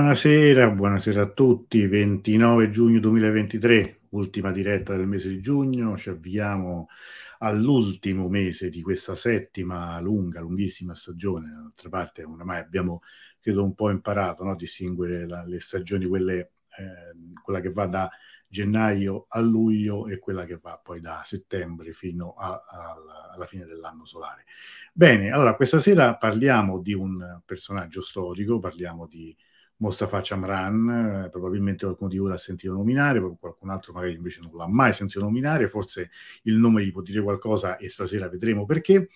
Buonasera, 0.00 0.70
buonasera 0.70 1.20
a 1.20 1.30
tutti. 1.30 1.86
29 1.86 2.70
giugno 2.70 3.00
2023, 3.00 4.06
ultima 4.12 4.50
diretta 4.50 4.96
del 4.96 5.06
mese 5.06 5.28
di 5.28 5.42
giugno. 5.42 5.94
Ci 5.98 6.08
avviamo 6.08 6.88
all'ultimo 7.40 8.30
mese 8.30 8.70
di 8.70 8.80
questa 8.80 9.14
settima 9.14 10.00
lunga, 10.00 10.40
lunghissima 10.40 10.94
stagione. 10.94 11.50
D'altra 11.52 11.90
parte, 11.90 12.24
oramai 12.24 12.60
abbiamo, 12.60 13.02
credo, 13.40 13.62
un 13.62 13.74
po' 13.74 13.90
imparato 13.90 14.42
no? 14.42 14.52
a 14.52 14.56
distinguere 14.56 15.28
la, 15.28 15.44
le 15.44 15.60
stagioni, 15.60 16.06
quelle, 16.06 16.52
eh, 16.78 17.38
quella 17.42 17.60
che 17.60 17.70
va 17.70 17.86
da 17.86 18.10
gennaio 18.48 19.26
a 19.28 19.40
luglio 19.40 20.08
e 20.08 20.18
quella 20.18 20.46
che 20.46 20.58
va 20.60 20.80
poi 20.82 21.02
da 21.02 21.20
settembre 21.26 21.92
fino 21.92 22.32
a, 22.38 22.64
a, 22.66 22.96
alla 23.34 23.46
fine 23.46 23.66
dell'anno 23.66 24.06
solare. 24.06 24.46
Bene, 24.94 25.30
allora 25.30 25.54
questa 25.54 25.78
sera 25.78 26.16
parliamo 26.16 26.80
di 26.80 26.94
un 26.94 27.42
personaggio 27.44 28.00
storico, 28.00 28.58
parliamo 28.58 29.06
di 29.06 29.36
Mostafa 29.80 30.20
Chamran, 30.22 31.24
eh, 31.24 31.30
probabilmente 31.30 31.84
qualcuno 31.84 32.10
di 32.10 32.18
voi 32.18 32.30
l'ha 32.30 32.36
sentito 32.36 32.72
nominare, 32.74 33.20
qualcun 33.38 33.70
altro 33.70 33.92
magari 33.92 34.14
invece 34.14 34.40
non 34.42 34.54
l'ha 34.54 34.68
mai 34.68 34.92
sentito 34.92 35.20
nominare, 35.20 35.68
forse 35.68 36.10
il 36.42 36.56
nome 36.56 36.84
gli 36.84 36.92
può 36.92 37.02
dire 37.02 37.22
qualcosa 37.22 37.76
e 37.76 37.88
stasera 37.88 38.28
vedremo 38.28 38.64
perché. 38.66 39.08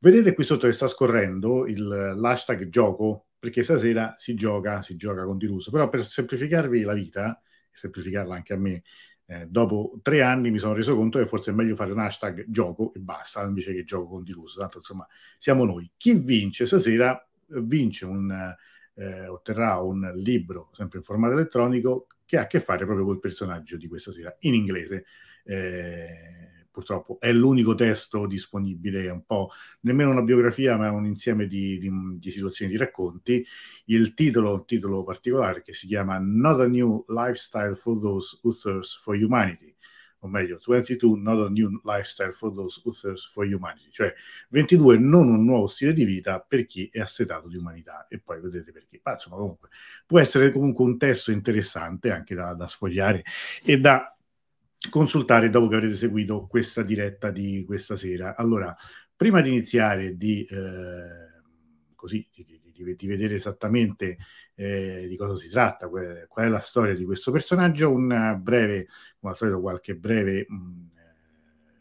Vedete 0.00 0.34
qui 0.34 0.44
sotto 0.44 0.68
che 0.68 0.72
sta 0.72 0.86
scorrendo 0.86 1.66
il, 1.66 1.84
l'hashtag 1.84 2.68
gioco, 2.68 3.26
perché 3.38 3.64
stasera 3.64 4.14
si 4.18 4.34
gioca, 4.34 4.82
si 4.82 4.94
gioca 4.94 5.24
con 5.24 5.36
Diruso, 5.36 5.72
però 5.72 5.88
per 5.88 6.04
semplificarvi 6.04 6.82
la 6.82 6.94
vita, 6.94 7.40
semplificarla 7.72 8.36
anche 8.36 8.52
a 8.52 8.56
me, 8.56 8.82
eh, 9.26 9.46
dopo 9.48 9.98
tre 10.00 10.22
anni 10.22 10.52
mi 10.52 10.58
sono 10.58 10.74
reso 10.74 10.94
conto 10.94 11.18
che 11.18 11.26
forse 11.26 11.50
è 11.50 11.54
meglio 11.54 11.74
fare 11.74 11.90
un 11.90 11.98
hashtag 11.98 12.44
gioco 12.46 12.92
e 12.94 13.00
basta, 13.00 13.44
invece 13.44 13.74
che 13.74 13.82
gioco 13.82 14.08
con 14.10 14.22
Diruso, 14.22 14.60
tanto 14.60 14.78
insomma 14.78 15.06
siamo 15.36 15.64
noi. 15.64 15.90
Chi 15.96 16.14
vince 16.14 16.66
stasera 16.66 17.20
vince 17.48 18.04
un 18.04 18.54
eh, 18.98 19.28
otterrà 19.28 19.76
un 19.76 20.12
libro, 20.16 20.70
sempre 20.72 20.98
in 20.98 21.04
formato 21.04 21.34
elettronico, 21.34 22.08
che 22.24 22.36
ha 22.36 22.42
a 22.42 22.46
che 22.46 22.60
fare 22.60 22.84
proprio 22.84 23.06
col 23.06 23.20
personaggio 23.20 23.76
di 23.76 23.88
questa 23.88 24.12
sera, 24.12 24.34
in 24.40 24.54
inglese. 24.54 25.04
Eh, 25.44 26.66
purtroppo 26.70 27.18
è 27.18 27.32
l'unico 27.32 27.74
testo 27.74 28.26
disponibile, 28.26 29.04
è 29.04 29.10
un 29.10 29.24
po' 29.24 29.50
nemmeno 29.80 30.10
una 30.10 30.22
biografia, 30.22 30.76
ma 30.76 30.90
un 30.92 31.06
insieme 31.06 31.46
di, 31.46 31.78
di, 31.78 31.90
di 32.18 32.30
situazioni, 32.30 32.70
di 32.70 32.78
racconti. 32.78 33.44
Il 33.86 34.14
titolo, 34.14 34.54
un 34.54 34.64
titolo 34.64 35.04
particolare 35.04 35.62
che 35.62 35.72
si 35.72 35.86
chiama 35.86 36.18
Not 36.20 36.60
a 36.60 36.68
New 36.68 37.04
Lifestyle 37.08 37.74
for 37.74 37.98
Those 37.98 38.38
Who 38.42 38.54
Thirst 38.54 39.00
for 39.00 39.16
Humanity 39.16 39.74
o 40.20 40.28
meglio 40.28 40.58
22 40.64 41.18
not 41.18 41.46
a 41.46 41.50
new 41.50 41.80
lifestyle 41.84 42.32
for 42.32 42.52
those 42.52 42.80
who 42.84 42.92
thirst 42.92 43.30
for 43.32 43.44
humanity, 43.46 43.88
cioè 43.90 44.12
22 44.48 44.98
non 44.98 45.28
un 45.28 45.44
nuovo 45.44 45.66
stile 45.66 45.92
di 45.92 46.04
vita 46.04 46.40
per 46.40 46.66
chi 46.66 46.88
è 46.92 47.00
assetato 47.00 47.48
di 47.48 47.56
umanità 47.56 48.06
e 48.08 48.20
poi 48.20 48.40
vedrete 48.40 48.72
perché. 48.72 49.00
Ma 49.02 49.12
insomma 49.12 49.36
comunque 49.36 49.68
può 50.06 50.18
essere 50.18 50.50
comunque 50.52 50.84
un 50.84 50.98
testo 50.98 51.30
interessante 51.30 52.10
anche 52.10 52.34
da, 52.34 52.54
da 52.54 52.66
sfogliare 52.66 53.22
e 53.62 53.78
da 53.78 54.16
consultare 54.90 55.50
dopo 55.50 55.68
che 55.68 55.76
avrete 55.76 55.96
seguito 55.96 56.46
questa 56.46 56.82
diretta 56.82 57.30
di 57.30 57.64
questa 57.66 57.96
sera. 57.96 58.36
Allora, 58.36 58.74
prima 59.14 59.40
di 59.40 59.50
iniziare 59.50 60.16
di 60.16 60.44
eh, 60.44 61.28
così 61.94 62.26
di, 62.32 62.57
di, 62.84 62.94
di, 62.94 63.06
vedere 63.06 63.34
esattamente 63.34 64.18
eh, 64.54 65.06
di 65.08 65.16
cosa 65.16 65.36
si 65.36 65.48
tratta, 65.48 65.88
qual, 65.88 66.26
qual, 66.28 66.46
è 66.46 66.48
la 66.48 66.60
storia 66.60 66.94
di 66.94 67.04
questo 67.04 67.30
personaggio, 67.30 67.90
un 67.90 68.38
breve, 68.40 68.88
come 69.18 69.32
al 69.32 69.38
solito 69.38 69.60
qualche 69.60 69.94
breve 69.94 70.46
mh, 70.48 70.97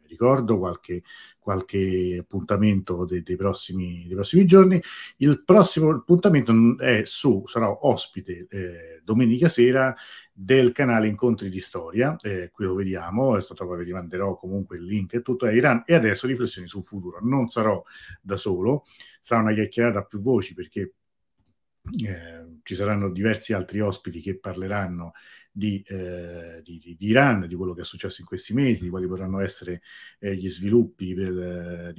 ricordo, 0.07 0.57
qualche, 0.57 1.03
qualche 1.39 2.17
appuntamento 2.19 3.05
dei, 3.05 3.21
dei, 3.23 3.35
prossimi, 3.35 4.03
dei, 4.05 4.15
prossimi, 4.15 4.45
giorni. 4.45 4.81
Il 5.17 5.43
prossimo 5.43 5.89
appuntamento 5.89 6.53
è 6.79 7.03
su, 7.05 7.43
sarà 7.47 7.85
ospite 7.85 8.47
eh, 8.49 9.01
domenica 9.03 9.49
sera 9.49 9.95
del 10.31 10.71
canale 10.71 11.07
Incontri 11.07 11.49
di 11.49 11.59
Storia, 11.59 12.15
eh, 12.21 12.51
qui 12.51 12.65
lo 12.65 12.75
vediamo, 12.75 13.31
adesso 13.31 13.55
vi 13.75 13.83
rimanderò 13.83 14.37
comunque 14.37 14.77
il 14.77 14.83
link 14.83 15.13
e 15.13 15.21
tutto, 15.23 15.47
è 15.47 15.53
Iran, 15.53 15.83
e 15.85 15.95
adesso 15.95 16.27
riflessioni 16.27 16.67
sul 16.67 16.83
futuro. 16.83 17.19
Non 17.21 17.47
sarò 17.47 17.83
da 18.21 18.37
solo, 18.37 18.85
sarà 19.19 19.41
una 19.41 19.53
chiacchierata 19.53 19.99
a 19.99 20.03
più 20.03 20.21
voci 20.21 20.53
perché 20.53 20.93
eh, 22.05 22.59
ci 22.63 22.75
saranno 22.75 23.09
diversi 23.09 23.53
altri 23.53 23.79
ospiti 23.79 24.21
che 24.21 24.37
parleranno 24.37 25.13
di, 25.51 25.83
eh, 25.87 26.61
di, 26.63 26.79
di, 26.79 26.95
Iran, 26.99 27.47
di 27.47 27.55
quello 27.55 27.73
che 27.73 27.81
è 27.81 27.85
successo 27.85 28.21
in 28.21 28.27
questi 28.27 28.53
mesi, 28.53 28.83
di 28.83 28.89
quali 28.89 29.07
potranno 29.07 29.39
essere 29.39 29.81
eh, 30.19 30.35
gli 30.35 30.49
sviluppi 30.49 31.13
per, 31.13 31.93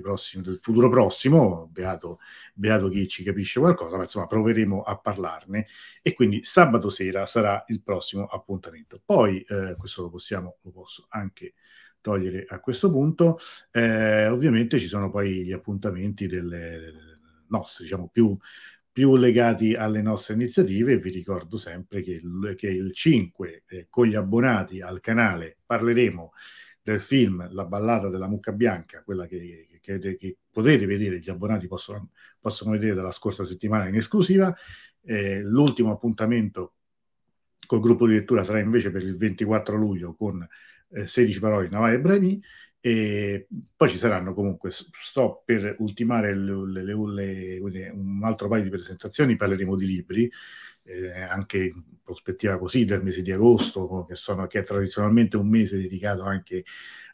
prossimi, 0.00 0.42
del 0.42 0.58
futuro 0.60 0.88
prossimo, 0.88 1.68
beato, 1.72 2.20
beato 2.54 2.88
chi 2.88 3.08
ci 3.08 3.22
capisce 3.22 3.60
qualcosa, 3.60 3.96
ma 3.96 4.04
insomma 4.04 4.26
proveremo 4.26 4.82
a 4.82 4.98
parlarne. 4.98 5.66
E 6.02 6.14
quindi 6.14 6.44
sabato 6.44 6.90
sera 6.90 7.26
sarà 7.26 7.64
il 7.68 7.82
prossimo 7.82 8.26
appuntamento. 8.26 9.00
Poi, 9.04 9.40
eh, 9.42 9.74
questo 9.76 10.02
lo 10.02 10.10
possiamo, 10.10 10.58
lo 10.62 10.70
posso 10.70 11.06
anche 11.10 11.54
togliere 12.00 12.46
a 12.48 12.60
questo 12.60 12.90
punto, 12.90 13.38
eh, 13.72 14.28
ovviamente 14.28 14.78
ci 14.78 14.86
sono 14.86 15.10
poi 15.10 15.44
gli 15.44 15.52
appuntamenti 15.52 16.26
delle 16.26 17.16
nostre, 17.48 17.84
diciamo 17.84 18.08
più 18.08 18.36
più 18.98 19.14
legati 19.14 19.74
alle 19.74 20.02
nostre 20.02 20.34
iniziative. 20.34 20.98
Vi 20.98 21.10
ricordo 21.10 21.56
sempre 21.56 22.02
che 22.02 22.14
il, 22.20 22.54
che 22.56 22.66
il 22.66 22.92
5 22.92 23.62
eh, 23.68 23.86
con 23.88 24.06
gli 24.06 24.16
abbonati 24.16 24.80
al 24.80 24.98
canale 24.98 25.58
parleremo 25.64 26.32
del 26.82 27.00
film 27.00 27.48
La 27.52 27.64
ballata 27.64 28.08
della 28.08 28.26
mucca 28.26 28.50
bianca, 28.50 29.04
quella 29.04 29.26
che, 29.26 29.68
che, 29.80 30.00
che 30.00 30.36
potete 30.50 30.84
vedere, 30.84 31.20
gli 31.20 31.30
abbonati 31.30 31.68
possono, 31.68 32.10
possono, 32.40 32.72
vedere 32.72 32.96
dalla 32.96 33.12
scorsa 33.12 33.44
settimana 33.44 33.86
in 33.86 33.94
esclusiva. 33.94 34.52
Eh, 35.04 35.44
l'ultimo 35.44 35.92
appuntamento 35.92 36.72
col 37.68 37.78
gruppo 37.78 38.04
di 38.04 38.14
lettura 38.14 38.42
sarà 38.42 38.58
invece 38.58 38.90
per 38.90 39.04
il 39.04 39.16
24 39.16 39.76
luglio 39.76 40.16
con 40.16 40.44
eh, 40.90 41.06
16 41.06 41.38
parole 41.38 41.68
di 41.68 41.72
Navai 41.72 41.94
e 41.94 42.00
Bremi 42.00 42.42
e 42.80 43.48
poi 43.76 43.88
ci 43.88 43.98
saranno 43.98 44.34
comunque, 44.34 44.70
sto 44.70 45.42
per 45.44 45.76
ultimare 45.78 46.34
le, 46.34 46.82
le, 46.82 47.60
le, 47.60 47.88
un 47.90 48.20
altro 48.22 48.48
paio 48.48 48.62
di 48.62 48.70
presentazioni, 48.70 49.36
parleremo 49.36 49.76
di 49.76 49.86
libri, 49.86 50.30
eh, 50.84 51.20
anche 51.20 51.58
in 51.58 51.82
prospettiva 52.02 52.58
così 52.58 52.84
del 52.84 53.02
mese 53.02 53.22
di 53.22 53.32
agosto, 53.32 54.04
che, 54.08 54.14
sono, 54.14 54.46
che, 54.46 54.60
è 54.60 54.62
tradizionalmente 54.62 55.36
un 55.36 55.48
mese 55.48 55.76
dedicato 55.76 56.22
anche 56.22 56.64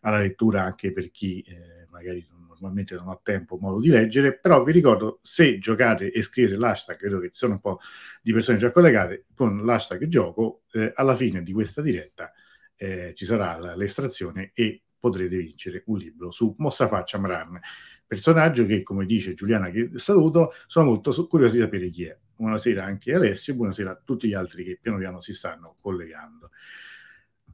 alla 0.03 0.19
lettura, 0.19 0.63
anche 0.63 0.93
per 0.93 1.11
chi 1.11 1.41
eh, 1.41 1.87
magari 1.91 2.27
normalmente 2.49 2.95
non 2.95 3.09
ha 3.09 3.19
tempo 3.23 3.57
o 3.57 3.59
modo 3.59 3.81
di 3.81 3.89
leggere, 3.89 4.39
però 4.39 4.63
vi 4.63 4.73
ricordo, 4.73 5.19
se 5.23 5.59
giocate 5.59 6.13
e 6.13 6.23
scrivete 6.23 6.57
l'hashtag, 6.57 6.97
credo 6.97 7.19
che 7.19 7.29
ci 7.29 7.39
sono 7.39 7.55
un 7.55 7.61
po' 7.61 7.81
di 8.23 8.33
persone 8.33 8.59
già 8.59 8.71
collegate, 8.71 9.27
con 9.35 9.65
l'hashtag 9.65 10.07
gioco, 10.07 10.63
eh, 10.73 10.93
alla 10.95 11.17
fine 11.17 11.43
di 11.43 11.53
questa 11.53 11.83
diretta 11.83 12.33
eh, 12.77 13.13
ci 13.15 13.25
sarà 13.25 13.75
l'estrazione 13.75 14.51
e 14.55 14.84
potrete 15.05 15.37
vincere 15.37 15.83
un 15.87 15.99
libro 15.99 16.31
su 16.31 16.55
Mostafa 16.57 17.03
Chamran, 17.05 17.61
personaggio 18.07 18.65
che, 18.65 18.83
come 18.83 19.05
dice 19.05 19.35
Giuliana, 19.35 19.69
che 19.69 19.91
saluto, 19.97 20.55
sono 20.67 20.87
molto 20.87 21.13
curioso 21.27 21.55
di 21.55 21.61
sapere 21.61 21.91
chi 21.91 22.05
è 22.05 22.19
buonasera 22.37 22.83
anche 22.83 23.15
Alessio 23.15 23.55
buonasera 23.55 23.91
a 23.91 24.01
tutti 24.03 24.27
gli 24.27 24.33
altri 24.33 24.65
che 24.65 24.79
piano 24.81 24.97
piano 24.97 25.21
si 25.21 25.35
stanno 25.35 25.77
collegando. 25.81 26.51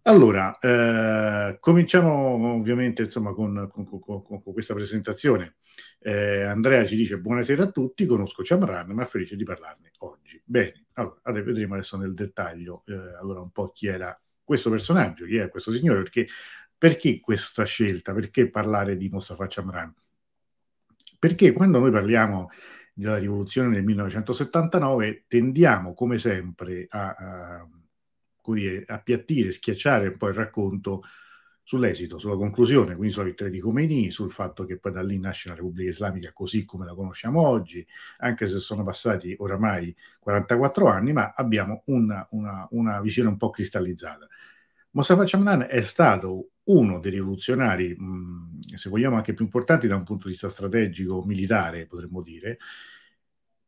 Allora, 0.02 0.58
eh, 0.60 1.58
cominciamo 1.58 2.54
ovviamente 2.54 3.02
insomma, 3.02 3.34
con, 3.34 3.68
con, 3.70 3.84
con, 3.84 4.22
con 4.22 4.52
questa 4.52 4.72
presentazione. 4.72 5.56
Eh, 5.98 6.42
Andrea 6.42 6.86
ci 6.86 6.94
dice 6.94 7.18
buonasera 7.18 7.64
a 7.64 7.70
tutti, 7.70 8.06
conosco 8.06 8.42
Chamran, 8.44 8.92
ma 8.92 9.04
felice 9.06 9.34
di 9.34 9.44
parlarne 9.44 9.90
oggi. 9.98 10.40
Bene, 10.44 10.86
allora 10.92 11.20
vedremo 11.24 11.74
adesso 11.74 11.96
nel 11.98 12.14
dettaglio 12.14 12.84
eh, 12.86 12.94
allora 13.20 13.40
un 13.40 13.50
po' 13.50 13.72
chi 13.72 13.88
era 13.88 14.18
questo 14.50 14.68
personaggio, 14.68 15.26
chi 15.26 15.36
è 15.36 15.48
questo 15.48 15.70
signore, 15.70 16.02
perché, 16.02 16.26
perché 16.80 17.20
questa 17.20 17.64
scelta, 17.64 18.14
perché 18.14 18.48
parlare 18.48 18.96
di 18.96 19.10
Mustafa 19.10 19.46
Chamran? 19.46 19.94
Perché 21.18 21.52
quando 21.52 21.78
noi 21.78 21.90
parliamo 21.90 22.48
della 22.94 23.18
rivoluzione 23.18 23.68
nel 23.68 23.84
1979, 23.84 25.26
tendiamo 25.28 25.92
come 25.92 26.16
sempre 26.16 26.86
a, 26.88 27.14
a 27.14 27.68
dire, 28.46 28.84
appiattire, 28.86 29.52
schiacciare 29.52 30.08
un 30.08 30.16
po' 30.16 30.28
il 30.28 30.34
racconto 30.34 31.02
sull'esito, 31.62 32.16
sulla 32.16 32.36
conclusione, 32.36 32.96
quindi 32.96 33.12
sulla 33.12 33.26
vittoria 33.26 33.52
di 33.52 33.60
Khomeini, 33.60 34.10
sul 34.10 34.32
fatto 34.32 34.64
che 34.64 34.78
poi 34.78 34.92
da 34.92 35.02
lì 35.02 35.18
nasce 35.18 35.50
la 35.50 35.56
Repubblica 35.56 35.90
Islamica 35.90 36.32
così 36.32 36.64
come 36.64 36.86
la 36.86 36.94
conosciamo 36.94 37.46
oggi, 37.46 37.86
anche 38.20 38.46
se 38.46 38.58
sono 38.58 38.84
passati 38.84 39.34
oramai 39.38 39.94
44 40.18 40.88
anni, 40.88 41.12
ma 41.12 41.34
abbiamo 41.36 41.82
una, 41.88 42.26
una, 42.30 42.66
una 42.70 43.02
visione 43.02 43.28
un 43.28 43.36
po' 43.36 43.50
cristallizzata. 43.50 44.26
Mustafa 44.92 45.24
Chamnan 45.24 45.66
è 45.68 45.80
stato 45.82 46.50
uno 46.64 46.98
dei 47.00 47.12
rivoluzionari, 47.12 47.96
se 48.74 48.88
vogliamo 48.88 49.16
anche 49.16 49.34
più 49.34 49.44
importanti 49.44 49.86
da 49.86 49.96
un 49.96 50.04
punto 50.04 50.26
di 50.26 50.32
vista 50.32 50.48
strategico, 50.48 51.24
militare, 51.24 51.86
potremmo 51.86 52.22
dire, 52.22 52.58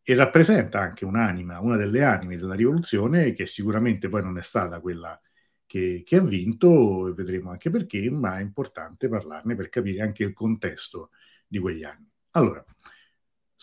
e 0.04 0.14
rappresenta 0.14 0.80
anche 0.80 1.04
un'anima, 1.04 1.60
una 1.60 1.76
delle 1.76 2.02
anime 2.02 2.36
della 2.36 2.54
rivoluzione 2.54 3.32
che 3.34 3.46
sicuramente 3.46 4.08
poi 4.08 4.22
non 4.22 4.36
è 4.36 4.42
stata 4.42 4.80
quella 4.80 5.20
che, 5.64 6.02
che 6.04 6.16
ha 6.16 6.22
vinto, 6.22 7.08
e 7.08 7.12
vedremo 7.14 7.50
anche 7.50 7.70
perché, 7.70 8.10
ma 8.10 8.38
è 8.38 8.42
importante 8.42 9.08
parlarne 9.08 9.54
per 9.54 9.68
capire 9.68 10.02
anche 10.02 10.24
il 10.24 10.32
contesto 10.32 11.10
di 11.46 11.58
quegli 11.58 11.84
anni. 11.84 12.08
Allora, 12.32 12.64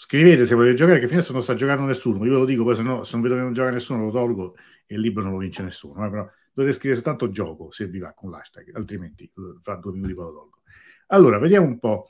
Scrivete 0.02 0.46
se 0.46 0.56
volete 0.56 0.76
giocare, 0.78 1.00
che 1.00 1.14
adesso 1.14 1.34
non 1.34 1.44
sta 1.44 1.56
giocando 1.56 1.84
nessuno. 1.84 2.24
Io 2.24 2.32
ve 2.32 2.38
lo 2.38 2.46
dico, 2.46 2.64
poi 2.64 2.74
se, 2.74 2.84
no, 2.84 3.04
se 3.04 3.12
non 3.14 3.22
vedo 3.22 3.36
che 3.36 3.42
non 3.42 3.52
gioca 3.52 3.70
nessuno 3.70 4.06
lo 4.06 4.12
tolgo 4.12 4.56
e 4.86 4.96
il 4.96 5.02
libro 5.02 5.24
non 5.24 5.34
lo 5.34 5.40
vince 5.40 5.62
nessuno. 5.62 6.06
Eh, 6.06 6.10
però 6.10 6.30
dovete 6.54 6.76
scrivere 6.76 7.02
soltanto 7.02 7.30
gioco 7.30 7.72
se 7.72 7.88
vi 7.88 8.00
va 8.00 8.14
con 8.14 8.30
l'hashtag, 8.32 8.76
altrimenti 8.76 9.32
fra 9.62 9.76
due 9.76 9.94
minuti 9.94 10.14
poi 10.14 10.26
lo 10.26 10.34
tolgo. 10.34 10.62
Allora, 11.08 11.40
vediamo 11.40 11.68
un 11.68 11.80
po' 11.80 12.10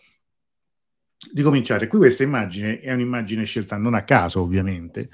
di 1.32 1.42
cominciare. 1.42 1.88
Qui 1.88 1.98
questa 2.00 2.24
immagine 2.24 2.80
è 2.80 2.92
un'immagine 2.92 3.44
scelta 3.44 3.78
non 3.78 3.94
a 3.94 4.04
caso, 4.04 4.42
ovviamente, 4.42 5.10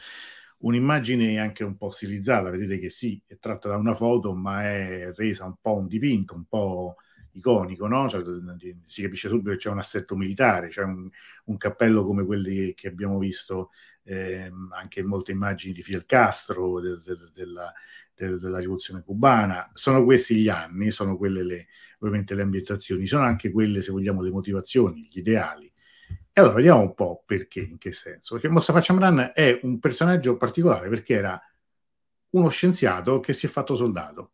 un'immagine 0.59 1.39
anche 1.39 1.63
un 1.63 1.77
po' 1.77 1.91
stilizzata, 1.91 2.49
vedete 2.49 2.79
che 2.79 2.89
sì, 2.89 3.21
è 3.25 3.37
tratta 3.37 3.69
da 3.69 3.77
una 3.77 3.95
foto, 3.95 4.33
ma 4.33 4.63
è 4.63 5.11
resa 5.13 5.45
un 5.45 5.55
po' 5.59 5.75
un 5.75 5.87
dipinto, 5.87 6.35
un 6.35 6.45
po' 6.45 6.95
iconico, 7.31 7.87
no? 7.87 8.07
Cioè, 8.09 8.23
si 8.87 9.01
capisce 9.01 9.27
subito 9.27 9.51
che 9.51 9.57
c'è 9.57 9.69
un 9.69 9.79
assetto 9.79 10.15
militare, 10.15 10.69
c'è 10.69 10.83
un, 10.83 11.09
un 11.45 11.57
cappello 11.57 12.03
come 12.03 12.25
quelli 12.25 12.73
che 12.73 12.87
abbiamo 12.87 13.17
visto 13.19 13.71
eh, 14.03 14.51
anche 14.71 14.99
in 15.01 15.07
molte 15.07 15.31
immagini 15.31 15.73
di 15.73 15.83
Fidel 15.83 16.05
Castro, 16.05 16.79
de, 16.79 16.99
de, 17.03 17.15
de, 17.17 17.31
della, 17.33 17.73
della, 18.15 18.59
rivoluzione 18.59 19.03
cubana. 19.03 19.69
Sono 19.73 20.03
questi 20.03 20.35
gli 20.35 20.49
anni, 20.49 20.91
sono 20.91 21.17
quelle 21.17 21.43
le, 21.43 21.67
ovviamente 21.99 22.35
le 22.35 22.41
ambientazioni, 22.43 23.05
sono 23.05 23.23
anche 23.23 23.51
quelle, 23.51 23.81
se 23.81 23.91
vogliamo, 23.91 24.21
le 24.21 24.31
motivazioni, 24.31 25.07
gli 25.11 25.19
ideali. 25.19 25.71
E 26.31 26.41
allora 26.41 26.55
vediamo 26.55 26.81
un 26.81 26.93
po' 26.93 27.23
perché, 27.25 27.61
in 27.61 27.77
che 27.77 27.91
senso. 27.91 28.33
Perché 28.35 28.49
Mostafa 28.49 28.81
Chamran 28.81 29.31
è 29.33 29.59
un 29.63 29.79
personaggio 29.79 30.37
particolare 30.37 30.89
perché 30.89 31.13
era 31.13 31.41
uno 32.31 32.49
scienziato 32.49 33.19
che 33.19 33.33
si 33.33 33.45
è 33.45 33.49
fatto 33.49 33.75
soldato 33.75 34.31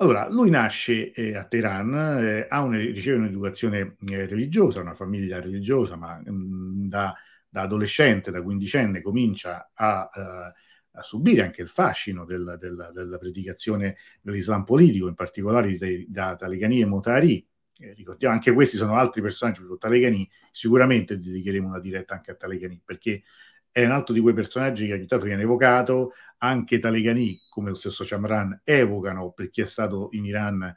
allora, 0.00 0.28
lui 0.30 0.48
nasce 0.48 1.12
eh, 1.12 1.36
a 1.36 1.44
Teheran, 1.44 1.92
eh, 2.24 2.48
una, 2.52 2.78
riceve 2.78 3.18
un'educazione 3.18 3.96
eh, 4.08 4.26
religiosa, 4.26 4.80
una 4.80 4.94
famiglia 4.94 5.40
religiosa, 5.40 5.94
ma 5.96 6.18
mh, 6.24 6.30
mm, 6.32 6.88
da, 6.88 7.14
da, 7.46 7.60
adolescente, 7.62 8.30
da 8.30 8.42
quindicenne, 8.42 9.02
comincia 9.02 9.70
a, 9.74 10.08
uh, 10.10 10.52
a 10.92 11.02
subire 11.02 11.42
anche 11.42 11.62
il 11.62 11.68
fascino 11.68 12.24
del, 12.24 12.56
del, 12.58 12.90
della 12.92 13.18
predicazione 13.18 13.96
dell'Islam 14.20 14.64
politico, 14.64 15.08
in 15.08 15.14
particolare 15.14 15.76
dei, 15.76 16.06
da 16.08 16.36
Talegani 16.36 16.80
e 16.80 16.86
Motari. 16.86 17.46
Eh, 17.78 17.94
ricordiamo, 17.94 18.34
anche 18.34 18.52
questi 18.52 18.76
sono 18.76 18.94
altri 18.94 19.22
personaggi, 19.22 19.62
Talegani, 19.78 20.28
sicuramente 20.50 21.18
dedicheremo 21.18 21.68
una 21.68 21.80
diretta 21.80 22.14
anche 22.14 22.32
a 22.32 22.34
Talegani, 22.34 22.80
perché 22.84 23.22
è 23.70 23.84
un 23.84 23.92
altro 23.92 24.12
di 24.12 24.20
quei 24.20 24.34
personaggi 24.34 24.86
che 24.86 24.94
ogni 24.94 25.06
tanto 25.06 25.26
viene 25.26 25.42
evocato, 25.42 26.12
anche 26.38 26.78
Talegani, 26.78 27.38
come 27.48 27.70
lo 27.70 27.76
stesso 27.76 28.04
Chamran, 28.04 28.60
evocano 28.64 29.30
per 29.30 29.50
chi 29.50 29.60
è 29.60 29.66
stato 29.66 30.08
in 30.12 30.24
Iran 30.24 30.74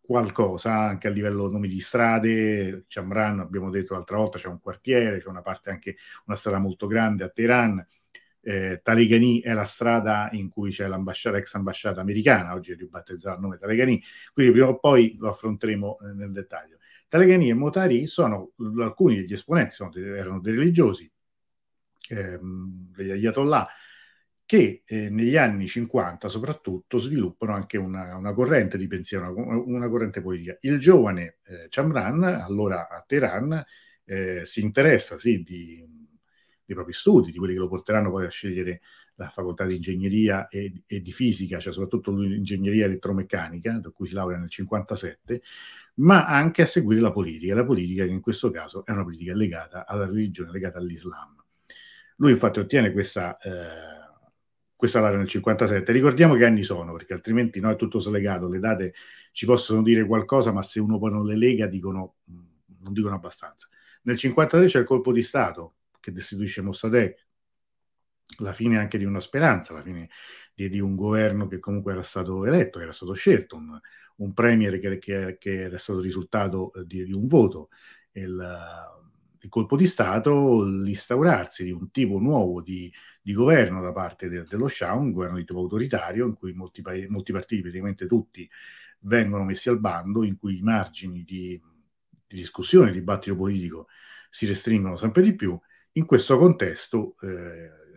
qualcosa, 0.00 0.74
anche 0.74 1.08
a 1.08 1.10
livello 1.10 1.50
nomi 1.50 1.66
di 1.66 1.80
strade, 1.80 2.84
Chamran, 2.86 3.40
abbiamo 3.40 3.70
detto 3.70 3.94
l'altra 3.94 4.18
volta, 4.18 4.38
c'è 4.38 4.48
un 4.48 4.60
quartiere, 4.60 5.18
c'è 5.18 5.28
una 5.28 5.42
parte 5.42 5.70
anche, 5.70 5.96
una 6.26 6.36
strada 6.36 6.58
molto 6.58 6.86
grande 6.86 7.24
a 7.24 7.30
Teheran, 7.30 7.84
eh, 8.44 8.80
Talegani 8.82 9.40
è 9.40 9.52
la 9.52 9.64
strada 9.64 10.28
in 10.32 10.48
cui 10.48 10.70
c'è 10.70 10.86
l'ambasciata, 10.86 11.38
ex 11.38 11.54
ambasciata 11.54 12.00
americana, 12.00 12.54
oggi 12.54 12.72
è 12.72 12.76
ribattezzata 12.76 13.36
il 13.36 13.40
nome 13.40 13.58
Talegani, 13.58 14.02
quindi 14.32 14.52
prima 14.52 14.68
o 14.68 14.78
poi 14.78 15.16
lo 15.18 15.30
affronteremo 15.30 15.98
eh, 16.00 16.12
nel 16.12 16.32
dettaglio. 16.32 16.78
Talegani 17.08 17.48
e 17.48 17.54
Motari 17.54 18.06
sono 18.06 18.52
alcuni 18.78 19.16
degli 19.16 19.32
esponenti, 19.32 19.74
sono, 19.74 19.92
erano 19.94 20.40
dei 20.40 20.54
religiosi, 20.54 21.10
ehm, 22.08 22.90
degli 22.94 23.10
ayatollah, 23.10 23.68
che 24.46 24.82
eh, 24.84 25.08
negli 25.10 25.36
anni 25.36 25.66
50 25.66 26.28
soprattutto 26.28 26.98
sviluppano 26.98 27.54
anche 27.54 27.78
una, 27.78 28.16
una 28.16 28.34
corrente 28.34 28.76
di 28.76 28.86
pensiero, 28.86 29.32
una, 29.34 29.56
una, 29.56 29.88
corrente 29.88 30.20
politica. 30.20 30.56
Il 30.60 30.78
giovane 30.78 31.38
eh, 31.44 31.66
Chamran, 31.70 32.22
allora 32.24 32.88
a 32.88 33.02
Teheran, 33.06 33.64
eh, 34.04 34.44
si 34.44 34.60
interessa 34.60 35.16
sì, 35.18 35.42
di, 35.42 36.03
dei 36.64 36.74
propri 36.74 36.92
studi, 36.92 37.30
di 37.30 37.38
quelli 37.38 37.54
che 37.54 37.60
lo 37.60 37.68
porteranno 37.68 38.10
poi 38.10 38.24
a 38.24 38.30
scegliere 38.30 38.80
la 39.16 39.28
facoltà 39.28 39.64
di 39.64 39.76
ingegneria 39.76 40.48
e, 40.48 40.82
e 40.86 41.00
di 41.00 41.12
fisica, 41.12 41.58
cioè 41.58 41.72
soprattutto 41.72 42.10
l'ingegneria 42.12 42.86
elettromeccanica, 42.86 43.78
da 43.78 43.90
cui 43.90 44.08
si 44.08 44.14
laurea 44.14 44.38
nel 44.38 44.50
57, 44.50 45.42
ma 45.96 46.26
anche 46.26 46.62
a 46.62 46.66
seguire 46.66 47.00
la 47.00 47.12
politica, 47.12 47.54
la 47.54 47.64
politica 47.64 48.04
che 48.04 48.10
in 48.10 48.20
questo 48.20 48.50
caso 48.50 48.84
è 48.84 48.90
una 48.90 49.04
politica 49.04 49.34
legata 49.34 49.86
alla 49.86 50.06
religione, 50.06 50.50
legata 50.50 50.78
all'Islam. 50.78 51.36
Lui 52.16 52.32
infatti 52.32 52.58
ottiene 52.60 52.92
questa, 52.92 53.38
eh, 53.38 54.04
questa 54.74 55.00
laurea 55.00 55.18
nel 55.18 55.28
57. 55.28 55.92
Ricordiamo 55.92 56.34
che 56.34 56.44
anni 56.44 56.62
sono, 56.62 56.92
perché 56.92 57.12
altrimenti 57.12 57.60
no, 57.60 57.70
è 57.70 57.76
tutto 57.76 57.98
slegato, 58.00 58.48
le 58.48 58.58
date 58.58 58.94
ci 59.32 59.46
possono 59.46 59.82
dire 59.82 60.04
qualcosa, 60.06 60.52
ma 60.52 60.62
se 60.62 60.80
uno 60.80 60.98
poi 60.98 61.10
non 61.10 61.26
le 61.26 61.36
lega 61.36 61.66
dicono, 61.66 62.16
mm, 62.30 62.38
non 62.80 62.92
dicono 62.92 63.14
abbastanza. 63.14 63.68
Nel 64.02 64.16
53 64.16 64.66
c'è 64.66 64.80
il 64.80 64.84
colpo 64.84 65.12
di 65.12 65.22
Stato 65.22 65.74
che 66.04 66.12
destituisce 66.12 66.60
Mossadegh, 66.60 67.16
la 68.38 68.52
fine 68.52 68.76
anche 68.78 68.98
di 68.98 69.04
una 69.04 69.20
speranza, 69.20 69.72
la 69.72 69.82
fine 69.82 70.10
di, 70.54 70.68
di, 70.68 70.80
un 70.80 70.96
governo 70.96 71.46
che 71.46 71.58
comunque 71.58 71.92
era 71.92 72.02
stato 72.02 72.44
eletto, 72.44 72.78
era 72.78 72.92
stato 72.92 73.14
scelto, 73.14 73.56
un, 73.56 73.78
un 74.16 74.34
premier 74.34 74.78
che, 74.78 74.98
che, 74.98 75.36
che, 75.38 75.62
era 75.62 75.78
stato 75.78 76.00
risultato 76.00 76.72
eh, 76.74 76.84
di, 76.84 77.04
di 77.04 77.12
un 77.12 77.26
voto. 77.26 77.70
Il, 78.12 78.38
il 79.40 79.48
colpo 79.50 79.76
di 79.76 79.86
Stato, 79.86 80.64
l'instaurarsi 80.64 81.64
di 81.64 81.70
un 81.70 81.90
tipo 81.90 82.18
nuovo 82.18 82.62
di, 82.62 82.92
di 83.22 83.32
governo 83.32 83.80
da 83.82 83.92
parte 83.92 84.28
de, 84.28 84.44
dello 84.44 84.68
Shah, 84.68 84.94
un 84.94 85.12
governo 85.12 85.36
di 85.36 85.44
tipo 85.44 85.60
autoritario, 85.60 86.26
in 86.26 86.34
cui 86.34 86.52
molti, 86.52 86.82
molti, 87.08 87.32
partiti, 87.32 87.62
praticamente 87.62 88.06
tutti, 88.06 88.48
vengono 89.00 89.44
messi 89.44 89.68
al 89.68 89.80
bando, 89.80 90.22
in 90.24 90.36
cui 90.36 90.58
i 90.58 90.62
margini 90.62 91.24
di, 91.24 91.60
di 92.26 92.36
discussione, 92.36 92.90
di 92.90 92.98
dibattito 92.98 93.36
politico 93.36 93.88
si 94.30 94.46
restringono 94.46 94.96
sempre 94.96 95.22
di 95.22 95.34
più. 95.34 95.58
In 95.96 96.06
questo 96.06 96.38
contesto, 96.38 97.16
eh, 97.22 97.26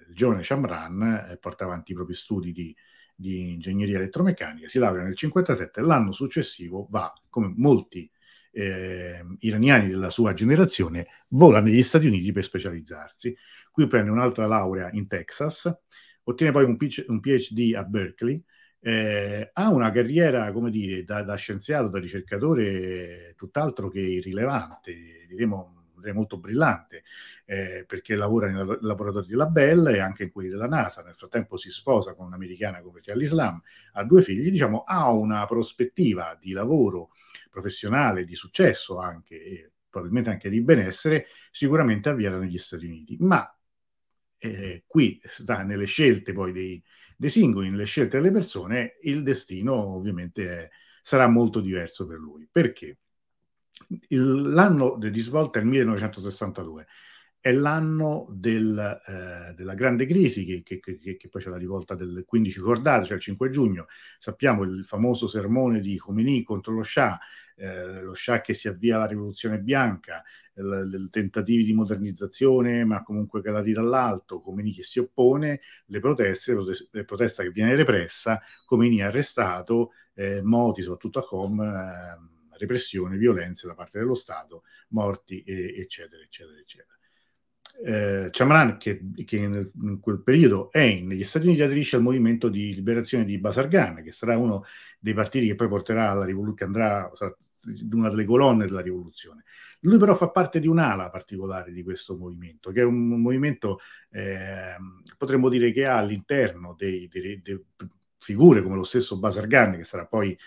il 0.09 0.13
giovane 0.13 0.43
Shamran 0.43 1.29
eh, 1.31 1.37
porta 1.37 1.63
avanti 1.63 1.93
i 1.93 1.95
propri 1.95 2.13
studi 2.13 2.51
di, 2.51 2.75
di 3.15 3.53
ingegneria 3.53 3.97
elettromeccanica, 3.97 4.67
si 4.67 4.77
laurea 4.77 5.01
nel 5.03 5.15
1957 5.19 5.81
l'anno 5.81 6.11
successivo 6.11 6.87
va, 6.91 7.11
come 7.29 7.51
molti 7.55 8.09
eh, 8.51 9.25
iraniani 9.39 9.89
della 9.89 10.11
sua 10.11 10.33
generazione, 10.33 11.07
vola 11.29 11.59
negli 11.59 11.81
Stati 11.81 12.05
Uniti 12.05 12.31
per 12.31 12.43
specializzarsi. 12.43 13.35
Qui 13.71 13.87
prende 13.87 14.11
un'altra 14.11 14.45
laurea 14.45 14.91
in 14.91 15.07
Texas, 15.07 15.75
ottiene 16.23 16.51
poi 16.51 16.65
un, 16.65 16.77
un 17.07 17.19
PhD 17.19 17.73
a 17.75 17.83
Berkeley, 17.83 18.43
eh, 18.79 19.49
ha 19.53 19.69
una 19.69 19.89
carriera, 19.89 20.51
come 20.51 20.69
dire, 20.69 21.03
da, 21.03 21.23
da, 21.23 21.35
scienziato, 21.35 21.87
da 21.87 21.99
ricercatore 21.99 23.33
tutt'altro 23.35 23.89
che 23.89 24.01
irrilevante, 24.01 25.25
diremo, 25.27 25.76
direi 25.99 26.13
molto 26.13 26.37
brillante, 26.37 27.03
eh, 27.45 27.85
perché 27.87 28.15
lavora 28.15 28.49
nei 28.49 28.77
laboratori 28.81 29.27
della 29.27 29.47
Bell 29.47 29.87
e 29.87 29.99
anche 29.99 30.23
in 30.23 30.31
quelli 30.31 30.49
della 30.49 30.67
NASA. 30.67 31.01
Nel 31.03 31.15
frattempo 31.15 31.57
si 31.57 31.69
sposa 31.69 32.13
con 32.13 32.25
un'americana 32.27 32.81
convertita 32.81 33.13
all'Islam, 33.13 33.61
ha 33.93 34.03
due 34.03 34.21
figli, 34.21 34.49
diciamo, 34.49 34.83
ha 34.83 35.11
una 35.11 35.45
prospettiva 35.45 36.37
di 36.39 36.51
lavoro 36.51 37.09
professionale, 37.49 38.25
di 38.25 38.35
successo 38.35 38.99
anche, 38.99 39.41
e 39.43 39.71
probabilmente 39.89 40.29
anche 40.29 40.49
di 40.49 40.61
benessere, 40.61 41.27
sicuramente 41.51 42.09
avviata 42.09 42.37
negli 42.37 42.57
Stati 42.57 42.85
Uniti. 42.85 43.17
Ma 43.19 43.51
eh, 44.37 44.83
qui 44.85 45.19
sta 45.25 45.63
nelle 45.63 45.85
scelte 45.85 46.33
poi 46.33 46.51
dei, 46.51 46.83
dei, 47.15 47.29
singoli, 47.29 47.69
nelle 47.69 47.85
scelte 47.85 48.17
delle 48.17 48.31
persone, 48.31 48.97
il 49.01 49.23
destino 49.23 49.73
ovviamente 49.73 50.65
è, 50.65 50.69
sarà 51.01 51.27
molto 51.27 51.59
diverso 51.59 52.05
per 52.05 52.17
lui. 52.17 52.47
Perché? 52.51 52.97
Il, 54.09 54.53
l'anno 54.53 54.97
di 54.97 55.21
svolta 55.21 55.59
è 55.59 55.61
il 55.61 55.67
1962 55.67 56.87
è 57.47 57.53
l'anno 57.53 58.27
del, 58.29 58.77
eh, 58.77 59.53
della 59.53 59.73
grande 59.73 60.05
crisi, 60.05 60.43
che, 60.43 60.63
che, 60.63 60.79
che, 60.79 61.15
che, 61.15 61.29
poi 61.29 61.41
c'è 61.41 61.49
la 61.49 61.57
rivolta 61.57 61.95
del 61.95 62.25
15 62.25 62.59
cordato, 62.59 63.05
cioè 63.05 63.15
il 63.15 63.21
5 63.21 63.49
giugno. 63.49 63.85
Sappiamo 64.19 64.63
il 64.63 64.83
famoso 64.85 65.27
sermone 65.27 65.79
di 65.79 65.97
Khomeini 65.97 66.43
contro 66.43 66.73
lo 66.73 66.83
Shah, 66.83 67.17
eh, 67.55 68.01
lo 68.01 68.13
Shah 68.13 68.41
che 68.41 68.53
si 68.53 68.67
avvia 68.67 68.97
alla 68.97 69.05
rivoluzione 69.05 69.59
bianca, 69.59 70.23
i 70.55 71.07
tentativi 71.09 71.63
di 71.63 71.71
modernizzazione, 71.71 72.83
ma 72.83 73.01
comunque 73.03 73.41
calati 73.41 73.71
dall'alto, 73.71 74.41
Khomeini 74.41 74.73
che 74.73 74.83
si 74.83 74.99
oppone, 74.99 75.61
le 75.85 75.99
proteste, 76.01 76.53
le 76.91 77.05
proteste 77.05 77.43
che 77.43 77.51
viene 77.51 77.75
repressa, 77.75 78.41
Khomeini 78.65 79.01
arrestato, 79.01 79.91
eh, 80.15 80.41
moti 80.41 80.81
soprattutto 80.81 81.19
a 81.19 81.25
Com, 81.25 81.61
eh, 81.61 82.36
repressione, 82.57 83.17
violenze 83.17 83.67
da 83.67 83.75
parte 83.75 83.99
dello 83.99 84.15
Stato, 84.15 84.63
morti, 84.89 85.43
eccetera, 85.45 86.21
eccetera, 86.23 86.59
eccetera 86.59 86.97
eh, 87.83 88.29
Chamran, 88.31 88.77
che, 88.77 89.01
che 89.25 89.47
nel, 89.47 89.71
in 89.81 89.99
quel 89.99 90.21
periodo 90.23 90.71
è 90.71 90.99
negli 90.99 91.23
Stati 91.23 91.47
Uniti, 91.47 91.61
aderisce 91.61 91.95
al 91.95 92.01
movimento 92.01 92.49
di 92.49 92.73
liberazione 92.73 93.25
di 93.25 93.37
Basargan, 93.37 94.01
che 94.03 94.11
sarà 94.11 94.37
uno 94.37 94.63
dei 94.99 95.13
partiti 95.13 95.47
che 95.47 95.55
poi 95.55 95.67
porterà 95.67 96.11
alla 96.11 96.25
rivoluzione, 96.25 96.55
che 96.55 96.63
andrà, 96.63 97.11
sarà 97.15 97.35
una 97.91 98.09
delle 98.09 98.25
colonne 98.25 98.65
della 98.65 98.81
rivoluzione. 98.81 99.43
Lui 99.81 99.97
però 99.97 100.15
fa 100.15 100.29
parte 100.29 100.59
di 100.59 100.67
un'ala 100.67 101.09
particolare 101.09 101.71
di 101.71 101.83
questo 101.83 102.15
movimento, 102.17 102.71
che 102.71 102.81
è 102.81 102.83
un 102.83 103.21
movimento, 103.21 103.79
eh, 104.11 104.75
potremmo 105.17 105.49
dire, 105.49 105.71
che 105.71 105.85
ha 105.85 105.97
all'interno 105.97 106.73
dei, 106.77 107.07
dei, 107.07 107.41
dei 107.41 107.63
figure 108.17 108.63
come 108.63 108.75
lo 108.75 108.83
stesso 108.83 109.19
Basargan, 109.19 109.77
che 109.77 109.83
sarà 109.83 110.07
poi 110.07 110.37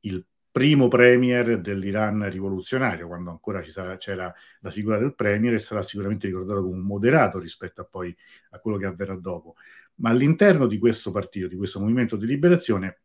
il 0.00 0.24
primo 0.50 0.88
premier 0.88 1.60
dell'Iran 1.60 2.28
rivoluzionario, 2.30 3.06
quando 3.06 3.30
ancora 3.30 3.62
sarà, 3.68 3.96
c'era 3.96 4.32
la 4.60 4.70
figura 4.70 4.98
del 4.98 5.14
premier 5.14 5.54
e 5.54 5.58
sarà 5.58 5.82
sicuramente 5.82 6.26
ricordato 6.26 6.62
come 6.62 6.74
un 6.74 6.86
moderato 6.86 7.38
rispetto 7.38 7.82
a 7.82 7.84
poi 7.84 8.14
a 8.50 8.58
quello 8.58 8.76
che 8.76 8.86
avverrà 8.86 9.16
dopo. 9.16 9.56
Ma 9.96 10.10
all'interno 10.10 10.66
di 10.66 10.78
questo 10.78 11.10
partito, 11.10 11.48
di 11.48 11.56
questo 11.56 11.80
movimento 11.80 12.16
di 12.16 12.26
liberazione, 12.26 13.00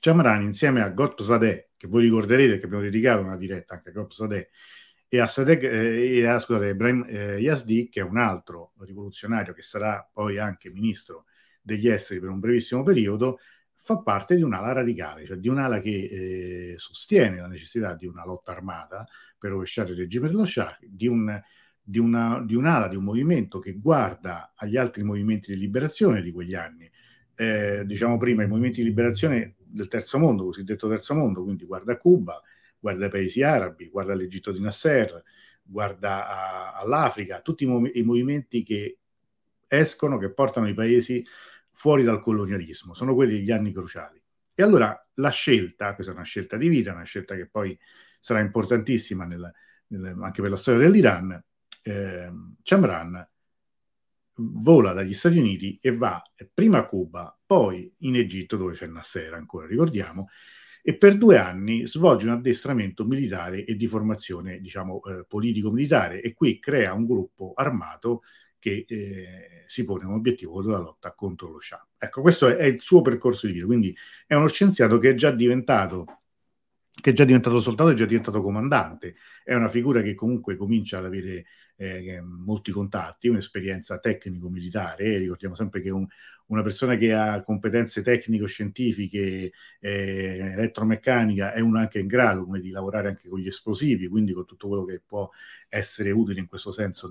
Chamran 0.00 0.42
insieme 0.42 0.82
a 0.82 0.88
Gotpsadeh, 0.88 1.70
che 1.76 1.86
voi 1.86 2.02
ricorderete 2.02 2.58
che 2.58 2.64
abbiamo 2.66 2.84
dedicato 2.84 3.22
una 3.22 3.36
diretta 3.36 3.74
anche 3.74 3.90
a 3.90 3.92
Gotpsadeh, 3.92 4.50
e 5.12 5.18
a, 5.18 5.26
Sadek, 5.26 5.64
eh, 5.64 6.24
a 6.24 6.38
scusate, 6.38 6.68
Ibrahim 6.68 7.04
eh, 7.08 7.38
Yazdi, 7.38 7.88
che 7.88 7.98
è 7.98 8.02
un 8.04 8.16
altro 8.16 8.74
rivoluzionario 8.78 9.52
che 9.52 9.62
sarà 9.62 10.08
poi 10.10 10.38
anche 10.38 10.70
ministro 10.70 11.24
degli 11.60 11.88
esteri 11.88 12.20
per 12.20 12.28
un 12.28 12.38
brevissimo 12.38 12.84
periodo, 12.84 13.40
fa 13.82 13.98
parte 13.98 14.36
di 14.36 14.42
un'ala 14.42 14.72
radicale, 14.72 15.24
cioè 15.24 15.36
di 15.38 15.48
un'ala 15.48 15.80
che 15.80 15.90
eh, 15.90 16.74
sostiene 16.76 17.40
la 17.40 17.46
necessità 17.46 17.94
di 17.94 18.06
una 18.06 18.24
lotta 18.24 18.52
armata 18.52 19.06
per 19.38 19.50
rovesciare 19.50 19.92
il 19.92 19.96
regime 19.96 20.28
dello 20.28 20.44
Shah, 20.44 20.78
di, 20.80 21.06
un, 21.06 21.40
di, 21.82 21.98
una, 21.98 22.42
di 22.44 22.54
un'ala, 22.54 22.88
di 22.88 22.96
un 22.96 23.04
movimento 23.04 23.58
che 23.58 23.72
guarda 23.72 24.52
agli 24.54 24.76
altri 24.76 25.02
movimenti 25.02 25.52
di 25.52 25.58
liberazione 25.58 26.22
di 26.22 26.30
quegli 26.30 26.54
anni. 26.54 26.90
Eh, 27.34 27.84
diciamo 27.86 28.18
prima, 28.18 28.42
i 28.42 28.48
movimenti 28.48 28.82
di 28.82 28.88
liberazione 28.88 29.54
del 29.58 29.88
terzo 29.88 30.18
mondo, 30.18 30.44
cosiddetto 30.44 30.88
terzo 30.88 31.14
mondo, 31.14 31.42
quindi 31.42 31.64
guarda 31.64 31.96
Cuba, 31.96 32.40
guarda 32.78 33.06
i 33.06 33.10
paesi 33.10 33.42
arabi, 33.42 33.88
guarda 33.88 34.14
l'Egitto 34.14 34.52
di 34.52 34.60
Nasser, 34.60 35.22
guarda 35.62 36.28
a, 36.28 36.78
all'Africa, 36.78 37.40
tutti 37.40 37.64
i, 37.64 37.66
mov- 37.66 37.94
i 37.94 38.02
movimenti 38.02 38.62
che 38.62 38.98
escono, 39.66 40.18
che 40.18 40.32
portano 40.32 40.68
i 40.68 40.74
paesi 40.74 41.24
fuori 41.80 42.02
dal 42.02 42.20
colonialismo, 42.20 42.92
sono 42.92 43.14
quelli 43.14 43.38
degli 43.38 43.50
anni 43.50 43.72
cruciali. 43.72 44.22
E 44.54 44.62
allora 44.62 44.94
la 45.14 45.30
scelta, 45.30 45.94
questa 45.94 46.12
è 46.12 46.14
una 46.14 46.24
scelta 46.24 46.58
di 46.58 46.68
vita, 46.68 46.92
una 46.92 47.04
scelta 47.04 47.34
che 47.34 47.48
poi 47.48 47.76
sarà 48.20 48.40
importantissima 48.40 49.24
nel, 49.24 49.50
nel, 49.86 50.14
anche 50.20 50.42
per 50.42 50.50
la 50.50 50.56
storia 50.56 50.82
dell'Iran, 50.82 51.42
eh, 51.80 52.30
Chamran 52.62 53.26
vola 54.34 54.92
dagli 54.92 55.14
Stati 55.14 55.38
Uniti 55.38 55.78
e 55.80 55.96
va 55.96 56.22
prima 56.52 56.80
a 56.80 56.86
Cuba, 56.86 57.34
poi 57.46 57.90
in 58.00 58.16
Egitto 58.16 58.58
dove 58.58 58.74
c'è 58.74 58.86
Nasser 58.86 59.32
ancora, 59.32 59.66
ricordiamo, 59.66 60.28
e 60.82 60.98
per 60.98 61.16
due 61.16 61.38
anni 61.38 61.86
svolge 61.86 62.26
un 62.26 62.32
addestramento 62.32 63.06
militare 63.06 63.64
e 63.64 63.74
di 63.74 63.86
formazione, 63.86 64.60
diciamo, 64.60 65.02
eh, 65.04 65.24
politico-militare 65.26 66.20
e 66.20 66.34
qui 66.34 66.58
crea 66.58 66.92
un 66.92 67.06
gruppo 67.06 67.54
armato 67.54 68.20
che 68.60 68.84
eh, 68.86 69.64
si 69.66 69.84
pone 69.84 70.04
come 70.04 70.16
obiettivo 70.16 70.62
la 70.62 70.78
lotta 70.78 71.12
contro 71.12 71.50
lo 71.50 71.60
Shah. 71.60 71.84
Ecco, 71.98 72.20
questo 72.20 72.46
è, 72.46 72.54
è, 72.56 72.66
il 72.66 72.80
suo 72.80 73.02
percorso 73.02 73.48
di 73.48 73.54
vita, 73.54 73.66
quindi 73.66 73.96
è 74.26 74.34
uno 74.34 74.46
scienziato 74.46 74.98
che 74.98 75.10
è 75.10 75.14
già 75.14 75.32
diventato 75.32 76.04
che 77.00 77.10
è 77.10 77.12
già 77.14 77.24
diventato 77.24 77.60
soldato, 77.60 77.90
è 77.90 77.94
già 77.94 78.04
diventato 78.04 78.42
comandante, 78.42 79.14
è 79.42 79.54
una 79.54 79.68
figura 79.68 80.02
che 80.02 80.14
comunque 80.14 80.56
comincia 80.56 80.98
ad 80.98 81.06
avere 81.06 81.46
eh, 81.76 82.20
molti 82.20 82.72
contatti, 82.72 83.28
un'esperienza 83.28 83.98
tecnico-militare, 83.98 85.16
ricordiamo 85.16 85.54
sempre 85.54 85.80
che 85.80 85.88
un, 85.88 86.06
una 86.50 86.62
persona 86.62 86.96
che 86.96 87.12
ha 87.12 87.42
competenze 87.42 88.02
tecnico-scientifiche, 88.02 89.52
eh, 89.78 90.52
elettromeccanica, 90.54 91.52
è 91.52 91.60
uno 91.60 91.78
anche 91.78 92.00
in 92.00 92.08
grado 92.08 92.44
come, 92.44 92.60
di 92.60 92.70
lavorare 92.70 93.08
anche 93.08 93.28
con 93.28 93.38
gli 93.38 93.46
esplosivi, 93.46 94.08
quindi 94.08 94.32
con 94.32 94.44
tutto 94.46 94.66
quello 94.68 94.84
che 94.84 95.00
può 95.04 95.30
essere 95.68 96.10
utile 96.10 96.40
in 96.40 96.48
questo 96.48 96.72
senso 96.72 97.08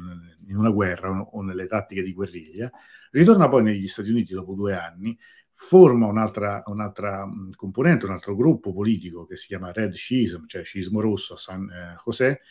in 0.47 0.57
una 0.57 0.69
guerra 0.69 1.09
o 1.09 1.41
nelle 1.41 1.67
tattiche 1.67 2.03
di 2.03 2.13
guerriglia. 2.13 2.69
Ritorna 3.11 3.47
poi 3.47 3.63
negli 3.63 3.87
Stati 3.87 4.09
Uniti 4.09 4.33
dopo 4.33 4.53
due 4.53 4.75
anni, 4.75 5.17
forma 5.53 6.05
un'altra, 6.07 6.63
un'altra 6.65 7.25
componente, 7.55 8.05
un 8.05 8.11
altro 8.11 8.35
gruppo 8.35 8.73
politico 8.73 9.25
che 9.25 9.37
si 9.37 9.47
chiama 9.47 9.71
Red 9.71 9.93
Schism, 9.93 10.45
cioè 10.47 10.63
Scismo 10.63 10.99
Rosso 10.99 11.35
a 11.35 11.37
San 11.37 11.69
eh, 11.69 11.95
José, 12.03 12.41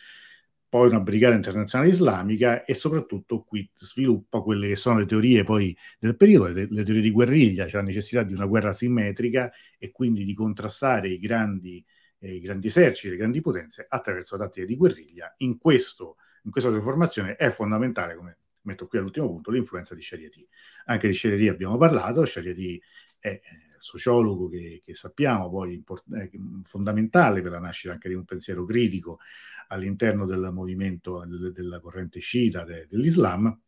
poi 0.69 0.87
una 0.87 0.99
brigata 0.99 1.33
internazionale 1.33 1.89
islamica 1.89 2.63
e 2.63 2.75
soprattutto 2.75 3.41
qui 3.41 3.67
sviluppa 3.75 4.41
quelle 4.41 4.67
che 4.67 4.75
sono 4.75 4.99
le 4.99 5.07
teorie 5.07 5.43
poi 5.43 5.75
del 5.97 6.15
periodo, 6.15 6.47
le, 6.47 6.67
le 6.69 6.83
teorie 6.83 7.01
di 7.01 7.11
guerriglia, 7.11 7.67
cioè 7.67 7.81
la 7.81 7.87
necessità 7.87 8.21
di 8.21 8.33
una 8.33 8.45
guerra 8.45 8.71
simmetrica 8.71 9.51
e 9.79 9.91
quindi 9.91 10.23
di 10.23 10.35
contrastare 10.35 11.09
i 11.09 11.17
grandi, 11.17 11.83
eh, 12.19 12.35
i 12.35 12.39
grandi 12.39 12.67
eserciti, 12.67 13.09
le 13.09 13.17
grandi 13.17 13.41
potenze 13.41 13.85
attraverso 13.89 14.37
tattiche 14.37 14.67
di 14.67 14.75
guerriglia. 14.75 15.33
In, 15.37 15.57
questo, 15.57 16.17
in 16.43 16.51
questa 16.51 16.69
formazione 16.81 17.35
è 17.35 17.49
fondamentale, 17.49 18.15
come 18.15 18.37
metto 18.61 18.85
qui 18.85 18.99
all'ultimo 18.99 19.27
punto, 19.27 19.49
l'influenza 19.49 19.95
di 19.95 20.01
Shariati. 20.03 20.47
Anche 20.85 21.07
di 21.07 21.13
Shariati 21.15 21.47
abbiamo 21.47 21.77
parlato, 21.77 22.23
Shariati 22.25 22.79
è 23.17 23.41
sociologo 23.79 24.49
che, 24.49 24.81
che 24.85 24.95
sappiamo 24.95 25.49
poi 25.49 25.73
import- 25.73 26.13
eh, 26.13 26.31
fondamentale 26.63 27.41
per 27.41 27.51
la 27.51 27.59
nascita 27.59 27.93
anche 27.93 28.09
di 28.09 28.15
un 28.15 28.25
pensiero 28.25 28.65
critico 28.65 29.19
all'interno 29.67 30.25
del 30.25 30.49
movimento 30.51 31.25
del, 31.25 31.51
della 31.51 31.79
corrente 31.79 32.19
sciita 32.19 32.63
de, 32.63 32.87
dell'Islam 32.89 33.59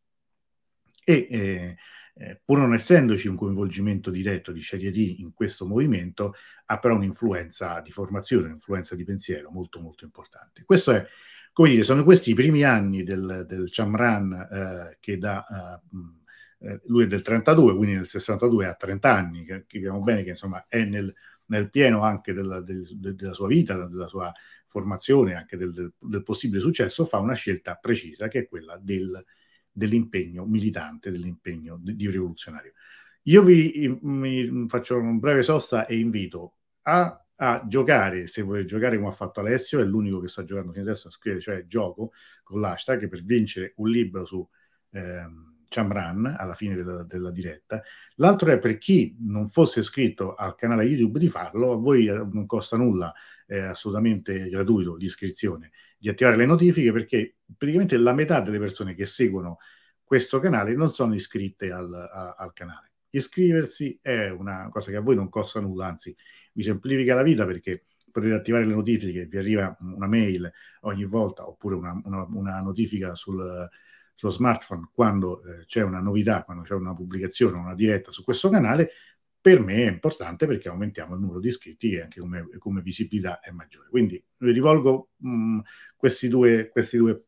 e 1.03 1.27
eh, 1.29 1.75
eh, 2.15 2.41
pur 2.43 2.59
non 2.59 2.73
essendoci 2.73 3.27
un 3.27 3.35
coinvolgimento 3.35 4.11
diretto 4.11 4.51
di 4.51 4.61
Shariati 4.61 5.21
in 5.21 5.33
questo 5.33 5.65
movimento, 5.65 6.35
ha 6.65 6.79
però 6.79 6.95
un'influenza 6.95 7.81
di 7.81 7.91
formazione, 7.91 8.47
un'influenza 8.47 8.95
di 8.95 9.03
pensiero 9.03 9.49
molto 9.49 9.79
molto 9.79 10.03
importante. 10.03 10.63
Questo 10.63 10.91
è, 10.91 11.05
come 11.53 11.69
dire, 11.69 11.83
sono 11.83 12.03
questi 12.03 12.31
i 12.31 12.35
primi 12.35 12.63
anni 12.63 13.03
del, 13.03 13.45
del 13.47 13.69
Chamran 13.69 14.33
eh, 14.33 14.97
che 14.99 15.17
da 15.17 15.81
eh, 16.61 16.79
lui 16.85 17.03
è 17.05 17.07
del 17.07 17.21
32, 17.21 17.75
quindi 17.75 17.95
nel 17.95 18.07
62 18.07 18.67
ha 18.67 18.75
30 18.75 19.11
anni, 19.11 19.45
capiamo 19.45 20.01
bene 20.01 20.23
che 20.23 20.31
insomma 20.31 20.65
è 20.67 20.83
nel, 20.83 21.13
nel 21.47 21.69
pieno 21.69 22.03
anche 22.03 22.33
della, 22.33 22.61
del, 22.61 22.87
della, 22.97 23.33
sua 23.33 23.47
vita, 23.47 23.87
della 23.87 24.07
sua 24.07 24.31
formazione, 24.67 25.35
anche 25.35 25.57
del, 25.57 25.73
del, 25.73 25.93
del, 25.97 26.23
possibile 26.23 26.61
successo, 26.61 27.05
fa 27.05 27.17
una 27.19 27.33
scelta 27.33 27.75
precisa 27.75 28.27
che 28.27 28.39
è 28.39 28.47
quella 28.47 28.79
dell'impegno 29.71 30.45
militante, 30.45 31.11
dell'impegno 31.11 31.77
di, 31.81 31.95
di 31.95 32.09
rivoluzionario. 32.09 32.73
Io 33.23 33.43
vi, 33.43 33.99
vi 34.01 34.65
faccio 34.67 34.97
un 34.97 35.19
breve 35.19 35.43
sosta 35.43 35.85
e 35.85 35.97
invito 35.97 36.55
a, 36.83 37.25
a, 37.35 37.65
giocare, 37.67 38.27
se 38.27 38.43
volete 38.43 38.65
giocare 38.67 38.97
come 38.97 39.09
ha 39.09 39.11
fatto 39.13 39.39
Alessio, 39.39 39.79
è 39.79 39.83
l'unico 39.83 40.19
che 40.19 40.27
sta 40.27 40.43
giocando 40.43 40.71
fino 40.71 40.85
adesso 40.85 41.07
a 41.07 41.11
scrivere, 41.11 41.41
cioè 41.41 41.65
gioco 41.65 42.13
con 42.43 42.61
l'hashtag 42.61 43.07
per 43.09 43.23
vincere 43.23 43.73
un 43.77 43.89
libro 43.89 44.25
su... 44.25 44.47
Ehm, 44.91 45.50
Chamran 45.71 46.35
alla 46.37 46.53
fine 46.53 46.75
della, 46.75 47.03
della, 47.03 47.31
diretta. 47.31 47.81
L'altro 48.15 48.51
è 48.51 48.59
per 48.59 48.77
chi 48.77 49.15
non 49.21 49.47
fosse 49.47 49.79
iscritto 49.79 50.35
al 50.35 50.55
canale 50.55 50.83
YouTube 50.83 51.17
di 51.17 51.29
farlo, 51.29 51.71
a 51.71 51.75
voi 51.77 52.07
eh, 52.07 52.13
non 52.13 52.45
costa 52.45 52.75
nulla, 52.75 53.13
è 53.45 53.57
assolutamente 53.57 54.49
gratuito 54.49 54.97
l'iscrizione, 54.97 55.71
di 55.97 56.09
attivare 56.09 56.35
le 56.35 56.45
notifiche 56.45 56.91
perché 56.91 57.37
praticamente 57.57 57.95
la 57.95 58.13
metà 58.13 58.41
delle 58.41 58.59
persone 58.59 58.95
che 58.95 59.05
seguono 59.05 59.59
questo 60.03 60.39
canale 60.39 60.75
non 60.75 60.93
sono 60.93 61.15
iscritte 61.15 61.71
al, 61.71 61.93
a, 61.93 62.35
al 62.37 62.51
canale. 62.51 62.91
Iscriversi 63.11 63.97
è 64.01 64.27
una 64.27 64.67
cosa 64.69 64.91
che 64.91 64.97
a 64.97 65.01
voi 65.01 65.15
non 65.15 65.29
costa 65.29 65.61
nulla, 65.61 65.87
anzi 65.87 66.13
vi 66.51 66.63
semplifica 66.63 67.15
la 67.15 67.23
vita 67.23 67.45
perché 67.45 67.85
potete 68.11 68.33
attivare 68.33 68.65
le 68.65 68.73
notifiche, 68.73 69.25
vi 69.25 69.37
arriva 69.37 69.73
una 69.79 70.07
mail 70.07 70.51
ogni 70.81 71.05
volta 71.05 71.47
oppure 71.47 71.75
una, 71.75 71.97
una, 72.03 72.27
una 72.29 72.59
notifica 72.59 73.15
sul 73.15 73.69
sullo 74.21 74.31
smartphone 74.31 74.89
quando 74.93 75.43
eh, 75.43 75.65
c'è 75.65 75.81
una 75.81 75.99
novità, 75.99 76.43
quando 76.43 76.61
c'è 76.61 76.75
una 76.75 76.93
pubblicazione, 76.93 77.57
una 77.57 77.73
diretta 77.73 78.11
su 78.11 78.23
questo 78.23 78.49
canale, 78.49 78.91
per 79.41 79.59
me 79.59 79.85
è 79.85 79.89
importante 79.89 80.45
perché 80.45 80.69
aumentiamo 80.69 81.15
il 81.15 81.21
numero 81.21 81.39
di 81.39 81.47
iscritti 81.47 81.93
e 81.93 82.01
anche 82.01 82.19
come, 82.19 82.47
come 82.59 82.81
visibilità 82.81 83.39
è 83.39 83.49
maggiore. 83.49 83.89
Quindi 83.89 84.23
vi 84.37 84.51
rivolgo 84.51 85.09
mh, 85.17 85.29
mm, 85.29 85.59
questi, 85.97 86.27
due, 86.27 86.69
questi, 86.69 86.97
due, 86.97 87.23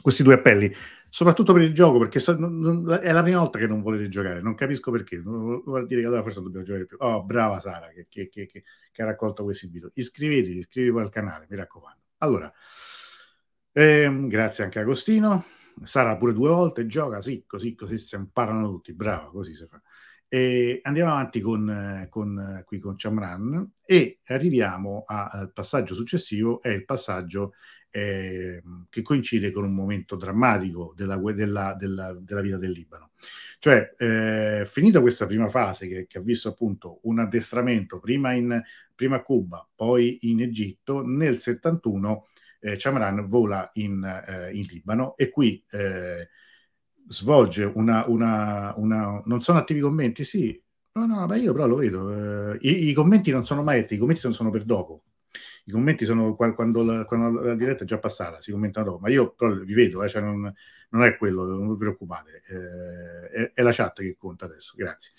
questi 0.00 0.22
due 0.22 0.34
appelli, 0.34 0.72
soprattutto 1.08 1.52
per 1.52 1.62
il 1.62 1.74
gioco, 1.74 1.98
perché 1.98 2.20
so, 2.20 2.36
non, 2.38 2.88
è 3.02 3.10
la 3.10 3.22
prima 3.24 3.40
volta 3.40 3.58
che 3.58 3.66
non 3.66 3.82
volete 3.82 4.08
giocare, 4.08 4.40
non 4.40 4.54
capisco 4.54 4.92
perché, 4.92 5.18
vuol 5.18 5.86
dire 5.88 6.02
che 6.02 6.06
allora 6.06 6.22
forse 6.22 6.40
dobbiamo 6.40 6.64
giocare 6.64 6.86
più. 6.86 6.98
Oh, 7.00 7.24
brava 7.24 7.58
Sara 7.58 7.88
che, 7.88 8.06
che, 8.08 8.28
che, 8.28 8.46
che 8.46 9.02
ha 9.02 9.06
raccolto 9.06 9.42
questi 9.42 9.66
video. 9.66 9.90
Iscrivetevi, 9.92 10.58
iscrivetevi 10.58 11.00
al 11.00 11.10
canale, 11.10 11.46
mi 11.50 11.56
raccomando. 11.56 12.00
Allora, 12.18 12.52
ehm, 13.72 14.28
grazie 14.28 14.62
anche 14.62 14.78
a 14.78 14.82
Agostino. 14.82 15.61
Sara 15.84 16.16
pure 16.16 16.32
due 16.32 16.48
volte, 16.48 16.86
gioca, 16.86 17.20
sì, 17.20 17.44
così, 17.46 17.74
così 17.74 17.98
si 17.98 18.14
imparano 18.14 18.68
tutti, 18.68 18.92
bravo, 18.92 19.30
così 19.30 19.54
si 19.54 19.66
fa. 19.66 19.80
E 20.28 20.80
andiamo 20.84 21.10
avanti 21.10 21.40
con, 21.40 22.06
con, 22.08 22.62
qui 22.64 22.78
con 22.78 22.94
Chamran 22.96 23.70
e 23.84 24.20
arriviamo 24.26 25.04
al 25.06 25.52
passaggio 25.52 25.94
successivo, 25.94 26.62
è 26.62 26.70
il 26.70 26.86
passaggio 26.86 27.52
eh, 27.90 28.62
che 28.88 29.02
coincide 29.02 29.50
con 29.50 29.64
un 29.64 29.74
momento 29.74 30.16
drammatico 30.16 30.94
della, 30.96 31.20
della, 31.34 31.74
della, 31.78 32.16
della 32.18 32.40
vita 32.40 32.56
del 32.56 32.70
Libano. 32.70 33.10
Cioè, 33.58 33.94
eh, 33.98 34.66
finita 34.68 35.00
questa 35.00 35.26
prima 35.26 35.48
fase 35.48 35.86
che, 35.86 36.06
che, 36.06 36.18
ha 36.18 36.22
visto 36.22 36.48
appunto 36.48 37.00
un 37.02 37.18
addestramento 37.18 38.00
prima, 38.00 38.32
in, 38.32 38.60
prima 38.94 39.16
a 39.16 39.22
Cuba, 39.22 39.68
poi 39.74 40.18
in 40.22 40.40
Egitto, 40.40 41.04
nel 41.04 41.38
71 41.38 42.28
eh, 42.62 42.76
Chamran 42.76 43.26
vola 43.28 43.70
in, 43.74 44.04
eh, 44.04 44.50
in, 44.52 44.64
Libano 44.66 45.16
e 45.16 45.30
qui 45.30 45.62
eh, 45.70 46.28
svolge 47.08 47.64
una, 47.74 48.06
una, 48.06 48.72
una, 48.76 49.20
Non 49.24 49.42
sono 49.42 49.58
attivi 49.58 49.80
commenti? 49.80 50.24
Sì. 50.24 50.60
No, 50.92 51.06
no, 51.06 51.26
ma 51.26 51.36
io 51.36 51.52
però 51.52 51.66
lo 51.66 51.76
vedo. 51.76 52.52
Eh, 52.52 52.58
i, 52.60 52.88
i, 52.88 52.92
commenti 52.92 53.30
non 53.30 53.44
sono 53.44 53.62
mai 53.62 53.80
attivi, 53.80 53.96
i 53.96 53.98
commenti 53.98 54.20
non 54.24 54.34
sono 54.34 54.50
per 54.50 54.64
dopo. 54.64 55.04
I 55.64 55.70
commenti 55.70 56.04
sono 56.04 56.34
quando 56.34 56.82
la, 56.82 57.04
quando 57.04 57.40
la, 57.40 57.54
diretta 57.54 57.84
è 57.84 57.86
già 57.86 57.98
passata, 57.98 58.40
si 58.40 58.50
commentano 58.50 58.86
dopo, 58.86 58.98
ma 58.98 59.08
io 59.10 59.32
però 59.32 59.54
vi 59.54 59.74
vedo, 59.74 60.02
eh, 60.02 60.08
cioè 60.08 60.20
non, 60.20 60.52
non, 60.90 61.02
è 61.04 61.16
quello, 61.16 61.46
non 61.46 61.70
vi 61.70 61.76
preoccupate, 61.76 62.42
eh, 62.46 63.30
è, 63.30 63.52
è, 63.54 63.62
la 63.62 63.72
chat 63.72 64.00
che 64.00 64.16
conta 64.18 64.46
adesso, 64.46 64.74
grazie. 64.76 65.12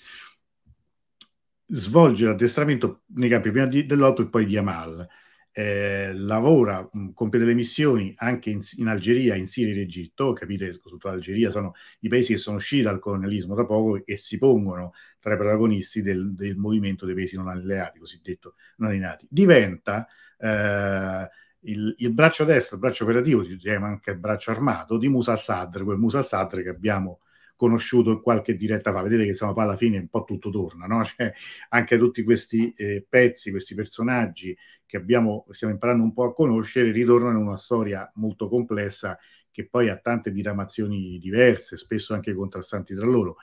Svolge 1.66 2.26
l'addestramento 2.26 3.04
nei 3.16 3.30
campi 3.30 3.52
prima 3.52 3.66
di, 3.66 3.86
dell'Otto 3.86 4.22
e 4.22 4.28
poi 4.28 4.46
di 4.46 4.58
Amal 4.58 5.08
eh, 5.56 6.12
lavora, 6.14 6.88
mh, 6.92 7.12
compie 7.14 7.40
delle 7.40 7.54
missioni 7.54 8.12
anche 8.18 8.50
in, 8.50 8.60
in, 8.78 8.88
Algeria, 8.88 9.36
in 9.36 9.46
Siria 9.48 9.72
e 9.72 9.76
in 9.76 9.82
Egitto, 9.82 10.34
capite, 10.34 10.74
soprattutto 10.74 11.08
l'Algeria 11.10 11.52
sono 11.52 11.76
i 12.00 12.10
paesi 12.10 12.34
che 12.34 12.40
sono 12.40 12.58
usciti 12.58 12.82
dal 12.82 13.00
colonialismo 13.00 13.54
da 13.54 13.64
poco 13.64 14.04
e 14.04 14.18
si 14.18 14.40
pongono 14.40 14.94
tra 15.20 15.36
i 15.36 15.38
protagonisti 15.38 16.02
del, 16.02 16.34
del 16.34 16.58
movimento 16.58 17.06
dei 17.06 17.14
paesi 17.14 17.36
non 17.36 17.48
alleati, 17.50 18.00
cosiddetto 18.00 18.56
non 18.78 18.90
allineati. 18.90 19.28
Diventa 19.30 20.08
eh, 20.40 21.30
il, 21.62 21.96
il, 22.00 22.12
braccio 22.14 22.46
destro, 22.46 22.76
il 22.76 22.82
braccio 22.82 23.04
operativo, 23.04 23.44
diremo 23.44 23.86
anche 23.86 24.10
il 24.12 24.18
braccio 24.18 24.50
armato 24.50 24.98
di 24.98 25.08
Musa 25.08 25.34
al-Sadr, 25.34 25.84
quel 25.84 25.98
Musa 25.98 26.18
al-Sadr 26.18 26.64
che 26.64 26.70
abbiamo 26.70 27.20
conosciuto 27.56 28.12
in 28.12 28.22
qualche 28.22 28.56
diretta 28.56 28.92
fa. 28.92 29.02
Vedete 29.02 29.24
che 29.24 29.30
insomma 29.30 29.54
poi 29.54 29.64
alla 29.64 29.76
fine 29.76 29.98
un 30.00 30.08
po' 30.10 30.24
tutto 30.24 30.50
torna, 30.50 30.86
no? 30.86 31.04
Cioè, 31.06 31.32
anche 31.70 31.98
tutti 31.98 32.24
questi 32.24 32.74
eh, 32.76 33.06
pezzi, 33.08 33.52
questi 33.52 33.76
personaggi 33.76 34.56
che 34.86 34.98
abbiamo, 34.98 35.46
stiamo 35.52 35.74
imparando 35.74 36.04
un 36.04 36.14
po' 36.14 36.24
a 36.26 36.34
conoscere, 36.34 36.92
ritornano 36.92 37.40
in 37.40 37.46
una 37.48 37.58
storia 37.58 38.10
molto 38.16 38.48
complessa 38.48 39.18
che 39.52 39.68
poi 39.68 39.90
ha 39.90 39.98
tante 39.98 40.32
diramazioni 40.32 41.18
diverse, 41.20 41.78
spesso 41.78 42.14
anche 42.14 42.34
contrastanti 42.34 42.96
tra 42.96 43.06
loro. 43.06 43.38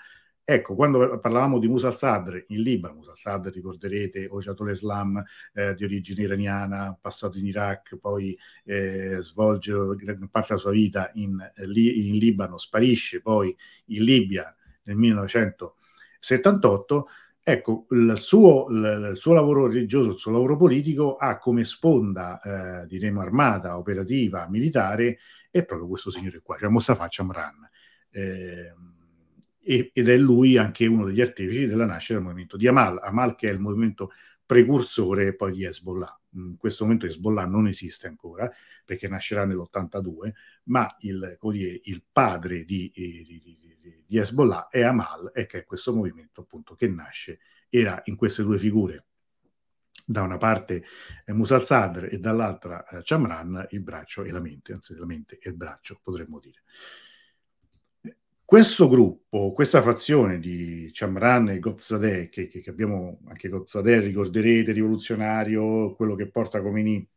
Ecco, 0.52 0.74
quando 0.74 1.16
parlavamo 1.20 1.60
di 1.60 1.68
Musa 1.68 1.86
al-Sadr 1.86 2.46
in 2.48 2.62
Libano, 2.62 2.94
Musa 2.94 3.12
al-Sadr 3.12 3.52
ricorderete 3.52 4.26
Ojatol 4.28 4.72
Islam 4.72 5.22
eh, 5.52 5.76
di 5.76 5.84
origine 5.84 6.22
iraniana, 6.22 6.98
passato 7.00 7.38
in 7.38 7.46
Iraq, 7.46 7.96
poi 7.98 8.36
eh, 8.64 9.18
svolge 9.20 9.72
parte 10.28 10.48
della 10.48 10.58
sua 10.58 10.72
vita 10.72 11.12
in, 11.14 11.38
in 11.56 12.16
Libano, 12.16 12.58
sparisce 12.58 13.20
poi 13.20 13.56
in 13.86 14.02
Libia 14.02 14.52
nel 14.82 14.96
1978 14.96 17.06
Ecco, 17.42 17.86
il 17.90 18.14
suo, 18.16 18.66
il 18.70 19.12
suo, 19.14 19.32
lavoro 19.32 19.68
religioso, 19.68 20.10
il 20.10 20.18
suo 20.18 20.32
lavoro 20.32 20.56
politico 20.56 21.16
ha 21.16 21.38
come 21.38 21.64
sponda, 21.64 22.40
eh, 22.40 22.86
diremo, 22.86 23.20
armata, 23.20 23.78
operativa, 23.78 24.48
militare, 24.48 25.18
è 25.48 25.64
proprio 25.64 25.86
questo 25.88 26.10
signore 26.10 26.40
qua, 26.42 26.58
cioè 26.58 26.68
Mustafa 26.68 27.06
Chamran. 27.08 27.68
Eh, 28.10 28.74
ed 29.62 30.08
è 30.08 30.16
lui 30.16 30.56
anche 30.56 30.86
uno 30.86 31.04
degli 31.04 31.20
artefici 31.20 31.66
della 31.66 31.86
nascita 31.86 32.14
del 32.14 32.24
movimento 32.24 32.56
di 32.56 32.66
Amal, 32.66 32.98
Amal 33.02 33.36
che 33.36 33.48
è 33.48 33.52
il 33.52 33.60
movimento 33.60 34.10
precursore 34.44 35.34
poi 35.34 35.52
di 35.52 35.64
Hezbollah. 35.64 36.20
In 36.32 36.56
questo 36.56 36.84
momento 36.84 37.06
Hezbollah 37.06 37.44
non 37.44 37.66
esiste 37.66 38.06
ancora 38.06 38.50
perché 38.84 39.08
nascerà 39.08 39.44
nell'82, 39.44 40.32
ma 40.64 40.94
il, 41.00 41.38
dire, 41.40 41.80
il 41.84 42.04
padre 42.10 42.64
di, 42.64 42.90
di, 42.94 43.24
di 43.24 43.60
di 44.10 44.18
Hezbollah 44.18 44.66
è 44.68 44.82
Amal 44.82 45.30
e 45.32 45.46
che 45.46 45.58
è 45.58 45.64
questo 45.64 45.94
movimento 45.94 46.40
appunto 46.40 46.74
che 46.74 46.88
nasce, 46.88 47.38
era 47.68 48.00
in 48.06 48.16
queste 48.16 48.42
due 48.42 48.58
figure, 48.58 49.04
da 50.04 50.22
una 50.22 50.36
parte 50.36 50.84
eh, 51.24 51.32
Musa 51.32 51.54
al-Sadr 51.54 52.08
e 52.10 52.18
dall'altra 52.18 52.84
eh, 52.88 53.02
Chamran, 53.04 53.68
il 53.70 53.82
braccio 53.82 54.24
e 54.24 54.32
la 54.32 54.40
mente, 54.40 54.72
anzi 54.72 54.96
la 54.96 55.06
mente 55.06 55.38
e 55.40 55.50
il 55.50 55.56
braccio 55.56 56.00
potremmo 56.02 56.40
dire. 56.40 56.64
Questo 58.50 58.88
gruppo, 58.88 59.52
questa 59.52 59.80
fazione 59.80 60.40
di 60.40 60.90
Chamran 60.92 61.50
e 61.50 61.60
Gobzadeh, 61.60 62.28
che, 62.28 62.48
che, 62.48 62.58
che 62.58 62.70
abbiamo 62.70 63.20
anche 63.28 63.48
Gobzadeh, 63.48 64.00
ricorderete, 64.00 64.72
rivoluzionario, 64.72 65.94
quello 65.94 66.16
che 66.16 66.28
porta 66.28 66.60
Khomeini 66.60 67.08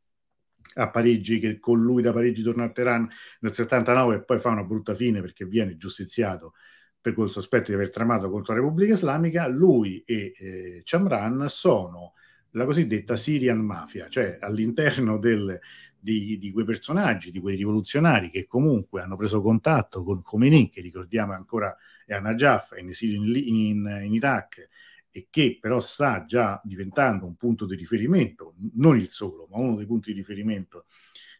a 0.75 0.91
Parigi, 0.91 1.39
che 1.39 1.59
con 1.59 1.81
lui 1.81 2.03
da 2.03 2.13
Parigi 2.13 2.43
torna 2.43 2.65
a 2.65 2.69
Teheran 2.69 3.09
nel 3.39 3.51
79 3.51 4.13
e 4.13 4.23
poi 4.23 4.37
fa 4.37 4.49
una 4.49 4.63
brutta 4.63 4.93
fine 4.93 5.21
perché 5.21 5.45
viene 5.47 5.75
giustiziato 5.75 6.53
per 7.01 7.15
quel 7.15 7.31
sospetto 7.31 7.71
di 7.71 7.73
aver 7.73 7.89
tramato 7.89 8.29
contro 8.29 8.53
la 8.53 8.59
Repubblica 8.59 8.93
Islamica, 8.93 9.47
lui 9.47 10.03
e 10.05 10.33
eh, 10.37 10.81
Chamran 10.83 11.47
sono 11.49 12.13
la 12.51 12.65
cosiddetta 12.65 13.15
Syrian 13.15 13.57
Mafia, 13.59 14.07
cioè 14.07 14.37
all'interno 14.39 15.17
del, 15.17 15.59
di, 16.03 16.37
di, 16.37 16.51
quei 16.51 16.65
personaggi, 16.65 17.31
di 17.31 17.39
quei 17.39 17.55
rivoluzionari 17.55 18.29
che 18.29 18.45
comunque 18.45 19.01
hanno 19.01 19.15
preso 19.15 19.41
contatto 19.41 20.03
con 20.03 20.21
Khomeini, 20.21 20.69
che 20.69 20.81
ricordiamo 20.81 21.31
ancora 21.31 21.73
è 22.05 22.13
a 22.13 22.19
Najaf, 22.19 22.73
è 22.73 22.81
in 22.81 22.89
esilio 22.89 23.23
in, 23.23 23.35
in, 23.35 24.01
in 24.03 24.13
Iraq, 24.13 24.67
e 25.09 25.27
che 25.29 25.57
però 25.61 25.79
sta 25.79 26.25
già 26.25 26.59
diventando 26.63 27.25
un 27.25 27.35
punto 27.35 27.65
di 27.65 27.75
riferimento, 27.75 28.55
non 28.73 28.97
il 28.97 29.07
solo, 29.09 29.47
ma 29.49 29.57
uno 29.59 29.77
dei 29.77 29.85
punti 29.85 30.11
di 30.11 30.19
riferimento 30.19 30.87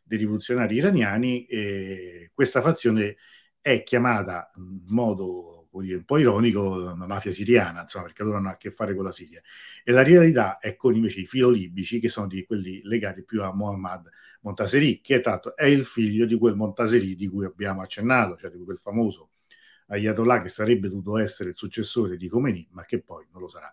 dei 0.03 0.17
rivoluzionari 0.17 0.75
iraniani, 0.75 1.45
eh, 1.45 2.31
questa 2.33 2.61
fazione 2.61 3.17
è 3.59 3.83
chiamata 3.83 4.49
in 4.55 4.83
modo 4.87 5.52
dire, 5.81 5.97
un 5.97 6.05
po' 6.05 6.17
ironico 6.17 6.77
la 6.77 7.07
mafia 7.07 7.31
siriana, 7.31 7.81
insomma, 7.81 8.05
perché 8.05 8.23
loro 8.23 8.37
hanno 8.37 8.49
a 8.49 8.57
che 8.57 8.71
fare 8.71 8.95
con 8.95 9.03
la 9.05 9.11
Siria. 9.11 9.41
E 9.83 9.91
la 9.91 10.03
realtà 10.03 10.59
è 10.59 10.75
con 10.75 10.95
invece 10.95 11.21
i 11.21 11.25
filolibici, 11.25 11.99
che 11.99 12.09
sono 12.09 12.27
di 12.27 12.45
quelli 12.45 12.81
legati 12.83 13.23
più 13.23 13.41
a 13.41 13.53
Muhammad 13.53 14.09
Montaseri, 14.41 15.01
che 15.01 15.21
tanto 15.21 15.55
è 15.55 15.65
il 15.65 15.85
figlio 15.85 16.25
di 16.25 16.37
quel 16.37 16.55
Montaseri 16.55 17.15
di 17.15 17.27
cui 17.27 17.45
abbiamo 17.45 17.81
accennato, 17.81 18.37
cioè 18.37 18.51
di 18.51 18.63
quel 18.63 18.77
famoso 18.77 19.29
Ayatollah 19.87 20.41
che 20.41 20.49
sarebbe 20.49 20.89
dovuto 20.89 21.17
essere 21.17 21.49
il 21.49 21.55
successore 21.57 22.17
di 22.17 22.27
Khomeini, 22.27 22.67
ma 22.71 22.85
che 22.85 23.01
poi 23.01 23.25
non 23.31 23.41
lo 23.41 23.49
sarà. 23.49 23.69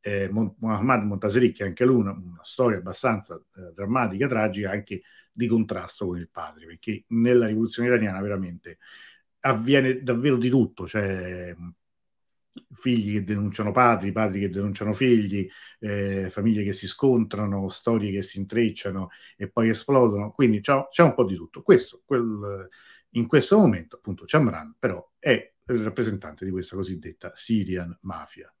Eh, 0.00 0.28
Muhammad 0.30 1.04
Montaseri, 1.04 1.52
che 1.52 1.64
anche 1.64 1.84
lui 1.84 1.96
una, 1.96 2.12
una 2.12 2.42
storia 2.42 2.78
abbastanza 2.78 3.36
eh, 3.56 3.72
drammatica, 3.74 4.26
tragica, 4.26 4.70
anche 4.70 5.02
di 5.32 5.46
contrasto 5.46 6.06
con 6.06 6.18
il 6.18 6.28
padre, 6.28 6.66
perché 6.66 7.04
nella 7.08 7.46
rivoluzione 7.46 7.88
iraniana 7.88 8.20
veramente 8.20 8.78
avviene 9.42 10.02
davvero 10.02 10.36
di 10.36 10.48
tutto, 10.48 10.88
cioè 10.88 11.54
figli 12.74 13.14
che 13.14 13.24
denunciano 13.24 13.72
padri, 13.72 14.12
padri 14.12 14.40
che 14.40 14.50
denunciano 14.50 14.92
figli, 14.92 15.48
eh, 15.80 16.28
famiglie 16.30 16.64
che 16.64 16.72
si 16.72 16.86
scontrano, 16.86 17.68
storie 17.68 18.10
che 18.10 18.22
si 18.22 18.38
intrecciano 18.38 19.10
e 19.36 19.48
poi 19.48 19.70
esplodono, 19.70 20.32
quindi 20.32 20.60
c'è, 20.60 20.86
c'è 20.90 21.02
un 21.02 21.14
po' 21.14 21.24
di 21.24 21.36
tutto. 21.36 21.62
Questo, 21.62 22.02
quel, 22.04 22.68
in 23.10 23.26
questo 23.26 23.56
momento, 23.56 23.96
appunto, 23.96 24.24
Chamran 24.26 24.74
però 24.78 25.10
è 25.18 25.52
il 25.68 25.82
rappresentante 25.82 26.44
di 26.44 26.50
questa 26.50 26.76
cosiddetta 26.76 27.32
Syrian 27.34 27.96
Mafia. 28.02 28.52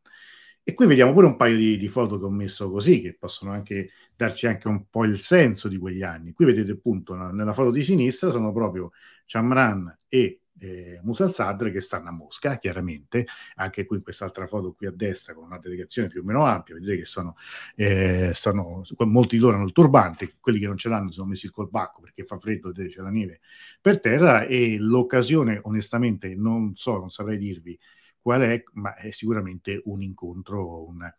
E 0.64 0.74
qui 0.74 0.86
vediamo 0.86 1.12
pure 1.12 1.26
un 1.26 1.34
paio 1.36 1.56
di, 1.56 1.76
di, 1.76 1.88
foto 1.88 2.20
che 2.20 2.24
ho 2.24 2.30
messo 2.30 2.70
così, 2.70 3.00
che 3.00 3.14
possono 3.14 3.50
anche 3.50 3.90
darci 4.14 4.46
anche 4.46 4.68
un 4.68 4.88
po' 4.88 5.04
il 5.04 5.18
senso 5.18 5.66
di 5.66 5.76
quegli 5.76 6.02
anni. 6.02 6.32
Qui 6.32 6.44
vedete 6.44 6.70
appunto 6.70 7.16
nella 7.16 7.52
foto 7.52 7.72
di 7.72 7.82
sinistra 7.82 8.30
sono 8.30 8.52
proprio 8.52 8.92
Chamran 9.26 9.98
e 10.06 10.41
eh, 10.58 11.00
Musa 11.02 11.24
al-Sadr 11.24 11.70
che 11.70 11.80
stanno 11.80 12.08
a 12.08 12.12
Mosca, 12.12 12.58
chiaramente, 12.58 13.26
anche 13.56 13.84
qui 13.84 13.96
in 13.96 14.02
quest'altra 14.02 14.46
foto 14.46 14.72
qui 14.72 14.86
a 14.86 14.92
destra 14.92 15.34
con 15.34 15.44
una 15.44 15.58
delegazione 15.58 16.08
più 16.08 16.20
o 16.20 16.24
meno 16.24 16.44
ampia, 16.44 16.74
vedete 16.74 16.98
che 16.98 17.04
sono, 17.04 17.36
eh, 17.74 18.30
sono 18.34 18.82
molti 18.98 19.36
di 19.36 19.42
loro 19.42 19.56
hanno 19.56 19.66
il 19.66 19.72
turbante, 19.72 20.36
quelli 20.40 20.58
che 20.58 20.66
non 20.66 20.76
ce 20.76 20.88
l'hanno 20.88 21.10
sono 21.10 21.28
messi 21.28 21.46
il 21.46 21.52
colbacco 21.52 22.00
perché 22.00 22.24
fa 22.24 22.38
freddo, 22.38 22.72
vedete 22.72 22.94
c'è 22.94 23.02
la 23.02 23.10
neve 23.10 23.40
per 23.80 24.00
terra 24.00 24.44
e 24.44 24.76
l'occasione 24.78 25.60
onestamente 25.62 26.34
non 26.34 26.74
so, 26.76 26.98
non 26.98 27.10
saprei 27.10 27.38
dirvi 27.38 27.78
qual 28.20 28.42
è, 28.42 28.62
ma 28.74 28.94
è 28.94 29.10
sicuramente 29.10 29.80
un 29.86 30.00
incontro, 30.00 30.86
un, 30.86 31.12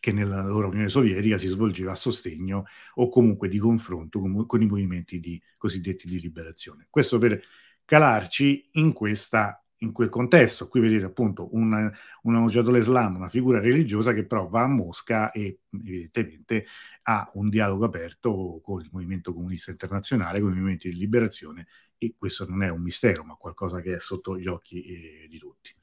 che 0.00 0.10
nella 0.10 0.42
loro 0.42 0.68
Unione 0.68 0.88
Sovietica 0.88 1.38
si 1.38 1.48
svolgeva 1.48 1.92
a 1.92 1.96
sostegno 1.96 2.64
o 2.94 3.08
comunque 3.08 3.48
di 3.48 3.58
confronto 3.58 4.18
con, 4.18 4.46
con 4.46 4.62
i 4.62 4.66
movimenti 4.66 5.20
di, 5.20 5.40
cosiddetti 5.58 6.08
di 6.08 6.18
liberazione. 6.18 6.86
Questo 6.88 7.18
per 7.18 7.40
calarci 7.84 8.70
in, 8.72 8.92
questa, 8.92 9.62
in 9.78 9.92
quel 9.92 10.08
contesto. 10.08 10.68
Qui 10.68 10.80
vedete 10.80 11.04
appunto 11.04 11.54
un, 11.54 11.90
un 12.22 12.34
Mujadol 12.34 12.78
Islam, 12.78 13.16
una 13.16 13.28
figura 13.28 13.60
religiosa 13.60 14.12
che 14.12 14.24
però 14.24 14.48
va 14.48 14.62
a 14.62 14.68
Mosca 14.68 15.30
e 15.30 15.60
evidentemente 15.70 16.66
ha 17.02 17.30
un 17.34 17.48
dialogo 17.48 17.84
aperto 17.84 18.60
con 18.62 18.80
il 18.80 18.88
movimento 18.92 19.32
comunista 19.32 19.70
internazionale, 19.70 20.40
con 20.40 20.50
i 20.50 20.54
movimenti 20.54 20.88
di 20.88 20.96
liberazione 20.96 21.66
e 21.98 22.14
questo 22.18 22.46
non 22.48 22.62
è 22.62 22.68
un 22.68 22.82
mistero, 22.82 23.24
ma 23.24 23.34
qualcosa 23.34 23.80
che 23.80 23.96
è 23.96 24.00
sotto 24.00 24.38
gli 24.38 24.46
occhi 24.46 24.82
eh, 24.82 25.26
di 25.28 25.38
tutti. 25.38 25.74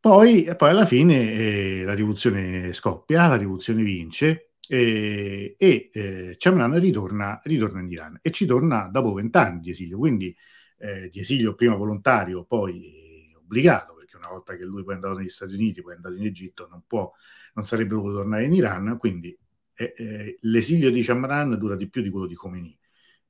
Poi, 0.00 0.52
poi 0.56 0.70
alla 0.70 0.86
fine 0.86 1.32
eh, 1.32 1.82
la 1.84 1.94
rivoluzione 1.94 2.72
scoppia, 2.72 3.28
la 3.28 3.36
rivoluzione 3.36 3.84
vince 3.84 4.51
eh, 4.68 5.54
e 5.58 5.90
eh, 5.92 6.34
Chamran 6.38 6.78
ritorna, 6.78 7.40
ritorna, 7.44 7.80
in 7.80 7.90
Iran 7.90 8.18
e 8.22 8.30
ci 8.30 8.46
torna 8.46 8.88
dopo 8.88 9.12
vent'anni 9.12 9.60
di 9.60 9.70
esilio, 9.70 9.98
quindi 9.98 10.34
eh, 10.78 11.08
di 11.10 11.20
esilio 11.20 11.54
prima 11.54 11.74
volontario, 11.74 12.44
poi 12.44 13.32
obbligato, 13.36 13.94
perché 13.94 14.16
una 14.16 14.28
volta 14.28 14.56
che 14.56 14.64
lui 14.64 14.82
poi 14.82 14.92
è 14.92 14.96
andato 14.96 15.18
negli 15.18 15.28
Stati 15.28 15.54
Uniti, 15.54 15.82
poi 15.82 15.92
è 15.92 15.96
andato 15.96 16.14
in 16.14 16.24
Egitto, 16.24 16.68
non, 16.70 16.82
può, 16.86 17.12
non 17.54 17.66
sarebbe 17.66 17.94
dovuto 17.94 18.14
tornare 18.14 18.44
in 18.44 18.54
Iran, 18.54 18.96
quindi 18.98 19.36
eh, 19.74 19.94
eh, 19.96 20.38
l'esilio 20.42 20.90
di 20.90 21.02
Chamran 21.02 21.56
dura 21.58 21.76
di 21.76 21.88
più 21.88 22.02
di 22.02 22.10
quello 22.10 22.26
di 22.26 22.34
Khomeini. 22.34 22.78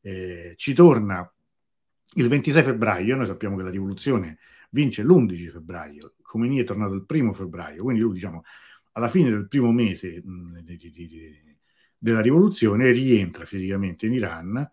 Eh, 0.00 0.54
ci 0.56 0.74
torna 0.74 1.30
il 2.14 2.28
26 2.28 2.62
febbraio, 2.62 3.16
noi 3.16 3.26
sappiamo 3.26 3.56
che 3.56 3.62
la 3.62 3.70
rivoluzione 3.70 4.38
vince 4.70 5.02
l'11 5.02 5.50
febbraio, 5.50 6.14
Khomeini 6.22 6.58
è 6.58 6.64
tornato 6.64 6.94
il 6.94 7.04
primo 7.04 7.32
febbraio, 7.32 7.82
quindi 7.82 8.00
lui 8.02 8.14
diciamo 8.14 8.44
alla 8.92 9.08
fine 9.08 9.30
del 9.30 9.48
primo 9.48 9.72
mese 9.72 10.22
mh, 10.22 10.60
di, 10.60 10.76
di, 10.76 10.90
di, 10.90 11.56
della 11.98 12.20
rivoluzione, 12.20 12.90
rientra 12.90 13.44
fisicamente 13.44 14.06
in 14.06 14.12
Iran 14.14 14.70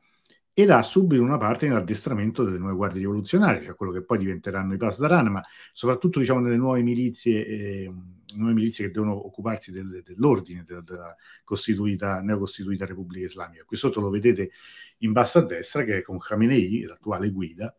e 0.60 0.66
dà 0.66 0.82
subito 0.82 1.24
una 1.24 1.38
parte 1.38 1.68
nell'addestramento 1.68 2.44
delle 2.44 2.58
nuove 2.58 2.76
guardie 2.76 3.00
rivoluzionarie, 3.00 3.62
cioè 3.62 3.76
quello 3.76 3.94
che 3.94 4.04
poi 4.04 4.18
diventeranno 4.18 4.74
i 4.74 4.78
Pasdaran, 4.78 5.28
ma 5.28 5.42
soprattutto 5.72 6.20
diciamo 6.20 6.42
nelle 6.42 6.58
nuove 6.58 6.82
milizie, 6.82 7.46
eh, 7.46 7.94
nuove 8.36 8.54
milizie 8.54 8.88
che 8.88 8.92
devono 8.92 9.26
occuparsi 9.26 9.72
del, 9.72 10.04
dell'ordine 10.04 10.66
della, 10.68 10.82
della 10.82 11.16
costituita, 11.46 12.20
neocostituita 12.20 12.86
Repubblica 12.86 13.26
Islamica. 13.26 13.64
Qui 13.64 13.78
sotto 13.78 14.02
lo 14.02 14.10
vedete 14.10 14.52
in 14.98 15.14
basso 15.14 15.40
a 15.40 15.46
destra 15.46 15.86
che 15.86 16.00
è 16.00 16.02
con 16.02 16.18
Khamenei, 16.18 16.82
l'attuale 16.82 17.30
guida, 17.30 17.74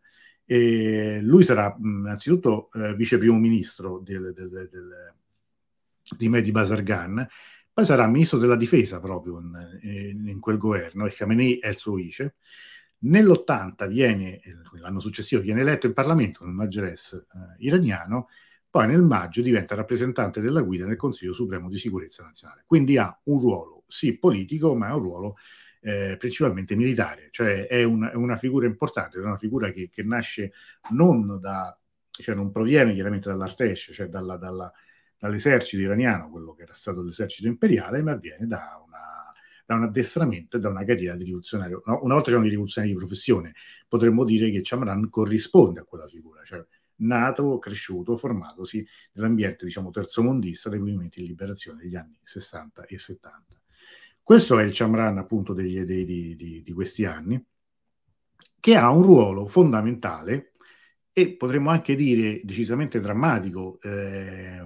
e 0.46 1.20
lui 1.20 1.44
sarà 1.44 1.76
innanzitutto 1.78 2.70
eh, 2.72 2.94
vice 2.94 3.18
primo 3.18 3.38
ministro 3.38 3.98
del, 3.98 4.32
del, 4.32 4.68
del, 4.70 5.14
di 6.16 6.28
Mehdi 6.28 6.50
Basargan, 6.50 7.26
poi 7.72 7.84
sarà 7.84 8.06
ministro 8.06 8.38
della 8.38 8.56
difesa 8.56 9.00
proprio 9.00 9.38
in, 9.38 10.24
in 10.26 10.40
quel 10.40 10.58
governo 10.58 11.06
e 11.06 11.12
Khamenei 11.12 11.58
è 11.58 11.68
il 11.68 11.76
suo 11.76 11.94
vice. 11.94 12.34
Nell'80 13.02 13.88
viene, 13.88 14.40
l'anno 14.78 15.00
successivo, 15.00 15.40
viene 15.40 15.62
eletto 15.62 15.86
in 15.86 15.94
Parlamento 15.94 16.44
nel 16.44 16.52
Maggeres 16.52 17.12
eh, 17.12 17.64
iraniano, 17.64 18.28
poi 18.68 18.86
nel 18.86 19.02
maggio 19.02 19.40
diventa 19.40 19.74
rappresentante 19.74 20.40
della 20.40 20.60
guida 20.60 20.84
nel 20.84 20.96
Consiglio 20.96 21.32
Supremo 21.32 21.68
di 21.68 21.76
Sicurezza 21.76 22.22
Nazionale. 22.22 22.64
Quindi 22.66 22.98
ha 22.98 23.18
un 23.24 23.40
ruolo, 23.40 23.84
sì, 23.88 24.18
politico, 24.18 24.74
ma 24.74 24.88
è 24.88 24.92
un 24.92 25.00
ruolo 25.00 25.36
eh, 25.80 26.16
principalmente 26.18 26.76
militare, 26.76 27.28
cioè 27.30 27.66
è, 27.66 27.82
un, 27.82 28.08
è, 28.12 28.14
una 28.14 28.36
figura 28.36 28.66
importante, 28.66 29.18
è 29.18 29.22
una 29.22 29.38
figura 29.38 29.70
che, 29.70 29.88
che, 29.90 30.02
nasce 30.02 30.52
non 30.90 31.40
da, 31.40 31.76
cioè 32.10 32.34
non 32.34 32.52
proviene 32.52 32.92
chiaramente 32.92 33.28
dall'Artesh, 33.30 33.90
cioè 33.92 34.08
dalla, 34.08 34.36
dalla 34.36 34.70
dall'esercito 35.20 35.82
iraniano, 35.82 36.30
quello 36.30 36.54
che 36.54 36.62
era 36.62 36.72
stato 36.74 37.02
l'esercito 37.02 37.46
imperiale, 37.46 38.02
ma 38.02 38.12
avviene 38.12 38.46
da, 38.46 38.82
una, 38.84 39.30
da 39.66 39.74
un 39.74 39.82
addestramento 39.82 40.56
e 40.56 40.60
da 40.60 40.70
una 40.70 40.82
carriera 40.82 41.14
di 41.14 41.24
rivoluzionario. 41.24 41.82
No, 41.84 42.00
una 42.02 42.14
volta 42.14 42.30
c'erano 42.30 42.46
i 42.46 42.50
rivoluzionari 42.50 42.94
di 42.94 42.98
professione, 42.98 43.54
potremmo 43.86 44.24
dire 44.24 44.50
che 44.50 44.60
Chamran 44.62 45.10
corrisponde 45.10 45.80
a 45.80 45.84
quella 45.84 46.08
figura, 46.08 46.42
cioè 46.42 46.64
nato, 47.02 47.58
cresciuto, 47.58 48.16
formatosi 48.16 48.84
nell'ambiente, 49.12 49.66
diciamo, 49.66 49.90
terzomondista 49.90 50.70
dei 50.70 50.78
movimenti 50.78 51.20
di 51.20 51.28
liberazione 51.28 51.82
degli 51.82 51.96
anni 51.96 52.18
60 52.22 52.86
e 52.86 52.98
70. 52.98 53.60
Questo 54.22 54.58
è 54.58 54.64
il 54.64 54.72
Chamran, 54.72 55.18
appunto, 55.18 55.52
degli, 55.52 55.80
dei, 55.82 56.04
di, 56.06 56.34
di, 56.34 56.62
di 56.62 56.72
questi 56.72 57.04
anni, 57.04 57.42
che 58.58 58.74
ha 58.74 58.90
un 58.90 59.02
ruolo 59.02 59.46
fondamentale 59.46 60.49
e 61.20 61.36
potremmo 61.36 61.70
anche 61.70 61.94
dire 61.94 62.40
decisamente 62.44 63.00
drammatico 63.00 63.78
eh, 63.82 64.60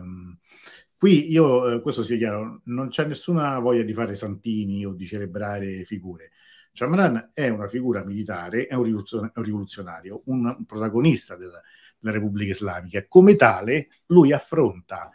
Qui 1.05 1.31
io, 1.31 1.71
eh, 1.71 1.83
questo 1.83 2.03
sia 2.03 2.17
chiaro, 2.17 2.63
non 2.65 2.89
c'è 2.89 3.05
nessuna 3.05 3.59
voglia 3.59 3.83
di 3.83 3.93
fare 3.93 4.15
santini 4.15 4.87
o 4.87 4.95
di 4.95 5.05
celebrare 5.05 5.85
figure. 5.85 6.31
Chamran 6.73 7.33
è 7.35 7.47
una 7.51 7.69
figura 7.69 8.03
militare, 8.03 8.69
è 8.69 8.75
un, 8.75 9.05
rivoluzionario, 9.35 10.23
un 10.25 10.65
protagonista 10.65 11.37
della, 11.37 11.61
della 11.99 12.15
Repubblica 12.15 12.53
Islamica 12.53 13.05
come 13.07 13.37
tale 13.37 13.89
lui 14.07 14.33
affronta 14.33 15.11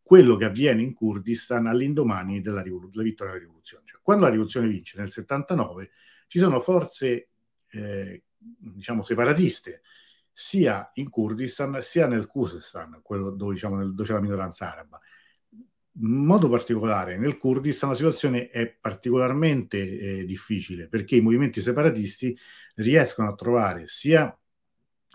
quello 0.00 0.36
che 0.36 0.44
avviene 0.44 0.80
in 0.80 0.94
Kurdistan 0.94 1.66
all'indomani 1.66 2.40
della, 2.40 2.62
della 2.62 3.02
vittoria 3.02 3.32
della 3.32 3.44
rivoluzione. 3.44 3.82
Cioè, 3.84 3.98
quando 4.00 4.26
la 4.26 4.30
rivoluzione 4.30 4.68
vince 4.68 5.00
nel 5.00 5.10
79 5.10 5.90
ci 6.28 6.38
sono 6.38 6.60
forze 6.60 7.30
eh, 7.68 8.22
diciamo 8.38 9.02
separatiste 9.02 9.82
sia 10.32 10.90
in 10.94 11.10
Kurdistan 11.10 11.78
sia 11.80 12.06
nel 12.06 12.26
Khuzestan, 12.26 13.00
quello 13.02 13.30
dove, 13.30 13.54
diciamo, 13.54 13.84
dove 13.84 14.02
c'è 14.04 14.14
la 14.14 14.20
minoranza 14.20 14.72
araba. 14.72 15.00
In 15.94 16.24
modo 16.24 16.48
particolare 16.48 17.18
nel 17.18 17.36
Kurdistan 17.36 17.90
la 17.90 17.96
situazione 17.96 18.48
è 18.48 18.66
particolarmente 18.66 19.76
eh, 19.78 20.24
difficile 20.24 20.88
perché 20.88 21.16
i 21.16 21.20
movimenti 21.20 21.60
separatisti 21.60 22.36
riescono 22.76 23.28
a 23.28 23.34
trovare 23.34 23.86
sia 23.86 24.34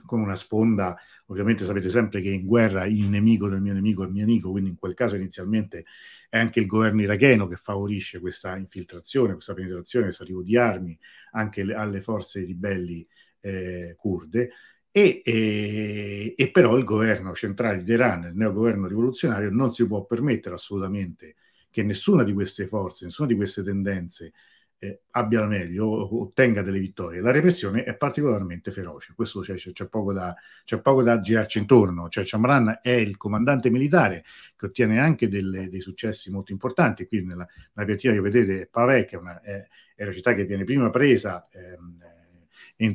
con 0.06 0.20
una 0.20 0.36
sponda, 0.36 0.96
ovviamente 1.26 1.66
sapete 1.66 1.90
sempre 1.90 2.22
che 2.22 2.30
in 2.30 2.46
guerra 2.46 2.86
il 2.86 3.06
nemico 3.06 3.50
del 3.50 3.62
mio 3.62 3.74
nemico 3.74 4.04
è 4.04 4.06
il 4.06 4.12
mio 4.12 4.24
amico, 4.24 4.52
quindi 4.52 4.70
in 4.70 4.78
quel 4.78 4.94
caso 4.94 5.16
inizialmente 5.16 5.86
è 6.30 6.38
anche 6.38 6.60
il 6.60 6.68
governo 6.68 7.02
iracheno 7.02 7.48
che 7.48 7.56
favorisce 7.56 8.20
questa 8.20 8.56
infiltrazione, 8.56 9.34
questa 9.34 9.56
penetrazione, 9.56 10.06
questo 10.06 10.24
arrivo 10.24 10.44
di 10.44 10.58
armi 10.58 10.98
anche 11.32 11.64
le, 11.64 11.74
alle 11.74 12.02
forze 12.02 12.44
ribelli 12.44 13.06
eh, 13.40 13.96
kurde 13.98 14.52
e, 14.98 15.22
e, 15.24 16.34
e, 16.36 16.50
però 16.50 16.76
il 16.76 16.84
governo 16.84 17.36
centrale 17.36 17.78
di 17.78 17.84
Teheran, 17.84 18.24
il 18.24 18.36
neogoverno 18.36 18.88
rivoluzionario, 18.88 19.52
non 19.52 19.72
si 19.72 19.86
può 19.86 20.04
permettere 20.06 20.56
assolutamente 20.56 21.36
che 21.70 21.84
nessuna 21.84 22.24
di 22.24 22.34
queste 22.34 22.66
forze, 22.66 23.06
nessuna 23.06 23.28
di 23.28 23.36
queste 23.36 23.62
tendenze 23.62 24.34
eh, 24.80 25.02
abbia 25.12 25.42
la 25.42 25.46
meglio 25.46 26.20
ottenga 26.20 26.64
delle 26.64 26.80
vittorie. 26.80 27.22
La 27.22 27.30
repressione 27.30 27.84
è 27.84 27.96
particolarmente 27.96 28.72
feroce, 28.72 29.14
questo 29.14 29.42
c'è, 29.42 29.54
c'è, 29.54 29.72
c'è, 29.72 29.86
poco, 29.86 30.14
da, 30.14 30.36
c'è 30.64 30.82
poco, 30.82 31.04
da, 31.04 31.20
girarci 31.20 31.60
intorno. 31.60 32.10
Cioè, 32.10 32.24
Chamran 32.26 32.80
è 32.82 32.90
il 32.90 33.18
comandante 33.18 33.70
militare 33.70 34.24
che 34.56 34.66
ottiene 34.66 35.00
anche 35.00 35.30
delle, 35.30 35.70
dei 35.70 35.82
successi 35.82 36.32
molto 36.32 36.52
importanti. 36.52 37.06
Qui 37.06 37.24
nella, 37.24 37.48
nella 37.74 37.86
piantina 37.86 38.14
che 38.14 38.22
vedete 38.22 38.68
Pavè, 38.72 39.06
che 39.06 39.16
è 39.16 39.20
una, 39.20 39.40
è, 39.42 39.64
è 39.94 40.02
una 40.02 40.12
città 40.12 40.34
che 40.34 40.46
viene 40.46 40.64
prima 40.64 40.90
presa. 40.90 41.48
Ehm, 41.52 42.00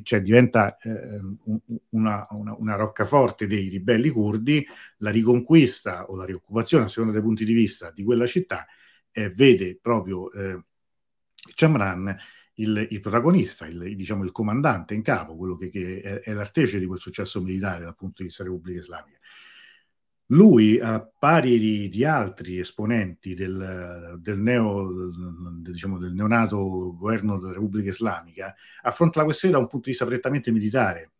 cioè 0.03 0.20
diventa 0.20 0.77
eh, 0.79 1.20
una, 1.90 2.27
una, 2.31 2.55
una, 2.57 2.75
roccaforte 2.77 3.46
dei 3.46 3.68
ribelli 3.68 4.11
curdi, 4.11 4.66
la 4.98 5.11
riconquista 5.11 6.07
o 6.07 6.16
la 6.16 6.25
rioccupazione, 6.25 6.85
a 6.85 6.88
seconda 6.88 7.12
dei 7.12 7.22
punti 7.22 7.44
di 7.44 7.53
vista, 7.53 7.90
di 7.90 8.05
quella 8.05 8.27
città, 8.27 8.66
eh, 9.11 9.31
vede 9.31 9.79
proprio 9.81 10.31
eh, 10.33 10.62
Chamran 11.55 12.16
il, 12.55 12.87
il 12.90 13.01
protagonista, 13.01 13.66
il, 13.66 13.96
diciamo, 13.96 14.25
il 14.25 14.33
comandante 14.33 14.94
in 14.94 15.03
capo, 15.03 15.37
quello 15.37 15.57
che, 15.57 15.70
che 15.70 16.01
è, 16.01 16.20
è 16.20 16.33
l'artefice 16.33 16.79
di 16.79 16.87
quel 16.87 17.01
successo 17.01 17.40
militare 17.40 17.85
dal 17.85 17.96
punto 17.96 18.16
di 18.18 18.25
vista 18.25 18.42
della 18.42 18.55
Repubblica 18.55 18.81
Islamica. 18.81 19.18
Lui, 20.27 20.79
a 20.81 21.07
pari 21.19 21.59
di, 21.59 21.89
di 21.91 22.05
altri 22.05 22.59
esponenti 22.59 23.35
del, 23.35 24.19
del, 24.19 24.39
neo, 24.39 25.11
diciamo, 25.61 25.99
del 25.99 26.15
neonato 26.15 26.97
governo 26.97 27.39
della 27.39 27.53
Repubblica 27.53 27.91
Islamica, 27.91 28.55
affronta 28.83 29.19
la 29.19 29.25
questione 29.27 29.55
da 29.55 29.61
un 29.61 29.69
punto 29.69 29.85
di 29.87 29.91
vista 29.91 30.07
prettamente 30.07 30.51
militare. 30.51 31.11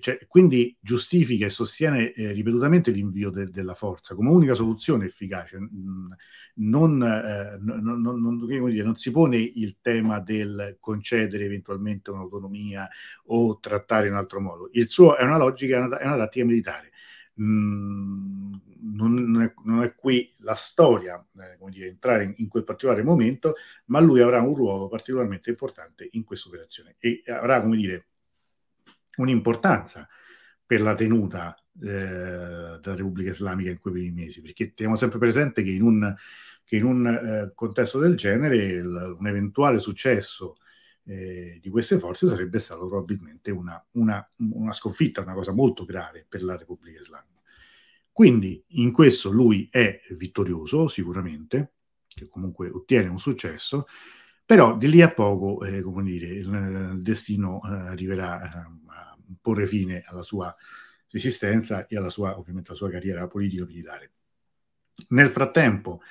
Cioè, 0.00 0.26
quindi 0.26 0.76
giustifica 0.80 1.46
e 1.46 1.50
sostiene 1.50 2.12
eh, 2.12 2.32
ripetutamente 2.32 2.90
l'invio 2.90 3.30
de- 3.30 3.48
della 3.50 3.74
forza 3.74 4.14
come 4.16 4.30
unica 4.30 4.54
soluzione 4.54 5.06
efficace. 5.06 5.58
Non, 6.56 7.02
eh, 7.02 7.58
non, 7.60 8.00
non, 8.00 8.46
dire, 8.46 8.82
non, 8.82 8.96
si 8.96 9.10
pone 9.12 9.36
il 9.36 9.76
tema 9.80 10.18
del 10.18 10.78
concedere 10.80 11.44
eventualmente 11.44 12.10
un'autonomia 12.10 12.88
o 13.26 13.58
trattare 13.60 14.08
in 14.08 14.14
altro 14.14 14.40
modo. 14.40 14.68
Il 14.72 14.88
suo 14.88 15.16
è 15.16 15.22
una 15.22 15.38
logica, 15.38 15.76
è 15.76 15.80
una, 15.80 15.98
è 15.98 16.06
una 16.06 16.16
tattica 16.16 16.44
militare 16.44 16.90
Mm, 17.40 18.54
non, 18.94 19.42
è, 19.42 19.52
non, 19.64 19.82
è, 19.82 19.94
qui 19.94 20.32
la 20.38 20.54
storia, 20.54 21.16
eh, 21.40 21.56
come 21.58 21.72
dire, 21.72 21.88
entrare 21.88 22.24
in, 22.24 22.34
in, 22.36 22.48
quel 22.48 22.62
particolare 22.62 23.02
momento, 23.02 23.54
ma 23.86 23.98
lui 23.98 24.20
avrà 24.20 24.40
un 24.40 24.54
ruolo 24.54 24.88
particolarmente 24.88 25.50
importante 25.50 26.08
in 26.12 26.22
questa 26.22 26.48
operazione 26.48 26.94
e 26.98 27.22
avrà, 27.26 27.60
come 27.60 27.76
dire, 27.76 28.06
un'importanza 29.16 30.08
per 30.64 30.80
la 30.80 30.94
tenuta 30.94 31.56
eh, 31.82 31.86
della 31.86 32.94
Repubblica 32.96 33.30
Islamica 33.30 33.70
in 33.70 33.78
quei 33.78 33.94
primi 33.94 34.10
mesi, 34.10 34.40
perché 34.40 34.72
teniamo 34.74 34.96
sempre 34.96 35.18
presente 35.18 35.62
che 35.62 35.70
in 35.70 35.82
un, 35.82 36.14
che 36.64 36.76
in 36.76 36.84
un 36.84 37.06
eh, 37.06 37.52
contesto 37.54 37.98
del 37.98 38.16
genere 38.16 38.56
il, 38.56 39.16
un 39.18 39.26
eventuale 39.26 39.78
successo 39.78 40.56
eh, 41.06 41.58
di 41.60 41.68
queste 41.68 41.98
forze 41.98 42.28
sarebbe 42.28 42.58
stato 42.58 42.86
probabilmente 42.86 43.50
una, 43.50 43.82
una, 43.92 44.30
una, 44.36 44.72
sconfitta, 44.72 45.20
una 45.20 45.34
cosa 45.34 45.52
molto 45.52 45.84
grave 45.84 46.24
per 46.28 46.42
la 46.42 46.56
Repubblica 46.56 47.00
Islamica. 47.00 47.40
Quindi 48.10 48.64
in 48.68 48.92
questo 48.92 49.30
lui 49.30 49.68
è 49.70 50.00
vittorioso 50.10 50.86
sicuramente, 50.86 51.72
che 52.06 52.28
comunque 52.28 52.70
ottiene 52.70 53.08
un 53.08 53.18
successo, 53.18 53.86
però 54.46 54.76
di 54.76 54.88
lì 54.88 55.02
a 55.02 55.12
poco, 55.12 55.64
eh, 55.64 55.82
come 55.82 56.02
dire, 56.04 56.26
il, 56.26 57.00
destino 57.00 57.60
eh, 57.64 57.68
arriverà 57.70 58.42
eh, 58.42 58.58
a 58.88 59.18
porre 59.40 59.66
fine 59.66 60.02
alla 60.06 60.22
sua 60.22 60.54
esistenza 61.10 61.86
e 61.86 61.96
alla 61.96 62.10
sua, 62.10 62.38
ovviamente, 62.38 62.68
alla 62.70 62.78
sua 62.78 62.90
carriera 62.90 63.26
politica-militare. 63.26 64.12
Nel 65.08 65.30
frattempo, 65.30 66.02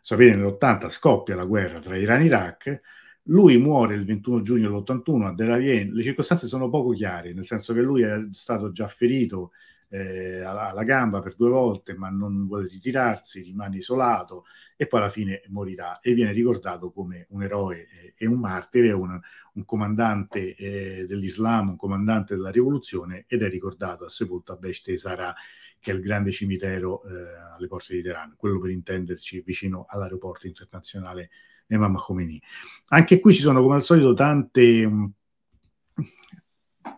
sapete, 0.00 0.34
nell'80 0.34 0.88
scoppia 0.90 1.36
la 1.36 1.44
guerra 1.44 1.80
tra 1.80 1.96
Iran 1.96 2.22
e 2.22 2.24
Iraq, 2.24 2.80
lui 3.26 3.58
muore 3.58 3.94
il 3.94 4.04
21 4.04 4.42
giugno 4.42 4.68
dell'81 4.68 5.26
a 5.26 5.34
Delavien. 5.34 5.92
Le 5.92 6.02
circostanze 6.02 6.46
sono 6.46 6.68
poco 6.68 6.90
chiare, 6.90 7.32
nel 7.32 7.46
senso 7.46 7.72
che 7.72 7.80
lui 7.80 8.02
è 8.02 8.26
stato 8.32 8.72
già 8.72 8.88
ferito 8.88 9.52
eh, 9.88 10.40
alla, 10.40 10.70
alla, 10.70 10.84
gamba 10.84 11.20
per 11.20 11.36
due 11.36 11.50
volte, 11.50 11.94
ma 11.94 12.08
non 12.08 12.46
vuole 12.46 12.66
ritirarsi, 12.66 13.42
rimane 13.42 13.76
isolato 13.76 14.46
e 14.76 14.86
poi 14.86 15.00
alla 15.00 15.10
fine 15.10 15.42
morirà 15.48 16.00
e 16.00 16.14
viene 16.14 16.32
ricordato 16.32 16.90
come 16.90 17.26
un 17.30 17.42
eroe 17.42 17.88
eh, 17.88 18.14
e 18.16 18.26
un 18.26 18.40
martire, 18.40 18.92
un, 18.92 19.20
un 19.52 19.64
comandante 19.64 20.54
eh, 20.56 21.04
dell'Islam, 21.06 21.70
un 21.70 21.76
comandante 21.76 22.34
della 22.34 22.50
rivoluzione 22.50 23.24
ed 23.28 23.42
è 23.42 23.48
ricordato 23.50 24.06
a 24.06 24.08
sepolto 24.08 24.52
a 24.52 24.56
Bechte 24.56 24.96
Sarà 24.96 25.34
che 25.78 25.90
è 25.90 25.94
il 25.94 26.00
grande 26.00 26.30
cimitero 26.30 27.02
eh, 27.02 27.10
alle 27.56 27.66
porte 27.66 27.94
di 27.94 28.02
Teheran, 28.02 28.34
quello 28.36 28.60
per 28.60 28.70
intenderci 28.70 29.40
vicino 29.40 29.84
all'aeroporto 29.88 30.46
internazionale 30.46 31.30
Imam 31.72 31.96
Khomeini. 31.96 32.40
Anche 32.88 33.20
qui 33.20 33.34
ci 33.34 33.40
sono 33.40 33.62
come 33.62 33.76
al 33.76 33.84
solito 33.84 34.14
tante, 34.14 34.90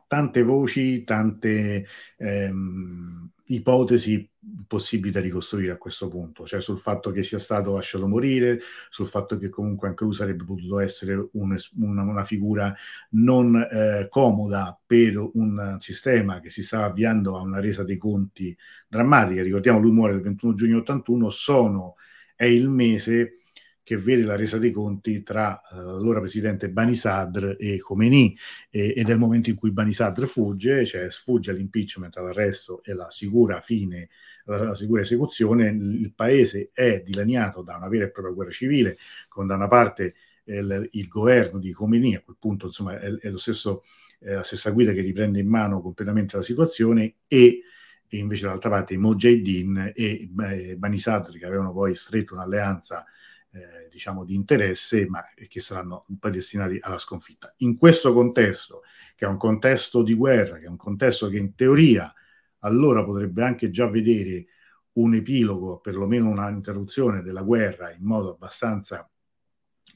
tante 0.06 0.42
voci, 0.42 1.04
tante 1.04 1.87
ehm, 2.16 3.30
ipotesi 3.46 4.28
possibili 4.66 5.10
da 5.10 5.20
ricostruire 5.20 5.72
a 5.72 5.76
questo 5.76 6.08
punto, 6.08 6.44
cioè 6.46 6.60
sul 6.60 6.78
fatto 6.78 7.10
che 7.10 7.22
sia 7.22 7.38
stato 7.38 7.74
lasciato 7.74 8.06
morire, 8.06 8.60
sul 8.90 9.06
fatto 9.06 9.37
che 9.38 9.48
comunque 9.48 9.88
anche 9.88 10.04
lui 10.04 10.14
sarebbe 10.14 10.44
potuto 10.44 10.80
essere 10.80 11.28
un, 11.32 11.56
una, 11.76 12.02
una, 12.02 12.24
figura 12.24 12.74
non 13.10 13.56
eh, 13.56 14.06
comoda 14.10 14.78
per 14.84 15.18
un 15.34 15.76
sistema 15.78 16.40
che 16.40 16.50
si 16.50 16.62
stava 16.62 16.87
avviando 16.87 17.37
a 17.37 17.40
una 17.40 17.60
resa 17.60 17.84
dei 17.84 17.96
conti 17.96 18.56
drammatica. 18.88 19.42
Ricordiamo, 19.42 19.80
lui 19.80 19.92
muore 19.92 20.14
il 20.14 20.20
21 20.20 20.54
giugno 20.54 20.78
81, 20.78 21.28
sono, 21.30 21.94
è 22.34 22.44
il 22.44 22.68
mese 22.68 23.43
che 23.85 23.99
vede 23.99 24.23
la 24.23 24.35
resa 24.35 24.57
dei 24.57 24.73
conti 24.73 25.23
tra 25.23 25.61
uh, 25.70 25.77
l'allora 25.77 26.18
presidente 26.18 26.70
Bani 26.70 26.94
Sadr 26.94 27.57
e 27.59 27.79
Khomeini. 27.79 28.37
E, 28.70 28.94
ed 28.97 29.09
è 29.09 29.12
il 29.12 29.18
momento 29.18 29.51
in 29.51 29.57
cui 29.57 29.70
Bani 29.70 29.92
Sadr 29.92 30.25
fugge, 30.25 30.85
cioè 30.87 31.11
sfugge 31.11 31.51
all'impeachment, 31.51 32.16
all'arresto 32.16 32.83
e 32.83 32.94
la 32.94 33.11
sicura 33.11 33.61
fine, 33.61 34.09
la, 34.47 34.64
la 34.64 34.75
sicura 34.75 35.03
esecuzione, 35.03 35.68
il, 35.68 36.12
paese 36.14 36.70
è 36.73 37.03
dilaniato 37.05 37.62
da 37.62 37.77
una 37.77 37.88
vera 37.88 38.07
e 38.07 38.11
propria 38.11 38.35
guerra 38.35 38.51
civile, 38.51 38.97
con 39.29 39.47
da 39.47 39.55
una 39.55 39.68
parte 39.68 40.14
il, 40.44 40.88
il 40.92 41.07
governo 41.07 41.59
di 41.59 41.73
Khomeini, 41.73 42.16
a 42.16 42.23
quel 42.23 42.37
punto 42.40 42.66
insomma 42.66 42.99
è, 42.99 43.12
è 43.12 43.33
stesso, 43.37 43.85
è 44.18 44.33
la 44.33 44.42
stessa 44.42 44.70
guida 44.70 44.92
che 44.92 45.03
riprende 45.03 45.40
in 45.40 45.49
mano 45.49 45.83
completamente 45.83 46.37
la 46.37 46.42
situazione 46.42 47.16
e 47.29 47.61
e 48.07 48.18
invece 48.18 48.44
dall'altra 48.44 48.70
parte 48.70 48.94
i 48.94 48.99
Mojahideen 48.99 49.92
e 49.94 50.29
eh, 50.38 50.77
Bani 50.77 50.99
Sadr 50.99 51.37
che 51.37 51.47
avevano 51.47 51.73
poi 51.73 51.94
stretto 51.94 52.35
un'alleanza 52.35 53.05
eh, 53.54 53.88
diciamo 53.88 54.24
di 54.24 54.34
interesse, 54.34 55.06
ma 55.08 55.24
che 55.48 55.60
saranno 55.60 56.06
poi 56.18 56.30
destinati 56.32 56.78
alla 56.80 56.98
sconfitta. 56.98 57.54
In 57.58 57.76
questo 57.78 58.12
contesto, 58.12 58.82
che 59.14 59.24
è 59.24 59.28
un 59.28 59.36
contesto 59.36 60.02
di 60.02 60.14
guerra, 60.14 60.58
che 60.58 60.64
è 60.64 60.68
un 60.68 60.76
contesto 60.76 61.28
che 61.28 61.38
in 61.38 61.54
teoria 61.54 62.12
allora 62.60 63.04
potrebbe 63.04 63.44
anche 63.44 63.70
già 63.70 63.88
vedere 63.88 64.46
un 64.94 65.14
epilogo, 65.14 65.78
perlomeno 65.78 66.28
una 66.28 66.48
interruzione 66.48 67.22
della 67.22 67.42
guerra 67.42 67.92
in 67.92 68.04
modo 68.04 68.32
abbastanza 68.32 69.08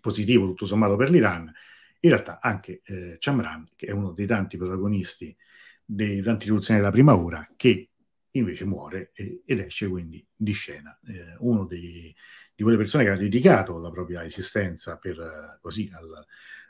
positivo, 0.00 0.46
tutto 0.46 0.66
sommato 0.66 0.96
per 0.96 1.10
l'Iran, 1.10 1.52
in 2.00 2.10
realtà 2.10 2.38
anche 2.40 2.82
eh, 2.84 3.16
Chamran, 3.18 3.70
che 3.74 3.86
è 3.86 3.90
uno 3.90 4.12
dei 4.12 4.26
tanti 4.26 4.56
protagonisti 4.56 5.36
dei 5.84 6.20
tanti 6.20 6.44
rivoluzioni 6.44 6.78
della 6.78 6.92
prima 6.92 7.16
ora, 7.16 7.48
che 7.56 7.88
invece 8.38 8.64
muore 8.64 9.10
e, 9.14 9.42
ed 9.44 9.60
esce 9.60 9.88
quindi 9.88 10.24
di 10.34 10.52
scena. 10.52 10.98
Eh, 11.06 11.36
uno 11.38 11.64
dei, 11.64 12.14
di 12.54 12.62
quelle 12.62 12.78
persone 12.78 13.04
che 13.04 13.10
ha 13.10 13.16
dedicato 13.16 13.78
la 13.78 13.90
propria 13.90 14.24
esistenza 14.24 14.96
per, 14.96 15.58
così, 15.60 15.90
al, 15.92 16.24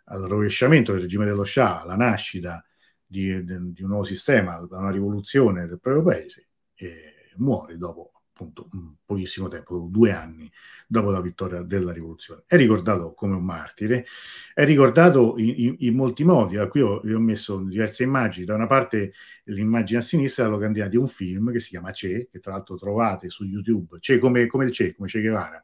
al, 0.05 0.23
rovesciamento 0.23 0.93
del 0.93 1.03
regime 1.03 1.25
dello 1.25 1.45
Shah, 1.45 1.83
alla 1.83 1.97
nascita 1.97 2.65
di, 3.05 3.45
di, 3.45 3.83
un 3.83 3.89
nuovo 3.89 4.05
sistema, 4.05 4.55
a 4.57 4.67
una 4.79 4.91
rivoluzione 4.91 5.67
del 5.67 5.81
proprio 5.81 6.03
paese, 6.03 6.49
e 6.75 7.33
muore 7.37 7.77
dopo 7.77 8.18
appunto 8.38 8.68
un 8.72 8.94
pochissimo 9.05 9.48
tempo, 9.48 9.88
due 9.90 10.12
anni 10.12 10.51
dopo 10.87 11.11
la 11.11 11.20
vittoria 11.20 11.62
della 11.62 11.92
rivoluzione. 11.92 12.44
È 12.46 12.57
ricordato 12.57 13.12
come 13.14 13.35
un 13.35 13.44
martire, 13.44 14.07
è 14.55 14.64
ricordato 14.64 15.35
in, 15.38 15.55
in, 15.57 15.77
in 15.81 15.94
molti 15.94 16.22
modi. 16.22 16.57
Qui 16.68 16.81
ho, 16.81 17.03
ho, 17.05 17.18
messo 17.18 17.59
diverse 17.59 18.05
immagini. 18.05 18.46
Da 18.46 18.55
una 18.55 18.68
parte 18.68 19.12
l'immagine 19.44 19.98
a 19.98 20.03
sinistra 20.03 20.44
la 20.44 20.51
locandina 20.51 20.87
di 20.87 20.96
un 20.96 21.09
film 21.09 21.51
che 21.51 21.59
si 21.59 21.70
chiama 21.70 21.90
Che, 21.90 22.29
che 22.31 22.38
tra 22.38 22.53
l'altro 22.53 22.77
trovate 22.77 23.29
su 23.29 23.44
YouTube, 23.44 23.98
Che 23.98 24.18
come, 24.18 24.46
come 24.46 24.66
il 24.66 24.70
Che, 24.70 24.94
come 24.94 25.09
Che 25.09 25.20
Guevara, 25.20 25.62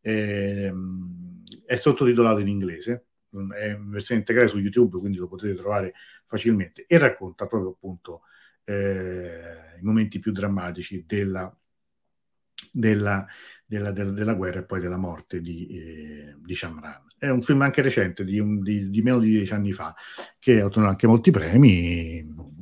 eh, 0.00 0.72
è 1.64 1.76
sottotitolato 1.76 2.40
in 2.40 2.48
inglese, 2.48 3.06
è 3.30 3.66
in 3.70 3.90
versione 3.90 4.20
integrale 4.20 4.48
su 4.48 4.58
YouTube, 4.58 4.98
quindi 4.98 5.18
lo 5.18 5.28
potete 5.28 5.54
trovare 5.54 5.94
facilmente 6.26 6.84
e 6.86 6.98
racconta 6.98 7.46
proprio 7.46 7.70
appunto 7.70 8.22
eh, 8.64 9.76
i 9.80 9.82
momenti 9.82 10.18
più 10.18 10.32
drammatici 10.32 11.04
della, 11.06 11.54
della, 12.78 13.26
della, 13.66 13.90
della, 13.90 14.12
della, 14.12 14.34
guerra 14.34 14.60
e 14.60 14.64
poi 14.64 14.80
della 14.80 14.96
morte 14.96 15.40
di, 15.40 15.66
eh, 15.68 16.36
di 16.38 16.54
Shamran. 16.54 17.06
È 17.18 17.28
un 17.28 17.42
film 17.42 17.62
anche 17.62 17.82
recente, 17.82 18.24
di, 18.24 18.38
un, 18.38 18.62
di, 18.62 18.88
di, 18.88 19.02
meno 19.02 19.18
di 19.18 19.30
dieci 19.30 19.52
anni 19.52 19.72
fa, 19.72 19.94
che 20.38 20.60
ha 20.60 20.64
ottenuto 20.64 20.90
anche 20.90 21.06
molti 21.06 21.30
premi 21.30 22.56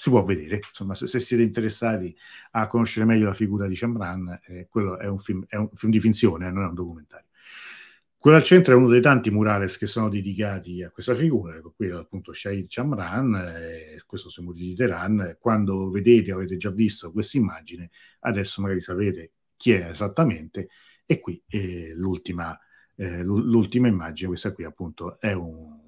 si 0.00 0.08
può 0.08 0.22
vedere, 0.22 0.60
insomma, 0.66 0.94
se, 0.94 1.06
se, 1.06 1.20
siete 1.20 1.42
interessati 1.42 2.16
a 2.52 2.66
conoscere 2.68 3.04
meglio 3.04 3.26
la 3.26 3.34
figura 3.34 3.66
di 3.66 3.74
Chamran, 3.74 4.40
eh, 4.46 4.66
quello 4.70 4.96
è 4.98 5.06
un, 5.06 5.18
film, 5.18 5.44
è 5.46 5.56
un 5.56 5.68
film 5.74 5.92
di 5.92 6.00
finzione, 6.00 6.48
eh, 6.48 6.50
non 6.50 6.64
è 6.64 6.68
un 6.68 6.74
documentario. 6.74 7.26
Quello 8.16 8.38
al 8.38 8.42
centro 8.42 8.72
è 8.72 8.76
uno 8.76 8.88
dei 8.88 9.02
tanti 9.02 9.30
murales 9.30 9.76
che 9.76 9.86
sono 9.86 10.08
dedicati 10.08 10.82
a 10.82 10.90
questa 10.90 11.14
figura, 11.14 11.56
ecco, 11.56 11.72
qui 11.76 11.90
appunto 11.90 12.32
Shahid 12.32 12.66
Chamran, 12.68 13.34
eh, 13.34 14.02
questo 14.06 14.30
siamo 14.30 14.52
di 14.52 14.74
Teheran, 14.74 15.36
quando 15.38 15.90
vedete, 15.90 16.32
avete 16.32 16.56
già 16.56 16.70
visto 16.70 17.12
questa 17.12 17.36
immagine, 17.36 17.90
adesso 18.20 18.62
magari 18.62 18.80
sapete 18.80 19.32
chi 19.60 19.72
è 19.72 19.90
esattamente, 19.90 20.70
e 21.04 21.20
qui 21.20 21.42
eh, 21.46 21.92
l'ultima, 21.94 22.58
eh, 22.96 23.22
l'ultima 23.22 23.88
immagine, 23.88 24.28
questa 24.28 24.54
qui 24.54 24.64
appunto 24.64 25.20
è 25.20 25.32
un, 25.32 25.78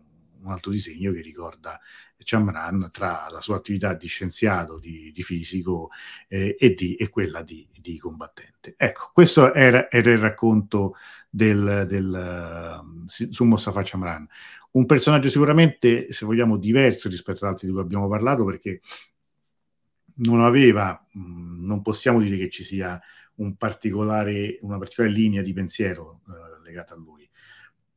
un 0.42 0.50
altro 0.50 0.70
disegno 0.70 1.10
che 1.10 1.22
ricorda 1.22 1.80
Chamran 2.18 2.90
tra 2.92 3.28
la 3.30 3.40
sua 3.40 3.56
attività 3.56 3.94
di 3.94 4.06
scienziato, 4.06 4.78
di, 4.78 5.10
di 5.10 5.22
fisico 5.22 5.88
eh, 6.28 6.54
e, 6.58 6.74
di, 6.74 6.96
e, 6.96 7.08
quella 7.08 7.40
di, 7.40 7.66
di, 7.80 7.98
combattente. 7.98 8.74
Ecco, 8.76 9.10
questo 9.14 9.54
era, 9.54 9.90
era 9.90 10.10
il 10.10 10.18
racconto 10.18 10.96
del, 11.30 11.86
del, 11.88 12.82
su 13.06 13.44
Mustafa 13.44 13.80
Chamran. 13.82 14.28
Un 14.72 14.84
personaggio 14.84 15.30
sicuramente, 15.30 16.12
se 16.12 16.26
vogliamo, 16.26 16.58
diverso 16.58 17.08
rispetto 17.08 17.46
ad 17.46 17.52
altri 17.52 17.68
di 17.68 17.72
cui 17.72 17.82
abbiamo 17.82 18.06
parlato, 18.06 18.44
perché 18.44 18.82
non 20.16 20.42
aveva, 20.42 21.06
mm, 21.16 21.64
non 21.64 21.80
possiamo 21.80 22.20
dire 22.20 22.36
che 22.36 22.50
ci 22.50 22.64
sia 22.64 23.00
un 23.42 23.56
particolare, 23.56 24.58
una 24.62 24.78
particolare 24.78 25.12
linea 25.12 25.42
di 25.42 25.52
pensiero 25.52 26.20
uh, 26.26 26.62
legata 26.62 26.94
a 26.94 26.96
lui. 26.96 27.28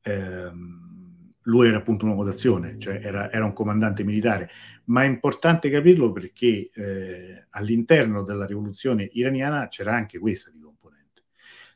Ehm, 0.02 1.34
lui 1.48 1.68
era 1.68 1.78
appunto 1.78 2.06
un 2.06 2.12
uomo 2.12 2.24
d'azione, 2.24 2.80
cioè 2.80 3.00
era, 3.04 3.32
era, 3.32 3.46
un 3.46 3.54
comandante 3.54 4.04
militare, 4.04 4.50
ma 4.86 5.04
è 5.04 5.06
importante 5.06 5.70
capirlo 5.70 6.12
perché 6.12 6.72
eh, 6.74 7.46
all'interno 7.52 8.24
della 8.24 8.48
rivoluzione 8.48 9.08
iraniana 9.14 9.68
c'era 9.68 9.94
anche 9.94 10.18
questa 10.18 10.50
di 10.50 10.60
componente, 10.60 11.26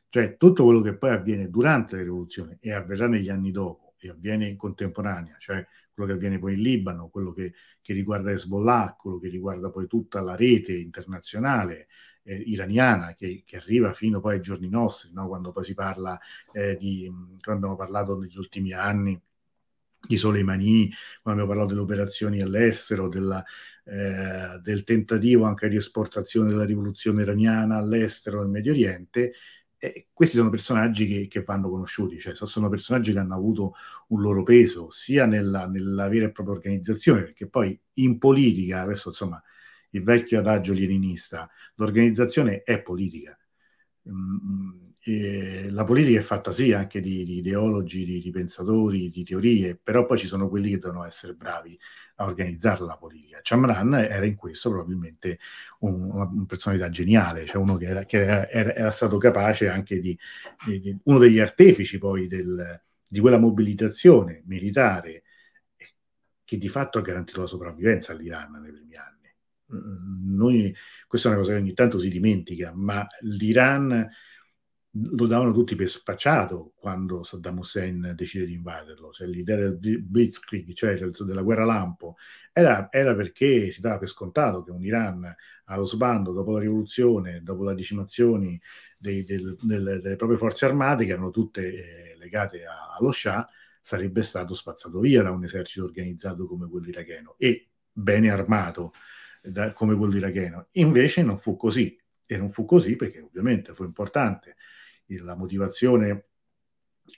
cioè 0.08 0.36
tutto 0.36 0.64
quello 0.64 0.80
che 0.80 0.96
poi 0.96 1.10
avviene 1.10 1.48
durante 1.48 1.94
la 1.96 2.02
rivoluzione 2.02 2.58
e 2.60 2.72
avverrà 2.72 3.06
negli 3.06 3.28
anni 3.28 3.52
dopo 3.52 3.94
e 3.98 4.08
avviene 4.08 4.48
in 4.48 4.56
contemporanea, 4.56 5.36
cioè 5.38 5.64
quello 6.00 6.06
che 6.06 6.12
avviene 6.12 6.38
poi 6.38 6.54
in 6.54 6.60
Libano, 6.60 7.08
quello 7.08 7.32
che, 7.32 7.52
che 7.82 7.92
riguarda 7.92 8.30
Hezbollah, 8.30 8.96
quello 8.98 9.18
che 9.18 9.28
riguarda 9.28 9.70
poi 9.70 9.86
tutta 9.86 10.20
la 10.20 10.34
rete 10.34 10.72
internazionale, 10.72 11.88
eh, 12.22 12.36
iraniana 12.36 13.14
che, 13.14 13.42
che, 13.44 13.56
arriva 13.56 13.92
fino 13.92 14.20
poi 14.20 14.34
ai 14.34 14.40
giorni 14.40 14.68
nostri, 14.68 15.10
no? 15.12 15.28
quando 15.28 15.52
poi 15.52 15.64
si 15.64 15.74
parla 15.74 16.18
eh, 16.52 16.76
di, 16.76 17.04
quando 17.40 17.66
abbiamo 17.66 17.76
parlato 17.76 18.18
negli 18.18 18.36
ultimi 18.36 18.72
anni 18.72 19.20
di 20.06 20.16
Soleimani, 20.16 20.90
quando 21.22 21.42
abbiamo 21.42 21.46
parlato 21.48 21.68
delle 21.68 21.80
operazioni 21.80 22.40
all'estero, 22.40 23.08
della, 23.08 23.44
eh, 23.84 24.58
del 24.62 24.84
tentativo 24.84 25.44
anche 25.44 25.68
di 25.68 25.76
esportazione 25.76 26.48
della 26.48 26.64
rivoluzione 26.64 27.22
iraniana 27.22 27.76
all'estero, 27.76 28.40
nel 28.40 28.48
Medio 28.48 28.72
Oriente, 28.72 29.34
eh, 29.82 30.08
questi 30.12 30.36
sono 30.36 30.50
personaggi 30.50 31.06
che, 31.06 31.26
che, 31.26 31.42
vanno 31.42 31.70
conosciuti, 31.70 32.18
cioè 32.18 32.34
sono 32.36 32.68
personaggi 32.68 33.12
che 33.12 33.18
hanno 33.18 33.34
avuto 33.34 33.74
un 34.08 34.20
loro 34.20 34.42
peso 34.42 34.90
sia 34.90 35.24
nella, 35.24 35.66
nella 35.66 36.06
vera 36.08 36.26
e 36.26 36.32
propria 36.32 36.56
organizzazione, 36.56 37.22
perché 37.22 37.48
poi 37.48 37.78
in 37.94 38.18
politica, 38.18 38.82
adesso 38.82 39.08
insomma 39.08 39.42
il 39.90 40.02
vecchio 40.02 40.38
adagio 40.38 40.74
leninista, 40.74 41.50
l'organizzazione 41.76 42.62
è 42.62 42.82
politica. 42.82 43.36
Mm, 44.08 44.89
eh, 45.02 45.68
la 45.70 45.84
politica 45.84 46.18
è 46.18 46.22
fatta 46.22 46.52
sì 46.52 46.72
anche 46.72 47.00
di, 47.00 47.24
di 47.24 47.38
ideologi, 47.38 48.04
di, 48.04 48.20
di, 48.20 48.30
pensatori, 48.30 49.08
di 49.08 49.24
teorie, 49.24 49.76
però 49.76 50.04
poi 50.04 50.18
ci 50.18 50.26
sono 50.26 50.48
quelli 50.48 50.70
che 50.70 50.78
devono 50.78 51.04
essere 51.04 51.34
bravi 51.34 51.78
a 52.16 52.24
organizzare 52.26 52.84
la 52.84 52.96
politica. 52.98 53.40
Chamran 53.42 53.94
era 53.94 54.26
in 54.26 54.36
questo 54.36 54.70
probabilmente 54.70 55.38
un, 55.80 56.02
una, 56.02 56.24
una 56.24 56.44
personalità 56.46 56.90
geniale, 56.90 57.46
cioè 57.46 57.60
uno 57.62 57.76
che 57.76 57.86
era, 57.86 58.04
che 58.04 58.18
era, 58.20 58.48
era 58.48 58.90
stato 58.90 59.16
capace 59.16 59.68
anche 59.68 60.00
di, 60.00 60.18
di, 60.66 60.98
uno 61.04 61.18
degli 61.18 61.38
artefici 61.38 61.98
poi 61.98 62.26
del, 62.26 62.82
di 63.08 63.20
quella 63.20 63.38
mobilitazione 63.38 64.42
militare 64.46 65.22
che 66.44 66.58
di 66.58 66.68
fatto 66.68 66.98
ha 66.98 67.02
garantito 67.02 67.40
la 67.40 67.46
sopravvivenza 67.46 68.12
all'Iran 68.12 68.60
nei 68.60 68.72
primi 68.72 68.96
anni. 68.96 69.32
Mm, 69.72 70.34
noi, 70.34 70.74
questa 71.06 71.28
è 71.28 71.30
una 71.30 71.40
cosa 71.40 71.52
che 71.52 71.60
ogni 71.60 71.74
tanto 71.74 71.98
si 71.98 72.10
dimentica, 72.10 72.72
ma 72.74 73.06
l'Iran 73.20 74.10
lo 74.92 75.26
davano 75.26 75.52
tutti 75.52 75.76
per 75.76 75.88
spacciato 75.88 76.72
quando 76.76 77.22
Saddam 77.22 77.58
Hussein 77.58 78.12
decide 78.16 78.44
di 78.44 78.54
invaderlo, 78.54 79.12
cioè 79.12 79.28
l'idea 79.28 79.56
del 79.56 80.02
blitzkrieg, 80.02 80.72
cioè 80.72 80.98
della 80.98 81.42
guerra 81.42 81.64
lampo, 81.64 82.16
era, 82.52 82.88
era, 82.90 83.14
perché 83.14 83.70
si 83.70 83.80
dava 83.80 83.98
per 83.98 84.08
scontato 84.08 84.64
che 84.64 84.72
un 84.72 84.82
Iran 84.82 85.32
allo 85.66 85.84
sbando 85.84 86.32
dopo 86.32 86.52
la 86.52 86.60
rivoluzione, 86.60 87.42
dopo 87.42 87.64
le 87.68 87.74
decimazioni 87.76 88.60
dei, 88.98 89.22
del, 89.22 89.56
del, 89.60 90.00
delle 90.02 90.16
proprie 90.16 90.38
forze 90.38 90.64
armate, 90.64 91.04
che 91.04 91.12
erano 91.12 91.30
tutte 91.30 92.12
eh, 92.12 92.16
legate 92.18 92.64
a, 92.66 92.96
allo 92.98 93.12
Shah, 93.12 93.48
sarebbe 93.80 94.22
stato 94.22 94.54
spazzato 94.54 94.98
via 94.98 95.22
da 95.22 95.30
un 95.30 95.44
esercito 95.44 95.84
organizzato 95.84 96.46
come 96.46 96.68
quello 96.68 96.88
iracheno 96.88 97.36
e 97.38 97.68
bene 97.92 98.30
armato 98.30 98.92
da, 99.40 99.72
come 99.72 99.94
quello 99.94 100.16
iracheno. 100.16 100.66
Invece 100.72 101.22
non 101.22 101.38
fu 101.38 101.56
così, 101.56 101.96
e 102.26 102.36
non 102.36 102.50
fu 102.50 102.64
così 102.64 102.96
perché 102.96 103.20
ovviamente 103.20 103.72
fu 103.72 103.84
importante 103.84 104.56
la 105.18 105.36
motivazione, 105.36 106.26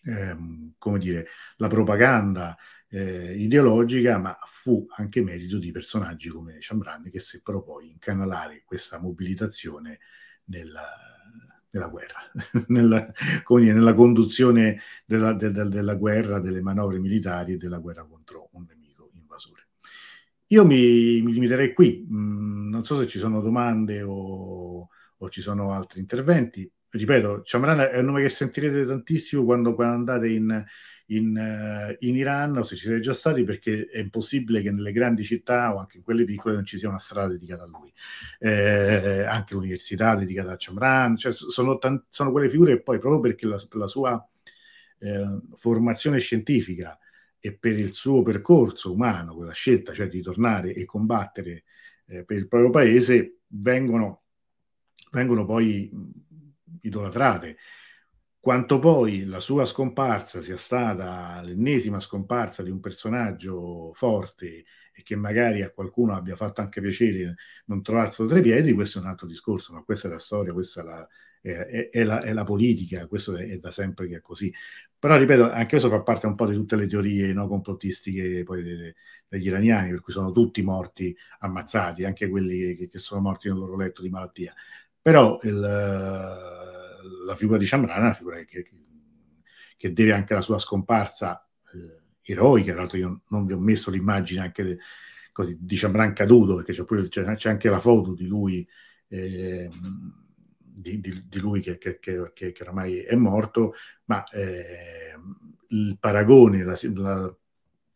ehm, 0.05 0.75
come 0.79 0.99
dire, 0.99 1.27
la 1.57 1.69
propaganda 1.69 2.57
eh, 2.89 3.35
ideologica, 3.37 4.19
ma 4.19 4.39
fu 4.45 4.87
anche 4.97 5.23
merito 5.23 5.59
di 5.59 5.71
personaggi 5.71 6.29
come 6.29 6.61
Ciambrani 6.61 7.11
che 7.11 7.21
seppero 7.21 7.63
poi 7.63 7.91
incanalare 7.91 8.63
questa 8.65 8.99
mobilitazione 8.99 10.01
nella, 10.45 10.87
nella 11.71 11.89
guerra, 11.89 12.19
nella, 12.69 13.11
dire, 13.59 13.73
nella, 13.73 13.95
conduzione 13.95 14.81
della, 15.07 15.33
de, 15.33 15.51
de, 15.53 15.69
della 15.69 15.95
guerra, 15.95 16.39
delle 16.39 16.61
manovre 16.61 16.99
militari 16.99 17.55
e 17.55 17.57
della 17.57 17.79
guerra 17.79 18.05
contro 18.05 18.51
un 18.53 18.65
nemico 18.69 19.11
invasore. 19.15 19.69
Io 20.49 20.67
mi, 20.67 21.23
mi 21.23 21.33
limiterei 21.33 21.73
qui, 21.73 22.07
mm, 22.11 22.69
non 22.69 22.85
so 22.85 22.99
se 22.99 23.07
ci 23.07 23.19
sono 23.19 23.41
domande 23.41 24.03
o, 24.03 24.89
o 25.17 25.31
ci 25.31 25.41
sono 25.41 25.73
altri 25.73 26.01
interventi 26.01 26.71
ripeto, 26.99 27.41
Chamran 27.45 27.81
è 27.81 27.99
un 27.99 28.07
nome 28.07 28.23
che 28.23 28.29
sentirete 28.29 28.85
tantissimo 28.85 29.45
quando, 29.45 29.75
quando 29.75 29.95
andate 29.95 30.29
in, 30.29 30.65
in, 31.07 31.37
uh, 31.37 31.97
in, 32.07 32.17
Iran 32.17 32.59
o 32.59 32.63
se 32.63 32.77
ci 32.77 32.87
siete 32.87 33.01
già 33.01 33.15
stati 33.15 33.45
perché 33.45 33.87
è 33.87 33.99
impossibile 33.99 34.61
che 34.61 34.71
nelle 34.71 34.93
grandi 34.93 35.25
città 35.25 35.75
o 35.75 35.79
anche 35.79 35.99
in 35.99 36.03
quelle 36.03 36.25
piccole 36.25 36.55
non 36.55 36.65
ci 36.65 36.79
sia 36.79 36.89
una 36.89 36.99
strada 36.99 37.29
dedicata 37.29 37.63
a 37.63 37.67
lui. 37.67 37.93
Eh, 38.39 39.23
anche 39.25 39.55
l'università 39.55 40.15
dedicata 40.15 40.53
a 40.53 40.57
Chamran, 40.59 41.17
cioè 41.17 41.33
sono, 41.33 41.79
tan- 41.79 42.05
sono, 42.11 42.31
quelle 42.31 42.51
figure 42.51 42.77
che 42.77 42.83
poi 42.83 42.99
proprio 42.99 43.21
perché 43.21 43.47
la, 43.47 43.63
la 43.73 43.87
sua 43.87 44.29
eh, 44.99 45.39
formazione 45.57 46.19
scientifica 46.19 46.99
e 47.41 47.55
per 47.55 47.79
il 47.79 47.95
suo 47.95 48.23
percorso 48.23 48.93
umano, 48.93 49.35
quella 49.35 49.53
scelta 49.53 49.93
cioè 49.93 50.09
di 50.09 50.21
tornare 50.21 50.75
e 50.75 50.85
combattere 50.85 51.65
eh, 52.07 52.25
per 52.25 52.37
il 52.37 52.49
proprio 52.49 52.71
paese, 52.71 53.39
vengono, 53.49 54.23
vengono 55.11 55.45
poi 55.45 55.91
idolatrate. 56.83 57.57
Quanto 58.39 58.79
poi 58.81 59.25
la 59.25 59.39
sua 59.39 59.65
scomparsa 59.65 60.43
sia 60.43 60.57
stata 60.57 61.41
l'ennesima 61.43 62.01
scomparsa 62.01 62.63
di 62.63 62.71
un 62.71 62.81
personaggio 62.81 63.93
forte 63.95 64.65
e 64.93 65.03
che 65.05 65.15
magari 65.15 65.63
a 65.63 65.71
qualcuno 65.71 66.15
abbia 66.15 66.35
fatto 66.35 66.61
anche 66.61 66.81
piacere 66.81 67.37
non 67.67 67.83
trovarselo 67.83 68.29
tra 68.29 68.39
i 68.39 68.43
piedi, 68.43 68.73
questo 68.73 68.99
è 68.99 69.03
un 69.03 69.09
altro 69.09 69.29
discorso, 69.29 69.73
ma 69.73 69.83
questa 69.83 70.09
è 70.09 70.11
la 70.11 70.19
storia, 70.19 70.53
questa 70.53 70.81
è 70.81 70.85
la, 70.85 71.09
è, 71.41 71.91
è, 71.91 72.05
la, 72.05 72.21
è 72.21 72.33
la, 72.33 72.45
politica, 72.45 73.07
questo 73.07 73.37
è, 73.37 73.59
da 73.59 73.71
sempre 73.71 74.09
che 74.09 74.17
è 74.17 74.21
così. 74.21 74.53
Però 74.99 75.17
ripeto, 75.17 75.51
anche 75.51 75.69
questo 75.69 75.89
fa 75.89 76.03
parte 76.03 76.27
un 76.27 76.35
po' 76.35 76.47
di 76.47 76.55
tutte 76.55 76.77
le 76.77 76.87
teorie 76.87 77.33
no, 77.33 77.49
complottistiche 77.49 78.43
poi 78.45 78.63
dei, 78.63 78.95
degli 79.29 79.47
iraniani, 79.47 79.91
per 79.91 80.01
cui 80.01 80.13
sono 80.13 80.31
tutti 80.31 80.63
morti 80.63 81.17
ammazzati, 81.41 82.05
anche 82.05 82.29
quelli 82.29 82.75
che, 82.75 82.89
che 82.89 82.99
sono 82.99 83.21
morti 83.21 83.49
nel 83.49 83.59
loro 83.59 83.77
letto 83.77 84.03
di 84.03 84.11
malattia. 84.11 84.55
Però 85.01 85.39
il, 85.43 86.62
la 87.27 87.37
figura 87.37 87.59
di 87.59 87.67
Ciamrana 87.67 88.01
è 88.01 88.05
una 88.05 88.15
figura 88.15 88.37
che, 88.45 88.67
che, 89.77 89.93
deve 89.93 90.13
anche 90.13 90.35
la 90.35 90.41
sua 90.41 90.59
scomparsa 90.59 91.47
eh, 91.75 92.33
eroica, 92.33 92.73
tra 92.73 92.81
l'altro 92.83 92.99
io 92.99 93.23
non 93.29 93.47
vi 93.47 93.53
ho 93.53 93.59
messo 93.59 93.91
l'immagine 93.91 94.41
anche 94.41 94.63
de, 94.63 94.79
così, 95.33 95.57
di 95.59 95.77
Ciamran 95.77 96.13
caduto, 96.13 96.57
perché 96.57 96.73
c'è, 96.73 96.85
pure, 96.85 97.09
c'è, 97.09 97.35
c'è, 97.35 97.51
anche 97.51 97.69
la 97.69 97.81
foto 97.81 98.15
di 98.15 98.27
lui, 98.27 98.67
eh, 99.09 99.69
di, 100.59 101.01
di, 101.01 101.25
di, 101.27 101.39
lui 101.39 101.61
che, 101.61 101.79
che, 101.79 101.99
che, 101.99 102.55
oramai 102.61 103.01
è 103.01 103.15
morto, 103.17 103.75
ma 104.07 104.25
eh, 104.31 105.15
il 105.69 105.97
paragone, 105.99 106.63
la, 106.63 106.79
la 106.95 107.37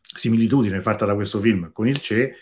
similitudine 0.00 0.80
fatta 0.80 1.04
da 1.04 1.14
questo 1.14 1.40
film 1.40 1.72
con 1.72 1.86
il 1.86 2.00
CE 2.00 2.36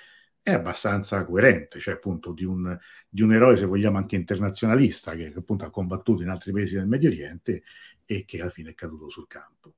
è 0.44 0.52
abbastanza 0.52 1.24
coerente, 1.24 1.80
cioè 1.80 1.94
appunto 1.94 2.32
di 2.32 2.44
un, 2.44 2.78
di 3.08 3.22
un, 3.22 3.32
eroe, 3.32 3.56
se 3.56 3.64
vogliamo, 3.64 3.96
anche 3.96 4.14
internazionalista, 4.14 5.16
che 5.16 5.32
appunto 5.34 5.64
ha 5.64 5.70
combattuto 5.70 6.22
in 6.22 6.28
altri 6.28 6.52
paesi 6.52 6.74
del 6.74 6.86
Medio 6.86 7.08
Oriente 7.08 7.62
e 8.04 8.26
che 8.26 8.42
alla 8.42 8.50
fine 8.50 8.70
è 8.70 8.74
caduto 8.74 9.08
sul 9.08 9.26
campo. 9.26 9.72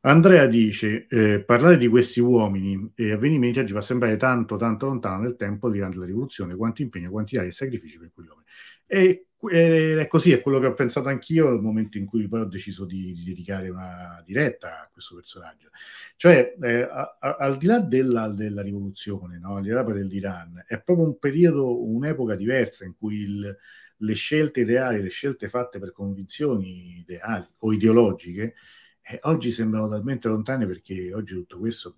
Andrea 0.00 0.46
dice, 0.46 1.06
eh, 1.06 1.44
parlare 1.44 1.76
di 1.76 1.86
questi 1.86 2.18
uomini 2.18 2.90
e 2.96 3.12
avvenimenti 3.12 3.60
oggi 3.60 3.72
fa 3.72 3.82
sembrare 3.82 4.16
tanto, 4.16 4.56
tanto 4.56 4.86
lontano 4.86 5.22
nel 5.22 5.36
tempo 5.36 5.70
di 5.70 5.78
grande 5.78 6.04
rivoluzione, 6.04 6.56
quanti 6.56 6.82
impegno, 6.82 7.10
quantità 7.10 7.42
e 7.42 7.52
sacrifici 7.52 7.98
per 8.00 8.10
quegli 8.12 8.26
uomini. 8.26 8.46
E 8.86 9.26
è 9.48 10.06
così, 10.08 10.32
è 10.32 10.40
quello 10.40 10.58
che 10.58 10.66
ho 10.66 10.74
pensato 10.74 11.08
anch'io 11.08 11.50
nel 11.50 11.60
momento 11.60 11.98
in 11.98 12.06
cui 12.06 12.26
poi 12.26 12.40
ho 12.40 12.46
deciso 12.46 12.84
di, 12.84 13.12
di 13.12 13.24
dedicare 13.24 13.68
una 13.68 14.22
diretta 14.24 14.82
a 14.82 14.88
questo 14.90 15.14
personaggio. 15.14 15.68
Cioè, 16.16 16.56
eh, 16.60 16.82
a, 16.82 17.16
a, 17.20 17.36
al 17.38 17.56
di 17.58 17.66
là 17.66 17.80
della, 17.80 18.28
della 18.28 18.62
rivoluzione, 18.62 19.38
no? 19.38 19.56
al 19.56 19.62
di 19.62 19.68
là 19.68 19.82
dell'Iran, 19.82 20.64
è 20.66 20.80
proprio 20.80 21.06
un 21.06 21.18
periodo, 21.18 21.84
un'epoca 21.84 22.34
diversa 22.34 22.84
in 22.84 22.96
cui 22.96 23.20
il, 23.20 23.56
le 23.98 24.14
scelte 24.14 24.60
ideali, 24.60 25.02
le 25.02 25.10
scelte 25.10 25.48
fatte 25.48 25.78
per 25.78 25.92
convinzioni 25.92 26.98
ideali 26.98 27.46
o 27.58 27.72
ideologiche, 27.72 28.54
eh, 29.02 29.18
oggi 29.22 29.52
sembrano 29.52 29.88
talmente 29.88 30.28
lontane 30.28 30.66
perché 30.66 31.12
oggi 31.14 31.34
tutto 31.34 31.58
questo 31.58 31.96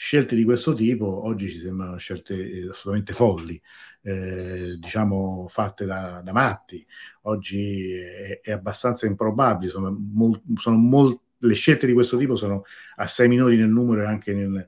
scelte 0.00 0.36
di 0.36 0.44
questo 0.44 0.74
tipo 0.74 1.26
oggi 1.26 1.50
ci 1.50 1.58
sembrano 1.58 1.96
scelte 1.96 2.34
eh, 2.34 2.68
assolutamente 2.68 3.14
folli, 3.14 3.60
eh, 4.02 4.76
diciamo 4.78 5.48
fatte 5.48 5.86
da, 5.86 6.20
da, 6.22 6.32
matti. 6.32 6.86
Oggi 7.22 7.90
è, 7.94 8.40
è 8.40 8.52
abbastanza 8.52 9.06
improbabile, 9.06 9.72
sono, 9.72 9.90
mol, 9.90 10.40
sono 10.54 10.76
mol, 10.76 11.18
le 11.38 11.54
scelte 11.54 11.86
di 11.88 11.94
questo 11.94 12.16
tipo 12.16 12.36
sono 12.36 12.62
assai 12.94 13.26
minori 13.26 13.56
nel 13.56 13.70
numero 13.70 14.02
e 14.02 14.04
anche 14.06 14.32
nel, 14.34 14.64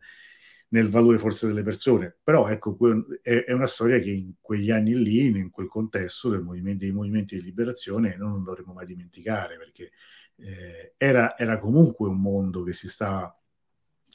nel 0.71 0.89
valore 0.89 1.19
forse 1.19 1.47
delle 1.47 1.63
persone, 1.63 2.17
però 2.21 2.49
ecco, 2.49 2.77
è, 3.23 3.45
è, 3.45 3.53
una 3.53 3.69
storia 3.69 4.01
che 4.01 4.11
in 4.11 4.33
quegli 4.41 4.73
anni 4.73 4.97
lì, 5.01 5.27
in 5.27 5.51
quel 5.51 5.69
contesto 5.69 6.31
movimento, 6.43 6.85
dei 6.85 6.93
movimenti 6.93 7.37
di 7.37 7.43
liberazione, 7.43 8.17
non 8.17 8.43
dovremmo 8.43 8.73
mai 8.73 8.87
dimenticare, 8.87 9.57
perché 9.59 9.93
eh, 10.39 10.95
era, 10.97 11.39
era 11.39 11.61
comunque 11.61 12.09
un 12.09 12.21
mondo 12.21 12.65
che 12.65 12.73
si 12.73 12.89
stava 12.89 13.33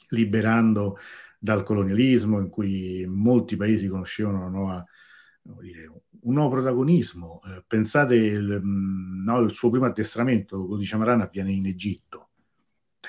liberando 0.08 0.98
dal 1.38 1.62
colonialismo, 1.62 2.38
in 2.40 2.48
cui 2.48 3.04
molti 3.06 3.56
paesi 3.56 3.88
conoscevano 3.88 4.38
una 4.38 4.48
nuova, 4.48 4.84
dire, 5.60 5.86
un 6.20 6.34
nuovo 6.34 6.50
protagonismo. 6.50 7.40
Eh, 7.46 7.64
pensate, 7.66 8.14
il, 8.16 8.60
mm, 8.62 9.24
no, 9.24 9.38
il, 9.40 9.52
suo 9.54 9.70
primo 9.70 9.86
addestramento, 9.86 10.56
lo 10.56 10.76
dice 10.76 10.96
Marana, 10.96 11.24
avviene 11.24 11.52
in 11.52 11.66
Egitto, 11.66 12.30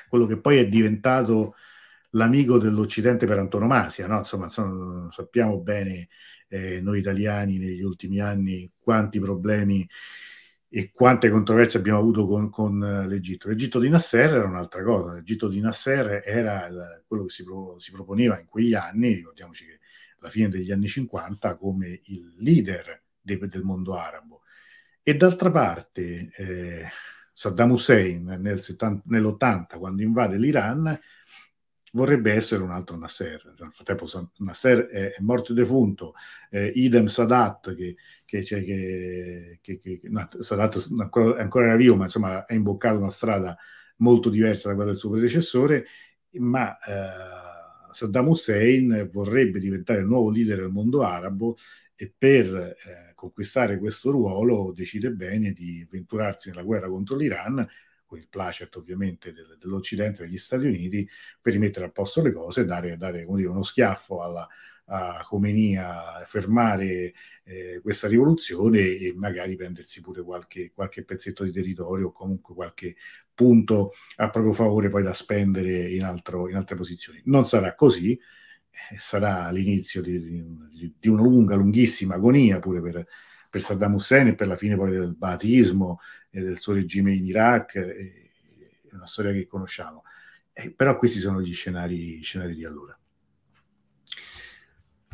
quello 0.10 0.26
che 0.26 0.40
poi 0.40 0.58
è 0.58 0.68
diventato 0.68 1.56
l'amico 2.12 2.58
dell'Occidente 2.58 3.26
per 3.26 3.40
antonomasia. 3.40 4.08
No? 4.08 4.20
Insomma, 4.20 4.46
insomma, 4.46 5.12
sappiamo 5.12 5.60
bene 5.60 6.10
eh, 6.48 6.82
noi 6.82 7.00
italiani 7.00 7.58
negli 7.58 7.82
ultimi 7.82 8.20
anni 8.20 8.70
quanti 8.78 9.20
problemi 9.20 9.88
e 10.70 10.92
quante 10.92 11.30
controversie 11.30 11.80
abbiamo 11.80 12.00
avuto 12.00 12.28
con, 12.28 12.50
con 12.50 12.84
eh, 12.84 13.08
l'Egitto. 13.08 13.48
L'Egitto 13.48 13.80
di 13.80 13.90
Nasser 13.90 14.34
era 14.34 14.46
un'altra 14.46 14.84
cosa, 14.84 15.14
l'Egitto 15.14 15.48
di 15.48 15.60
Nasser 15.62 16.24
era 16.26 16.70
quello 17.08 17.24
che 17.26 17.30
si, 17.30 17.44
pro, 17.44 17.80
si, 17.80 17.92
proponeva 17.92 18.40
in 18.40 18.48
quegli 18.48 18.74
anni, 18.74 19.14
ricordiamoci 19.14 19.66
che 19.66 19.80
alla 20.20 20.30
fine 20.30 20.50
degli 20.50 20.72
anni 20.72 20.88
50, 20.88 21.56
come 21.56 22.02
il 22.06 22.34
leader 22.38 23.02
de, 23.22 23.38
del 23.48 23.64
mondo 23.64 23.96
arabo. 23.98 24.42
E 25.02 25.16
d'altra 25.16 25.50
parte 25.52 26.32
eh, 26.36 26.86
Saddam 27.32 27.72
Hussein 27.72 28.26
nel 28.40 28.62
70, 28.62 29.04
nell'80, 29.06 29.78
quando 29.78 30.02
invade 30.02 30.38
l'Iran, 30.38 31.00
vorrebbe 31.92 32.34
essere 32.34 32.64
un 32.64 32.72
altro 32.72 32.98
Nasser. 32.98 33.54
Nel 33.60 33.72
frattempo 33.72 34.06
Nasser 34.38 34.88
è, 34.88 35.16
morto 35.20 35.54
defunto, 35.54 36.14
eh, 36.50 36.72
idem 36.76 37.06
Sadat, 37.06 37.76
che, 37.76 37.96
che, 38.28 38.44
cioè, 38.44 38.62
che, 38.62 39.60
che, 39.62 39.78
che 39.80 40.02
no, 40.04 40.28
ancora, 41.00 41.42
ancora 41.42 41.66
era 41.68 41.76
vivo, 41.78 41.96
ma 41.96 42.04
insomma 42.04 42.46
ha 42.46 42.54
imboccato 42.54 42.98
una 42.98 43.10
strada 43.10 43.58
molto 43.98 44.30
diversa 44.30 44.68
da 44.68 44.76
quella 44.76 44.92
del 44.92 45.00
suo 45.00 45.12
predecessore, 45.12 45.86
ma 46.32 46.78
eh, 46.80 47.94
Saddam 47.94 48.28
Hussein 48.28 49.08
vorrebbe 49.10 49.60
diventare 49.60 50.00
il 50.00 50.08
nuovo 50.08 50.30
leader 50.30 50.60
del 50.60 50.72
mondo 50.72 51.04
arabo 51.04 51.56
e 51.96 52.14
per 52.16 52.54
eh, 52.54 53.14
conquistare 53.16 53.80
questo 53.80 54.12
ruolo 54.12 54.74
decide 54.76 55.10
bene 55.12 55.54
di 55.54 55.82
avventurarsi 55.88 56.50
nella 56.50 56.64
guerra 56.64 56.90
contro 56.90 57.16
l'Iran 57.16 57.66
con 58.06 58.18
il 58.18 58.28
placet 58.28 58.76
ovviamente 58.76 59.32
del, 59.32 59.58
dell'Occidente, 59.58 60.24
degli 60.24 60.38
Stati 60.38 60.66
Uniti, 60.66 61.08
per 61.42 61.54
rimettere 61.54 61.86
a 61.86 61.90
posto 61.92 62.22
le 62.22 62.34
cose 62.34 62.62
e 62.62 62.66
dare, 62.66 62.98
dare 62.98 63.26
dire, 63.26 63.48
uno 63.48 63.64
schiaffo 63.64 64.22
alla, 64.22 64.48
a 64.90 65.26
Khomeini 65.28 65.78
fermare 66.26 67.14
eh, 67.44 67.80
questa 67.82 68.08
rivoluzione 68.08 68.80
e 68.80 69.14
magari 69.16 69.56
prendersi 69.56 70.02
pure 70.02 70.22
qualche, 70.22 70.72
qualche 70.74 71.04
pezzetto 71.04 71.44
di 71.44 71.52
territorio 71.52 72.08
o 72.08 72.12
comunque 72.12 72.56
qualche 72.56 72.96
punto 73.34 73.94
a 74.16 74.30
proprio 74.30 74.54
favore 74.54 74.90
poi 74.90 75.04
da 75.04 75.14
spendere 75.14 75.92
in, 75.92 76.04
altro, 76.04 76.50
in 76.50 76.56
altre 76.56 76.76
posizioni. 76.76 77.22
Non 77.26 77.46
sarà 77.46 77.76
così, 77.76 78.14
eh, 78.14 78.98
sarà 78.98 79.50
l'inizio 79.52 80.02
di, 80.02 80.44
di, 80.98 81.08
una 81.08 81.22
lunga, 81.22 81.56
lunghissima 81.56 82.16
agonia 82.16 82.60
pure 82.60 82.82
per, 82.82 83.06
per, 83.50 83.62
Saddam 83.62 83.96
Hussein 83.96 84.28
e 84.28 84.36
per 84.36 84.48
la 84.48 84.56
fine 84.56 84.76
poi 84.76 84.92
del 84.92 85.16
batismo 85.16 86.00
e 86.30 86.42
del 86.42 86.60
suo 86.60 86.74
regime 86.74 87.14
in 87.14 87.26
Iraq, 87.26 87.78
è 87.78 88.94
una 88.94 89.08
storia 89.08 89.32
che 89.32 89.48
conosciamo. 89.48 90.04
Eh, 90.54 90.72
però 90.72 90.98
questi 90.98 91.20
sono 91.20 91.42
gli 91.42 91.54
scenari, 91.54 92.22
scenari 92.24 92.56
di 92.56 92.66
allora. 92.66 92.97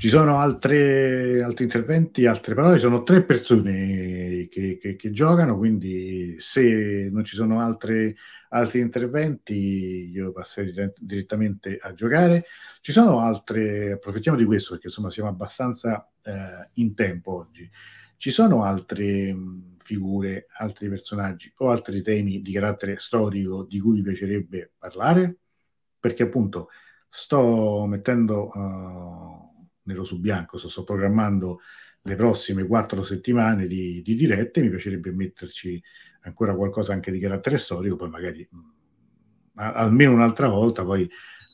Ci 0.03 0.09
sono 0.09 0.37
altre, 0.37 1.41
altri 1.41 1.63
interventi, 1.63 2.25
altre 2.25 2.53
parole, 2.53 2.77
sono 2.77 3.03
tre 3.03 3.23
persone 3.23 4.49
che, 4.51 4.77
che, 4.77 4.97
che 4.97 5.11
giocano, 5.11 5.57
quindi 5.57 6.35
se 6.39 7.07
non 7.09 7.23
ci 7.23 7.37
sono 7.37 7.61
altre, 7.61 8.17
altri 8.49 8.81
interventi 8.81 10.09
io 10.11 10.33
passerei 10.33 10.91
direttamente 10.99 11.77
a 11.81 11.93
giocare. 11.93 12.47
Ci 12.81 12.91
sono 12.91 13.19
altre, 13.19 13.93
approfittiamo 13.93 14.37
di 14.37 14.43
questo 14.43 14.71
perché 14.71 14.87
insomma 14.87 15.09
siamo 15.09 15.29
abbastanza 15.29 16.05
eh, 16.21 16.69
in 16.73 16.95
tempo 16.95 17.35
oggi. 17.37 17.71
Ci 18.17 18.29
sono 18.29 18.65
altre 18.65 19.33
figure, 19.77 20.47
altri 20.57 20.89
personaggi 20.89 21.49
o 21.59 21.69
altri 21.69 22.01
temi 22.01 22.41
di 22.41 22.51
carattere 22.51 22.99
storico 22.99 23.63
di 23.63 23.79
cui 23.79 23.95
vi 23.95 24.01
piacerebbe 24.01 24.73
parlare? 24.77 25.37
Perché 25.97 26.23
appunto 26.23 26.67
sto 27.07 27.85
mettendo... 27.85 28.49
Uh, 28.53 29.51
nero 29.83 30.03
su 30.03 30.19
bianco, 30.19 30.57
sto, 30.57 30.69
sto 30.69 30.83
programmando 30.83 31.59
le 32.05 32.15
prossime 32.15 32.65
quattro 32.65 33.01
settimane 33.01 33.67
di, 33.67 34.01
di, 34.01 34.15
dirette, 34.15 34.61
mi 34.61 34.69
piacerebbe 34.69 35.11
metterci 35.11 35.81
ancora 36.21 36.55
qualcosa 36.55 36.93
anche 36.93 37.11
di 37.11 37.19
carattere 37.19 37.57
storico, 37.57 37.95
poi 37.95 38.09
magari 38.09 38.47
mh, 38.49 38.57
a, 39.55 39.73
almeno 39.73 40.13
un'altra 40.13 40.47
volta, 40.47 40.83
poi 40.83 41.09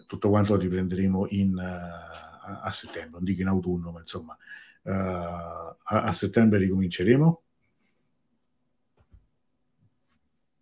tutto 0.07 0.29
quanto 0.29 0.55
lo 0.55 0.61
riprenderemo 0.61 1.27
in, 1.29 1.53
uh, 1.53 1.59
a, 1.59 2.61
a, 2.63 2.71
settembre, 2.71 3.11
non 3.11 3.23
dico 3.23 3.41
in 3.41 3.47
autunno, 3.47 3.91
ma 3.91 3.99
insomma 3.99 4.37
uh, 4.83 4.89
a, 4.91 5.75
a, 5.83 6.11
settembre 6.13 6.59
ricominceremo. 6.59 7.43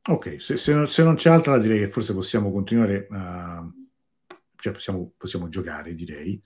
Ok, 0.10 0.42
se, 0.42 0.56
se, 0.56 0.74
non, 0.74 0.88
se, 0.88 1.04
non, 1.04 1.16
c'è 1.16 1.30
altra 1.30 1.58
direi 1.60 1.80
che 1.80 1.92
forse 1.92 2.14
possiamo 2.14 2.52
continuare, 2.52 3.08
uh, 3.10 3.88
cioè 4.56 4.74
possiamo, 4.74 5.14
possiamo 5.18 5.50
giocare 5.50 5.96
direi. 5.96 6.42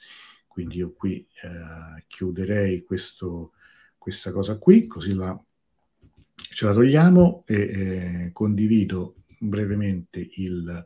Quindi 0.51 0.77
io 0.77 0.91
qui 0.91 1.25
eh, 1.43 2.03
chiuderei 2.07 2.83
questo, 2.83 3.53
questa 3.97 4.31
cosa 4.33 4.57
qui, 4.57 4.85
così 4.85 5.13
la, 5.13 5.41
ce 6.35 6.65
la 6.65 6.73
togliamo 6.73 7.43
e 7.47 7.55
eh, 7.55 8.29
condivido 8.33 9.15
brevemente 9.39 10.27
il, 10.33 10.85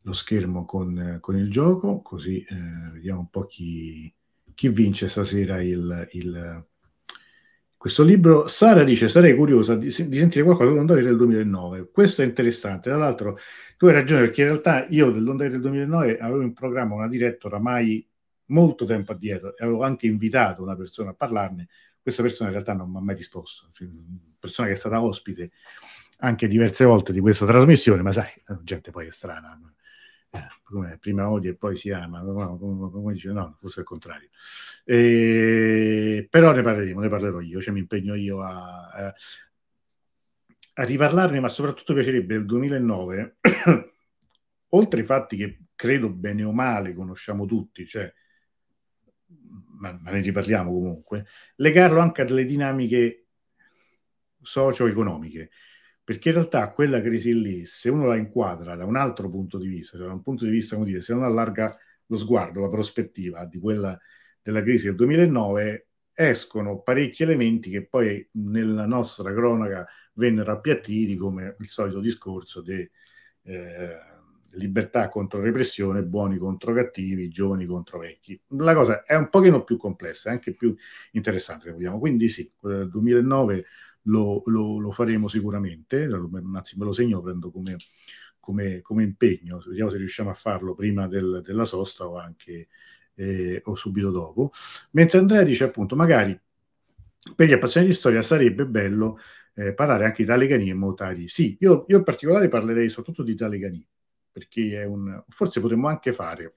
lo 0.00 0.12
schermo 0.12 0.64
con, 0.64 1.18
con, 1.20 1.36
il 1.36 1.50
gioco, 1.50 2.00
così 2.00 2.42
eh, 2.42 2.90
vediamo 2.92 3.20
un 3.20 3.28
po' 3.28 3.44
chi, 3.44 4.12
chi 4.54 4.68
vince 4.70 5.08
stasera 5.08 5.60
il, 5.60 6.08
il, 6.12 6.66
questo 7.76 8.02
libro. 8.02 8.46
Sara 8.46 8.82
dice: 8.82 9.08
Sarei 9.08 9.36
curiosa 9.36 9.76
di, 9.76 9.86
di 9.86 10.18
sentire 10.18 10.44
qualcosa 10.44 10.70
dell'Ondaire 10.70 11.04
del 11.04 11.16
2009. 11.16 11.90
Questo 11.92 12.22
è 12.22 12.24
interessante. 12.24 12.88
Tra 12.88 12.98
l'altro, 12.98 13.38
tu 13.76 13.86
hai 13.86 13.92
ragione, 13.92 14.22
perché 14.22 14.40
in 14.40 14.48
realtà 14.48 14.86
io 14.88 15.10
dell'Ondaire 15.10 15.52
del 15.52 15.62
2009 15.62 16.18
avevo 16.18 16.42
in 16.42 16.54
programma 16.54 16.94
una 16.94 17.08
diretta 17.08 17.46
oramai 17.46 18.06
molto 18.50 18.84
tempo 18.84 19.12
addietro 19.12 19.56
e 19.56 19.64
avevo 19.64 19.82
anche 19.82 20.06
invitato 20.06 20.62
una 20.62 20.76
persona 20.76 21.10
a 21.10 21.14
parlarne, 21.14 21.68
questa 22.00 22.22
persona 22.22 22.48
in 22.48 22.54
realtà 22.54 22.74
non 22.74 22.90
mi 22.90 22.98
ha 22.98 23.00
mai 23.00 23.16
risposto, 23.16 23.70
cioè, 23.72 23.88
persona 24.38 24.68
che 24.68 24.74
è 24.74 24.76
stata 24.76 25.02
ospite 25.02 25.50
anche 26.22 26.48
diverse 26.48 26.84
volte 26.84 27.12
di 27.12 27.20
questa 27.20 27.46
trasmissione, 27.46 28.02
ma 28.02 28.12
sai, 28.12 28.30
gente 28.62 28.90
poi 28.90 29.06
è 29.06 29.10
strana, 29.10 29.58
eh, 30.30 30.46
come 30.62 30.98
prima 30.98 31.28
odia 31.30 31.50
e 31.50 31.56
poi 31.56 31.76
si 31.76 31.90
ama, 31.90 32.20
come, 32.22 33.12
dice 33.12 33.32
no, 33.32 33.56
forse 33.58 33.78
è 33.78 33.80
il 33.80 33.86
contrario. 33.86 34.28
E, 34.84 36.26
però 36.30 36.52
ne 36.52 36.62
parleremo, 36.62 37.00
ne 37.00 37.08
parlerò 37.08 37.40
io, 37.40 37.60
cioè 37.60 37.72
mi 37.72 37.80
impegno 37.80 38.14
io 38.14 38.42
a, 38.42 38.88
a, 38.88 39.14
a 40.74 40.82
riparlarne, 40.84 41.40
ma 41.40 41.48
soprattutto 41.48 41.94
piacerebbe 41.94 42.34
il 42.34 42.44
2009, 42.44 43.36
oltre 44.70 45.00
ai 45.00 45.06
fatti 45.06 45.36
che 45.36 45.58
credo 45.74 46.10
bene 46.10 46.44
o 46.44 46.52
male 46.52 46.94
conosciamo 46.94 47.46
tutti, 47.46 47.86
cioè 47.86 48.12
ma, 49.80 49.98
ma 50.00 50.10
ne 50.10 50.20
riparliamo 50.20 50.70
comunque, 50.70 51.26
legarlo 51.56 52.00
anche 52.00 52.22
a 52.22 52.24
delle 52.24 52.44
dinamiche 52.44 53.26
socio-economiche, 54.40 55.50
perché 56.04 56.28
in 56.28 56.34
realtà 56.36 56.70
quella 56.72 57.00
crisi 57.00 57.38
lì, 57.40 57.66
se 57.66 57.90
uno 57.90 58.06
la 58.06 58.16
inquadra 58.16 58.76
da 58.76 58.84
un 58.84 58.96
altro 58.96 59.28
punto 59.28 59.58
di 59.58 59.68
vista, 59.68 59.96
cioè 59.96 60.06
da 60.06 60.12
un 60.12 60.22
punto 60.22 60.44
di 60.44 60.50
vista, 60.50 60.76
come 60.76 60.88
dire, 60.88 61.02
se 61.02 61.12
uno 61.12 61.24
allarga 61.24 61.76
lo 62.06 62.16
sguardo, 62.16 62.60
la 62.60 62.70
prospettiva 62.70 63.44
di 63.44 63.58
quella 63.58 63.98
della 64.42 64.62
crisi 64.62 64.86
del 64.86 64.96
2009, 64.96 65.88
escono 66.12 66.80
parecchi 66.80 67.22
elementi 67.22 67.70
che 67.70 67.86
poi 67.86 68.26
nella 68.32 68.86
nostra 68.86 69.32
cronaca 69.32 69.86
vennero 70.14 70.52
appiattiti 70.52 71.16
come 71.16 71.56
il 71.58 71.68
solito 71.68 72.00
discorso 72.00 72.60
di 72.60 72.88
eh, 73.44 73.98
libertà 74.52 75.08
contro 75.08 75.40
repressione, 75.40 76.02
buoni 76.02 76.36
contro 76.38 76.74
cattivi, 76.74 77.28
giovani 77.28 77.66
contro 77.66 77.98
vecchi. 77.98 78.40
La 78.48 78.74
cosa 78.74 79.04
è 79.04 79.14
un 79.14 79.28
pochino 79.28 79.64
più 79.64 79.76
complessa, 79.76 80.30
anche 80.30 80.54
più 80.54 80.74
interessante 81.12 81.66
se 81.66 81.72
vogliamo. 81.72 81.98
Quindi 81.98 82.28
sì, 82.28 82.50
il 82.62 82.88
2009 82.90 83.66
lo, 84.02 84.42
lo, 84.46 84.78
lo, 84.78 84.92
faremo 84.92 85.28
sicuramente, 85.28 86.04
anzi 86.54 86.78
me 86.78 86.84
lo 86.84 86.92
segno, 86.92 87.16
lo 87.16 87.22
prendo 87.22 87.50
come, 87.50 87.76
come, 88.40 88.80
come, 88.80 89.02
impegno, 89.02 89.62
vediamo 89.66 89.90
se 89.90 89.98
riusciamo 89.98 90.30
a 90.30 90.34
farlo 90.34 90.74
prima 90.74 91.06
del, 91.06 91.42
della 91.44 91.64
sosta 91.64 92.06
o 92.06 92.16
anche 92.16 92.68
eh, 93.14 93.60
o 93.64 93.74
subito 93.74 94.10
dopo. 94.10 94.52
Mentre 94.92 95.18
Andrea 95.18 95.42
dice 95.42 95.64
appunto, 95.64 95.94
magari 95.96 96.38
per 97.36 97.46
gli 97.48 97.52
appassionati 97.52 97.92
di 97.92 97.98
storia 97.98 98.22
sarebbe 98.22 98.66
bello 98.66 99.18
eh, 99.54 99.74
parlare 99.74 100.06
anche 100.06 100.22
di 100.22 100.28
Talegani 100.28 100.70
e 100.70 100.74
Motari. 100.74 101.28
Sì, 101.28 101.56
io, 101.60 101.84
io 101.88 101.98
in 101.98 102.04
particolare 102.04 102.48
parlerei 102.48 102.88
soprattutto 102.88 103.22
di 103.22 103.34
Talegani 103.34 103.86
perché 104.30 104.80
è 104.80 104.84
un... 104.84 105.22
forse 105.28 105.60
potremmo 105.60 105.88
anche 105.88 106.12
fare, 106.12 106.56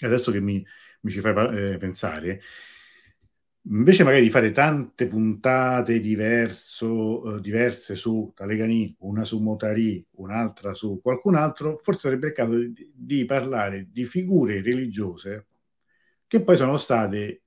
adesso 0.00 0.30
che 0.32 0.40
mi, 0.40 0.64
mi 1.00 1.10
ci 1.10 1.20
fai 1.20 1.72
eh, 1.72 1.76
pensare, 1.78 2.40
invece 3.66 4.04
magari 4.04 4.22
di 4.22 4.30
fare 4.30 4.52
tante 4.52 5.06
puntate 5.06 6.00
diverso, 6.00 7.36
eh, 7.36 7.40
diverse 7.40 7.94
su 7.94 8.32
Talegani, 8.34 8.94
una 9.00 9.24
su 9.24 9.38
Motari, 9.40 10.04
un'altra 10.16 10.74
su 10.74 11.00
qualcun 11.02 11.34
altro, 11.36 11.78
forse 11.78 12.00
sarebbe 12.00 12.28
il 12.28 12.32
caso 12.32 12.56
di, 12.56 12.92
di 12.94 13.24
parlare 13.24 13.88
di 13.90 14.04
figure 14.04 14.60
religiose 14.60 15.46
che 16.26 16.42
poi 16.42 16.56
sono 16.56 16.76
state 16.76 17.42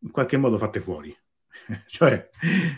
in 0.00 0.10
qualche 0.10 0.36
modo 0.36 0.58
fatte 0.58 0.80
fuori. 0.80 1.16
cioè, 1.86 2.28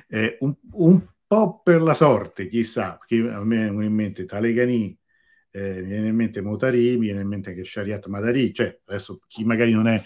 eh, 0.08 0.36
un, 0.40 0.54
un, 0.72 1.06
po' 1.26 1.60
per 1.62 1.80
la 1.80 1.94
sorte, 1.94 2.48
chissà, 2.48 2.96
perché 2.96 3.28
a 3.30 3.44
me 3.44 3.70
viene 3.70 3.84
in 3.84 3.94
mente 3.94 4.24
Talegani 4.24 4.98
eh, 5.52 5.82
mi 5.82 5.88
viene 5.88 6.08
in 6.08 6.14
mente 6.14 6.40
Motari, 6.40 6.92
mi 6.92 7.06
viene 7.06 7.22
in 7.22 7.28
mente 7.28 7.50
anche 7.50 7.64
Shariat 7.64 8.06
Madari, 8.06 8.52
cioè 8.52 8.80
adesso 8.86 9.20
chi 9.26 9.44
magari 9.44 9.72
non 9.72 9.88
è 9.88 10.02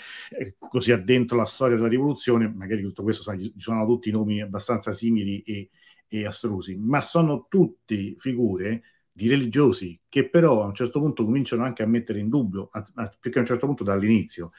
così 0.58 0.92
addentro 0.92 1.36
la 1.36 1.44
storia 1.44 1.76
della 1.76 1.88
rivoluzione, 1.88 2.48
magari 2.48 2.82
tutto 2.82 3.02
questo 3.02 3.22
sono, 3.22 3.38
sono 3.56 3.86
tutti 3.86 4.10
nomi 4.10 4.40
abbastanza 4.40 4.92
simili 4.92 5.42
e, 5.42 5.70
e 6.08 6.26
astrusi, 6.26 6.76
ma 6.76 7.00
sono 7.00 7.46
tutti 7.48 8.16
figure 8.18 8.82
di 9.12 9.28
religiosi 9.28 10.00
che 10.08 10.28
però 10.28 10.62
a 10.62 10.66
un 10.66 10.74
certo 10.74 10.98
punto 10.98 11.24
cominciano 11.24 11.62
anche 11.62 11.82
a 11.82 11.86
mettere 11.86 12.18
in 12.18 12.28
dubbio, 12.28 12.68
a, 12.72 12.84
a, 12.94 13.16
perché 13.20 13.38
a 13.38 13.42
un 13.42 13.46
certo 13.46 13.66
punto 13.66 13.84
dall'inizio, 13.84 14.52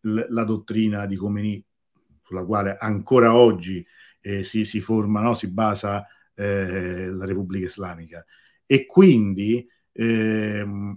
l, 0.00 0.24
la 0.28 0.44
dottrina 0.44 1.06
di 1.06 1.16
Khomeini, 1.16 1.64
sulla 2.24 2.44
quale 2.44 2.76
ancora 2.78 3.34
oggi 3.34 3.84
eh, 4.20 4.42
si, 4.44 4.64
si, 4.64 4.80
forma, 4.80 5.20
no? 5.20 5.34
si 5.34 5.50
basa 5.50 6.06
eh, 6.34 7.06
la 7.10 7.24
Repubblica 7.24 7.66
Islamica. 7.66 8.24
E 8.66 8.86
quindi 8.86 9.68
Ehm, 9.92 10.94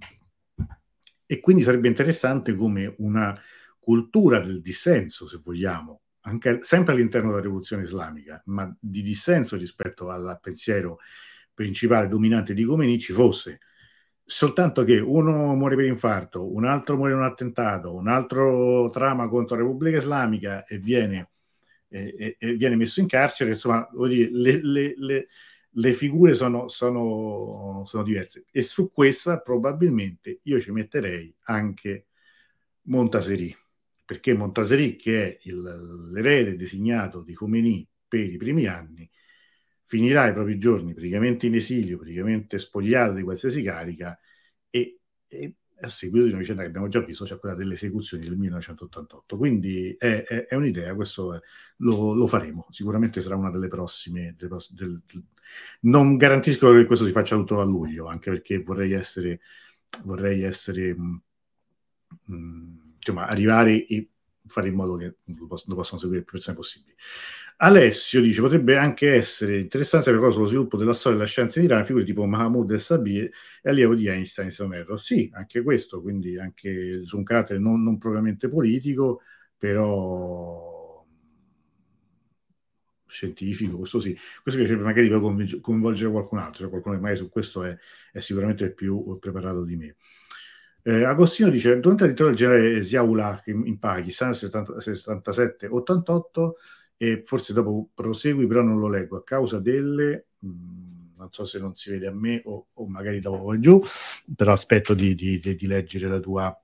e 1.26 1.40
quindi 1.40 1.64
sarebbe 1.64 1.88
interessante 1.88 2.56
come 2.56 2.94
una 3.00 3.38
cultura 3.80 4.40
del 4.40 4.62
dissenso, 4.62 5.28
se 5.28 5.40
vogliamo, 5.44 6.02
anche, 6.22 6.60
sempre 6.62 6.94
all'interno 6.94 7.30
della 7.30 7.42
rivoluzione 7.42 7.84
islamica, 7.84 8.42
ma 8.46 8.74
di 8.80 9.02
dissenso 9.02 9.58
rispetto 9.58 10.10
al 10.10 10.40
pensiero 10.42 11.00
principale 11.54 12.08
dominante 12.08 12.54
di 12.54 12.64
Khomeini 12.64 13.00
ci 13.00 13.14
fosse. 13.14 13.60
Soltanto 14.26 14.84
che 14.84 15.00
uno 15.00 15.54
muore 15.54 15.76
per 15.76 15.86
infarto, 15.86 16.54
un 16.54 16.66
altro 16.66 16.96
muore 16.96 17.12
in 17.12 17.20
un 17.20 17.26
attentato, 17.26 17.94
un 17.94 18.08
altro 18.08 18.90
trama 18.90 19.28
contro 19.28 19.58
la 19.58 19.64
Repubblica 19.64 19.98
Islamica 19.98 20.66
e 20.66 20.78
viene, 20.78 21.30
e, 21.90 22.38
e 22.40 22.54
viene 22.54 22.76
messo 22.76 23.02
in 23.02 23.08
carcere, 23.08 23.52
insomma, 23.52 23.88
dire, 24.08 24.30
le, 24.32 24.60
le, 24.64 24.94
le 24.96 25.24
le 25.76 25.94
figure 25.94 26.36
sono, 26.36 26.68
sono, 26.68 27.84
sono, 27.86 28.04
diverse 28.04 28.46
e 28.52 28.62
su 28.62 28.92
questa 28.92 29.40
probabilmente 29.42 30.40
io 30.44 30.60
ci 30.62 30.72
metterei 30.72 31.34
anche 31.44 32.08
Montaseri 32.84 33.56
perché 34.06 34.34
Montaseri, 34.34 34.96
che 34.96 35.24
è 35.24 35.38
il, 35.44 36.10
l'erede 36.12 36.56
designato 36.56 37.22
di 37.24 37.34
Khomeini 37.34 37.88
per 38.08 38.32
i 38.32 38.38
primi 38.38 38.68
anni, 38.68 39.10
finirà 39.86 40.28
i 40.28 40.34
propri 40.34 40.58
giorni 40.58 40.94
praticamente 40.94 41.48
in 41.48 41.56
esilio, 41.56 41.98
praticamente 41.98 42.58
spogliato 42.60 43.14
di 43.14 43.24
qualsiasi 43.24 43.64
carica 43.64 44.18
e, 44.70 45.00
e 45.28 45.56
a 45.82 45.90
seguito 45.90 46.26
di 46.26 46.32
una 46.32 46.40
vicenda 46.40 46.62
che 46.62 46.68
abbiamo 46.68 46.88
già 46.88 47.00
visto, 47.02 47.26
cioè 47.26 47.40
quella 47.40 47.56
delle 47.56 47.74
esecuzioni 47.74 48.24
del 48.24 48.38
1988. 48.38 49.38
Quindi 49.38 49.96
è, 49.98 50.24
è, 50.24 50.46
è 50.48 50.56
un'idea, 50.56 50.94
questo 50.96 51.42
lo, 51.78 52.14
lo, 52.14 52.28
faremo, 52.28 52.68
sicuramente 52.70 53.22
sarà 53.22 53.36
una 53.36 53.52
delle 53.52 53.68
prossime. 53.68 54.36
Delle 54.38 54.58
del, 54.72 55.02
non 55.82 56.18
garantisco 56.18 56.72
che 56.74 56.86
questo 56.86 57.06
si 57.06 57.12
faccia 57.12 57.36
tutto 57.36 57.60
a 57.60 57.64
luglio, 57.64 58.08
anche 58.08 58.30
perché 58.32 58.62
vorrei 58.62 58.94
essere, 58.94 59.42
vorrei 60.04 60.44
essere 60.44 60.96
mh, 60.96 61.22
mm, 62.32 62.36
mh, 62.36 62.94
insomma, 62.98 63.28
arrivare 63.28 63.86
e 63.86 64.10
fare 64.46 64.68
in 64.68 64.76
modo 64.76 64.96
che 64.98 65.16
lo, 65.24 65.48
poss- 65.48 65.68
lo 65.68 65.76
possano 65.76 66.00
seguire 66.00 66.24
più 66.24 66.34
persone 66.34 66.56
possibili. 66.56 66.96
Alessio 67.58 68.20
dice 68.22 68.42
potrebbe 68.42 68.78
anche 68.78 69.14
essere 69.14 69.60
interessante 69.60 70.06
sapere 70.06 70.22
cosa 70.22 70.36
sullo 70.36 70.48
sviluppo 70.48 70.76
della 70.76 70.94
storia 70.94 71.18
della 71.18 71.30
scienza 71.30 71.60
in 71.60 71.66
Iran, 71.66 71.86
figure 71.86 72.04
tipo 72.04 72.26
Mahmoud 72.26 72.72
El 72.72 72.80
Sabi 72.80 73.20
e 73.20 73.32
allievo 73.64 73.96
di 73.96 74.08
Einstein, 74.08 74.52
se 74.52 74.64
non 74.64 74.74
erro. 74.74 74.98
Sì, 74.98 75.30
anche 75.34 75.62
questo, 75.62 76.02
quindi 76.02 76.38
anche 76.38 77.06
su 77.06 77.18
un 77.18 77.24
carattere 77.24 77.60
non, 77.60 77.82
non 77.84 77.98
propriamente 77.98 78.50
politico, 78.50 79.22
però 79.58 80.73
scientifico, 83.14 83.78
questo 83.78 84.00
sì. 84.00 84.18
Questo 84.42 84.60
piacerebbe 84.60 84.86
magari 84.86 85.08
poi 85.10 85.60
coinvolgere 85.62 86.12
qualcun 86.12 86.40
altro, 86.40 86.62
cioè 86.62 86.70
qualcuno 86.70 86.96
che 86.96 87.02
magari 87.02 87.20
su 87.20 87.30
questo 87.30 87.64
è, 87.64 87.78
è 88.12 88.20
sicuramente 88.20 88.72
più 88.72 89.18
preparato 89.20 89.64
di 89.64 89.76
me. 89.76 89.96
Eh, 90.82 91.04
Agostino 91.04 91.50
dice, 91.50 91.80
durante 91.80 92.04
la 92.04 92.10
dittatura 92.10 92.30
del 92.30 92.38
generale 92.38 92.84
Ziaulak 92.84 93.48
in, 93.48 93.80
Pakistan, 93.80 94.32
77-88, 94.32 96.52
e 96.98 97.22
forse 97.24 97.54
dopo 97.54 97.90
prosegui, 97.94 98.48
però 98.48 98.62
non 98.62 98.80
lo 98.80 98.90
leggo, 98.90 99.18
a 99.18 99.24
causa 99.24 99.60
delle... 99.60 100.28
Mh, 100.40 100.50
mm, 100.50 100.94
non 101.24 101.32
so 101.32 101.46
se 101.46 101.58
non 101.58 101.74
si 101.76 101.90
vede 101.90 102.08
a 102.08 102.12
me 102.12 102.42
o, 102.44 102.68
o 102.74 102.88
magari 102.88 103.22
dopo 103.22 103.58
giù, 103.58 103.82
però 104.36 104.52
aspetto 104.52 104.94
di, 104.94 105.16
di, 105.16 105.40
di, 105.40 105.56
di 105.56 105.68
leggere 105.68 106.10
la 106.10 106.20
tua 106.20 106.63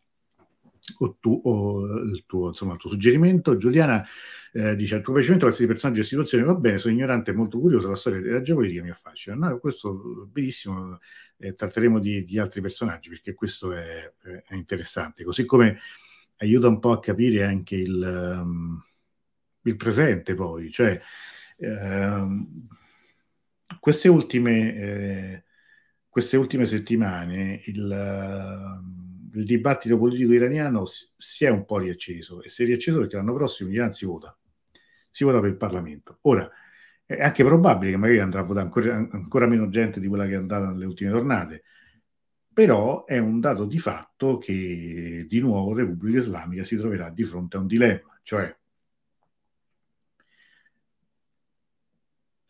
o, 0.98 1.18
tu, 1.20 1.42
o 1.44 1.86
il, 2.04 2.24
tuo, 2.26 2.48
insomma, 2.50 2.74
il 2.74 2.80
tuo 2.80 2.90
suggerimento. 2.90 3.58
Giuliana 3.58 4.06
eh, 4.52 4.76
dice: 4.76 4.96
Al 4.96 5.02
tuo 5.02 5.14
piacimento, 5.14 5.46
qualsiasi 5.46 5.72
personaggio 5.72 6.02
e 6.02 6.04
situazione 6.04 6.44
va 6.44 6.56
bene, 6.56 6.78
sono 6.78 6.94
ignorante 6.94 7.32
e 7.32 7.34
molto 7.34 7.60
curioso. 7.60 7.90
La 7.90 7.96
storia 7.96 8.22
della 8.22 8.42
geopolitica 8.42 8.84
mi 8.84 8.90
affascina. 8.90 9.36
No, 9.36 9.60
questo 9.60 10.28
benissimo, 10.32 11.00
eh, 11.38 11.54
tratteremo 11.54 12.00
di, 12.00 12.24
di, 12.24 12.40
altri 12.40 12.62
personaggi 12.62 13.10
perché 13.10 13.34
questo 13.34 13.74
è, 13.74 14.12
è, 14.48 14.56
interessante. 14.56 15.24
Così 15.24 15.46
come 15.46 15.80
aiuta 16.38 16.68
un 16.68 16.80
po' 16.80 16.92
a 16.92 17.00
capire 17.00 17.44
anche 17.44 17.76
il. 17.76 18.40
Um, 18.42 18.84
il 19.64 19.76
presente 19.76 20.34
poi, 20.36 20.72
cioè 20.72 21.00
ehm, 21.58 22.68
queste, 23.80 24.08
ultime, 24.08 24.76
eh, 24.76 25.44
queste 26.08 26.38
ultime 26.38 26.66
settimane 26.66 27.62
il, 27.66 27.88
il, 29.34 29.46
dibattito 29.46 29.98
politico 29.98 30.32
iraniano 30.34 30.86
si 30.86 31.46
è 31.46 31.50
un 31.50 31.66
po' 31.66 31.80
riacceso 31.80 32.42
e 32.42 32.50
si 32.50 32.64
è 32.64 32.66
riacceso 32.66 33.00
perché 33.00 33.16
l'anno 33.16 33.34
prossimo 33.34 33.70
l'Iran 33.70 33.92
si 33.92 34.06
vota, 34.06 34.38
si 35.10 35.24
vota 35.24 35.40
per 35.40 35.50
il 35.50 35.58
Parlamento. 35.58 36.20
Ora, 36.22 36.50
è 37.06 37.22
anche 37.22 37.44
probabile 37.44 37.92
che 37.92 37.98
magari 37.98 38.20
andrà 38.20 38.42
a 38.42 38.44
votare 38.44 38.66
ancora, 38.66 38.96
ancora 38.96 39.48
meno 39.48 39.70
gente 39.70 40.00
di 40.00 40.08
quella 40.08 40.26
che 40.26 40.34
è 40.34 40.36
andata 40.36 40.68
nelle 40.68 40.86
ultime 40.86 41.12
tornate, 41.12 41.64
però 42.54 43.06
è 43.06 43.18
un 43.18 43.40
dato 43.40 43.66
di 43.66 43.80
fatto 43.80 44.38
che 44.38 45.26
di 45.28 45.40
nuovo 45.40 45.74
Repubblica 45.74 46.20
Islamica 46.20 46.64
si 46.64 46.76
troverà 46.76 47.10
di 47.10 47.24
fronte 47.24 47.58
a 47.58 47.60
un 47.62 47.68
dilemma, 47.68 48.20
cioè 48.24 48.56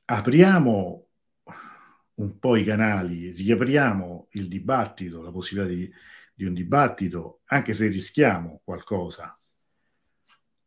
apriamo 0.05 1.07
un 2.15 2.39
po' 2.39 2.55
i 2.55 2.63
canali, 2.63 3.31
riapriamo 3.31 4.27
il 4.31 4.47
dibattito, 4.47 5.21
la 5.21 5.31
possibilità 5.31 5.73
di, 5.73 5.91
di 6.39 6.45
un 6.45 6.53
dibattito, 6.53 7.41
anche 7.47 7.73
se 7.73 7.87
rischiamo 7.87 8.61
qualcosa, 8.63 9.37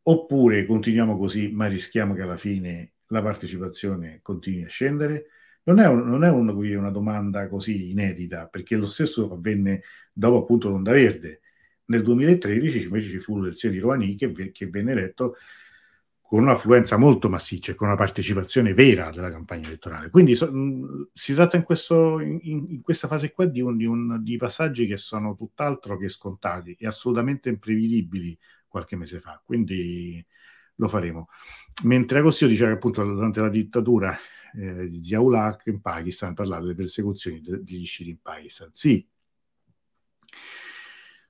oppure 0.02 0.66
continuiamo 0.66 1.16
così, 1.16 1.50
ma 1.50 1.66
rischiamo 1.66 2.12
che 2.12 2.20
alla 2.20 2.36
fine 2.36 2.92
la 3.06 3.22
partecipazione 3.22 4.18
continui 4.20 4.64
a 4.64 4.68
scendere? 4.68 5.28
Non 5.62 5.78
è, 5.78 5.86
un, 5.88 6.06
non 6.06 6.24
è 6.24 6.28
un, 6.30 6.46
una 6.50 6.90
domanda 6.90 7.48
così 7.48 7.88
inedita, 7.88 8.48
perché 8.48 8.76
lo 8.76 8.84
stesso 8.84 9.32
avvenne 9.32 9.80
dopo 10.12 10.42
appunto 10.42 10.68
l'Onda 10.68 10.92
Verde. 10.92 11.40
Nel 11.86 12.02
2013 12.02 12.82
invece 12.82 13.08
ci 13.08 13.18
fu 13.20 13.40
l'elezione 13.40 13.74
di 13.74 13.80
Rouhani 13.80 14.14
che, 14.14 14.50
che 14.52 14.66
venne 14.66 14.92
eletto 14.92 15.36
con 16.32 16.44
un'affluenza 16.44 16.96
molto 16.96 17.28
massiccia 17.28 17.72
e 17.72 17.74
con 17.74 17.88
una 17.88 17.96
partecipazione 17.96 18.72
vera 18.72 19.10
della 19.10 19.30
campagna 19.30 19.66
elettorale. 19.66 20.08
Quindi 20.08 20.34
so, 20.34 20.50
mh, 20.50 21.10
si 21.12 21.34
tratta 21.34 21.58
in, 21.58 21.62
questo, 21.62 22.20
in, 22.20 22.38
in, 22.40 22.80
questa 22.80 23.06
fase 23.06 23.32
qua 23.32 23.44
di, 23.44 23.60
un, 23.60 23.76
di, 23.76 23.84
un, 23.84 24.22
di, 24.22 24.38
passaggi 24.38 24.86
che 24.86 24.96
sono 24.96 25.36
tutt'altro 25.36 25.98
che 25.98 26.08
scontati 26.08 26.74
e 26.80 26.86
assolutamente 26.86 27.50
imprevedibili 27.50 28.38
qualche 28.66 28.96
mese 28.96 29.20
fa. 29.20 29.42
Quindi 29.44 30.24
lo 30.76 30.88
faremo. 30.88 31.28
Mentre 31.82 32.20
Agostino 32.20 32.48
diceva 32.48 32.70
che 32.70 32.76
appunto 32.76 33.04
durante 33.04 33.40
la 33.42 33.50
dittatura 33.50 34.16
eh, 34.54 34.88
di 34.88 35.04
Ziaulak 35.04 35.66
in 35.66 35.82
Pakistan 35.82 36.32
parlava 36.32 36.62
delle 36.62 36.74
persecuzioni 36.74 37.42
degli 37.42 37.84
sciiti 37.84 38.08
in 38.08 38.22
Pakistan. 38.22 38.70
Sì, 38.72 39.06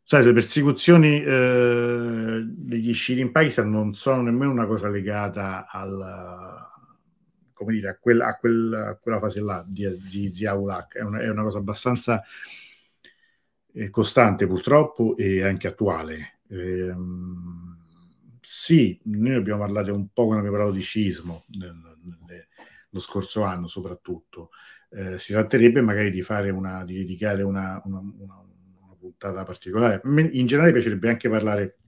Sai, 0.05 0.25
le 0.25 0.33
persecuzioni 0.33 1.23
eh, 1.23 2.43
degli 2.45 2.93
sciiti 2.93 3.21
in 3.21 3.33
Pakistan 3.33 3.71
non 3.71 3.95
sono 3.95 4.23
nemmeno 4.23 4.51
una 4.51 4.67
cosa 4.67 4.89
legata 4.89 5.67
al, 5.69 6.71
come 7.53 7.73
dire, 7.73 7.89
a, 7.91 7.97
quel, 7.97 8.21
a, 8.21 8.37
quel, 8.37 8.75
a 8.75 8.95
quella 8.97 9.19
fase 9.21 9.41
là 9.41 9.65
di, 9.67 9.97
di 10.09 10.29
Ziaulak, 10.29 10.97
è 10.97 11.01
è 11.01 11.29
una 11.29 11.43
cosa 11.43 11.59
abbastanza 11.59 12.23
eh, 13.73 13.91
costante 13.91 14.47
purtroppo 14.47 15.17
e 15.17 15.45
anche 15.45 15.69
attuale. 15.69 16.41
Eh, 16.49 16.95
sì, 18.41 19.01
noi 19.05 19.35
abbiamo 19.35 19.61
parlato 19.61 19.95
un 19.95 20.09
po' 20.13 20.27
quando 20.27 20.39
abbiamo 20.39 20.57
parlato 20.57 20.77
di 20.77 20.83
scismo 20.83 21.45
lo 22.91 23.01
scorso 23.01 23.43
anno 23.43 23.67
soprattutto. 23.67 24.51
Eh, 24.91 25.19
si 25.19 25.33
tratterebbe 25.33 25.81
magari 25.81 26.11
di 26.11 26.21
fare 26.21 26.51
una, 26.51 26.85
di 26.85 26.97
dedicare 26.97 27.43
una, 27.43 27.81
una, 27.85 27.99
una 27.99 28.45
puntata 29.03 29.45
particolare. 29.45 30.01
In 30.05 30.47
generale 30.47 30.73
piacerebbe 30.73 31.09
anche 31.09 31.29
parlare 31.29 31.79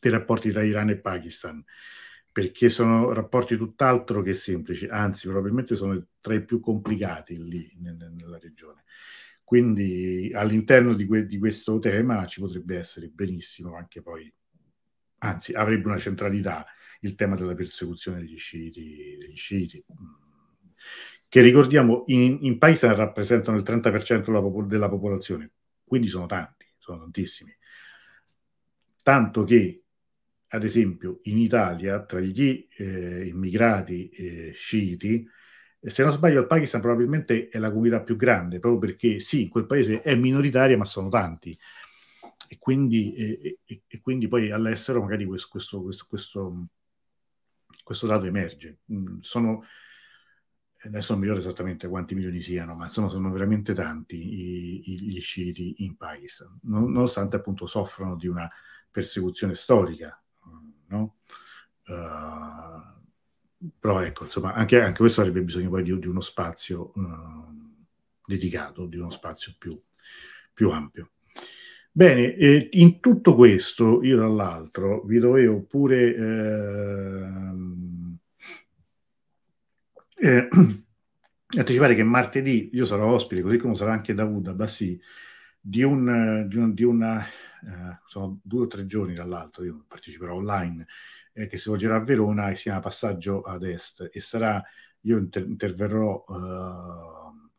dei 0.00 0.10
rapporti 0.10 0.50
tra 0.50 0.62
Iran 0.62 0.88
e 0.88 0.96
Pakistan, 0.96 1.62
perché 2.32 2.68
sono 2.68 3.12
rapporti 3.12 3.56
tutt'altro 3.56 4.22
che 4.22 4.34
semplici, 4.34 4.86
anzi 4.86 5.28
probabilmente 5.28 5.76
sono 5.76 6.06
tra 6.20 6.34
i 6.34 6.44
più 6.44 6.60
complicati 6.60 7.36
lì 7.42 7.70
nella 7.78 8.38
regione. 8.38 8.84
Quindi 9.44 10.32
all'interno 10.34 10.94
di, 10.94 11.06
que- 11.06 11.26
di 11.26 11.38
questo 11.38 11.78
tema 11.78 12.26
ci 12.26 12.40
potrebbe 12.40 12.78
essere 12.78 13.08
benissimo 13.08 13.76
anche 13.76 14.00
poi, 14.02 14.32
anzi 15.18 15.52
avrebbe 15.52 15.88
una 15.88 15.98
centralità 15.98 16.66
il 17.00 17.14
tema 17.14 17.36
della 17.36 17.54
persecuzione 17.54 18.20
degli 18.20 18.38
sciiti, 18.38 19.16
degli 19.20 19.36
sciiti 19.36 19.84
che 21.34 21.40
ricordiamo 21.40 22.04
in, 22.06 22.38
in 22.42 22.58
Pakistan 22.58 22.94
rappresentano 22.94 23.56
il 23.56 23.64
30% 23.64 24.26
della, 24.26 24.40
popol- 24.40 24.68
della 24.68 24.88
popolazione, 24.88 25.50
quindi 25.84 26.08
sono 26.08 26.26
tanti, 26.26 26.66
sono 26.78 26.98
tantissimi. 26.98 27.56
Tanto 29.02 29.44
che, 29.44 29.84
ad 30.48 30.64
esempio, 30.64 31.20
in 31.24 31.38
Italia, 31.38 32.04
tra 32.04 32.20
gli 32.20 32.68
eh, 32.76 33.26
immigrati 33.26 34.08
eh, 34.08 34.52
sciiti, 34.52 35.28
se 35.80 36.02
non 36.02 36.12
sbaglio, 36.12 36.40
il 36.40 36.46
Pakistan 36.46 36.80
probabilmente 36.80 37.48
è 37.48 37.58
la 37.58 37.70
comunità 37.70 38.02
più 38.02 38.16
grande, 38.16 38.58
proprio 38.58 38.80
perché 38.80 39.18
sì, 39.20 39.48
quel 39.48 39.66
paese 39.66 40.00
è 40.00 40.14
minoritaria, 40.14 40.78
ma 40.78 40.86
sono 40.86 41.10
tanti. 41.10 41.56
E 42.48 42.58
quindi, 42.58 43.14
e, 43.14 43.58
e, 43.64 43.82
e 43.86 44.00
quindi 44.00 44.26
poi 44.26 44.50
all'estero 44.50 45.02
magari 45.02 45.26
questo, 45.26 45.82
questo, 45.82 46.06
questo, 46.08 46.66
questo 47.82 48.06
dato 48.06 48.24
emerge. 48.24 48.78
Mm, 48.92 49.18
sono 49.20 49.64
adesso 50.88 51.12
non 51.12 51.20
mi 51.20 51.28
ricordo 51.28 51.48
esattamente 51.48 51.88
quanti 51.88 52.14
milioni 52.14 52.40
siano, 52.40 52.74
ma 52.74 52.84
insomma 52.84 53.08
sono 53.08 53.30
veramente 53.30 53.72
tanti 53.74 54.16
i, 54.16 54.92
i, 54.92 55.00
gli 55.02 55.20
sciiti 55.20 55.76
in 55.78 55.96
Pakistan, 55.96 56.58
non, 56.62 56.92
nonostante 56.92 57.36
appunto 57.36 57.66
soffrono 57.66 58.16
di 58.16 58.26
una 58.26 58.50
persecuzione 58.90 59.54
storica, 59.54 60.20
no? 60.88 61.16
uh, 61.86 63.72
però 63.78 64.00
ecco, 64.00 64.24
insomma, 64.24 64.52
anche, 64.52 64.80
anche, 64.80 64.98
questo 64.98 65.20
avrebbe 65.20 65.42
bisogno 65.42 65.70
poi 65.70 65.82
di, 65.82 65.98
di 65.98 66.06
uno 66.06 66.20
spazio 66.20 66.92
uh, 66.94 67.82
dedicato, 68.24 68.86
di 68.86 68.98
uno 68.98 69.10
spazio 69.10 69.54
più, 69.58 69.80
più 70.52 70.70
ampio. 70.70 71.10
Bene, 71.90 72.34
eh, 72.34 72.68
in 72.72 72.98
tutto 73.00 73.36
questo, 73.36 74.02
io 74.02 74.16
dall'altro, 74.16 75.02
vi 75.04 75.18
dovevo 75.18 75.62
pure... 75.62 76.14
Eh, 76.14 77.92
eh, 80.24 80.48
anticipare 81.58 81.94
che 81.94 82.02
martedì 82.02 82.70
io 82.72 82.86
sarò 82.86 83.12
ospite, 83.12 83.42
così 83.42 83.58
come 83.58 83.74
sarà 83.74 83.92
anche 83.92 84.14
Davud 84.14 84.46
Abbassi, 84.46 84.98
di, 85.60 85.82
un, 85.82 86.46
di, 86.48 86.56
un, 86.56 86.72
di 86.72 86.82
una, 86.82 87.22
eh, 87.24 87.98
sono 88.06 88.40
due 88.42 88.62
o 88.62 88.66
tre 88.66 88.86
giorni 88.86 89.12
dall'altro, 89.12 89.64
io 89.64 89.84
parteciperò 89.86 90.34
online, 90.34 90.86
eh, 91.34 91.46
che 91.46 91.58
si 91.58 91.64
svolgerà 91.64 91.96
a 91.96 92.04
Verona 92.04 92.48
e 92.48 92.56
si 92.56 92.64
chiama 92.64 92.80
Passaggio 92.80 93.42
ad 93.42 93.64
Est 93.64 94.08
e 94.10 94.20
sarà, 94.20 94.62
io 95.00 95.18
inter- 95.18 95.46
interverrò 95.46 96.24
uh, 96.26 97.50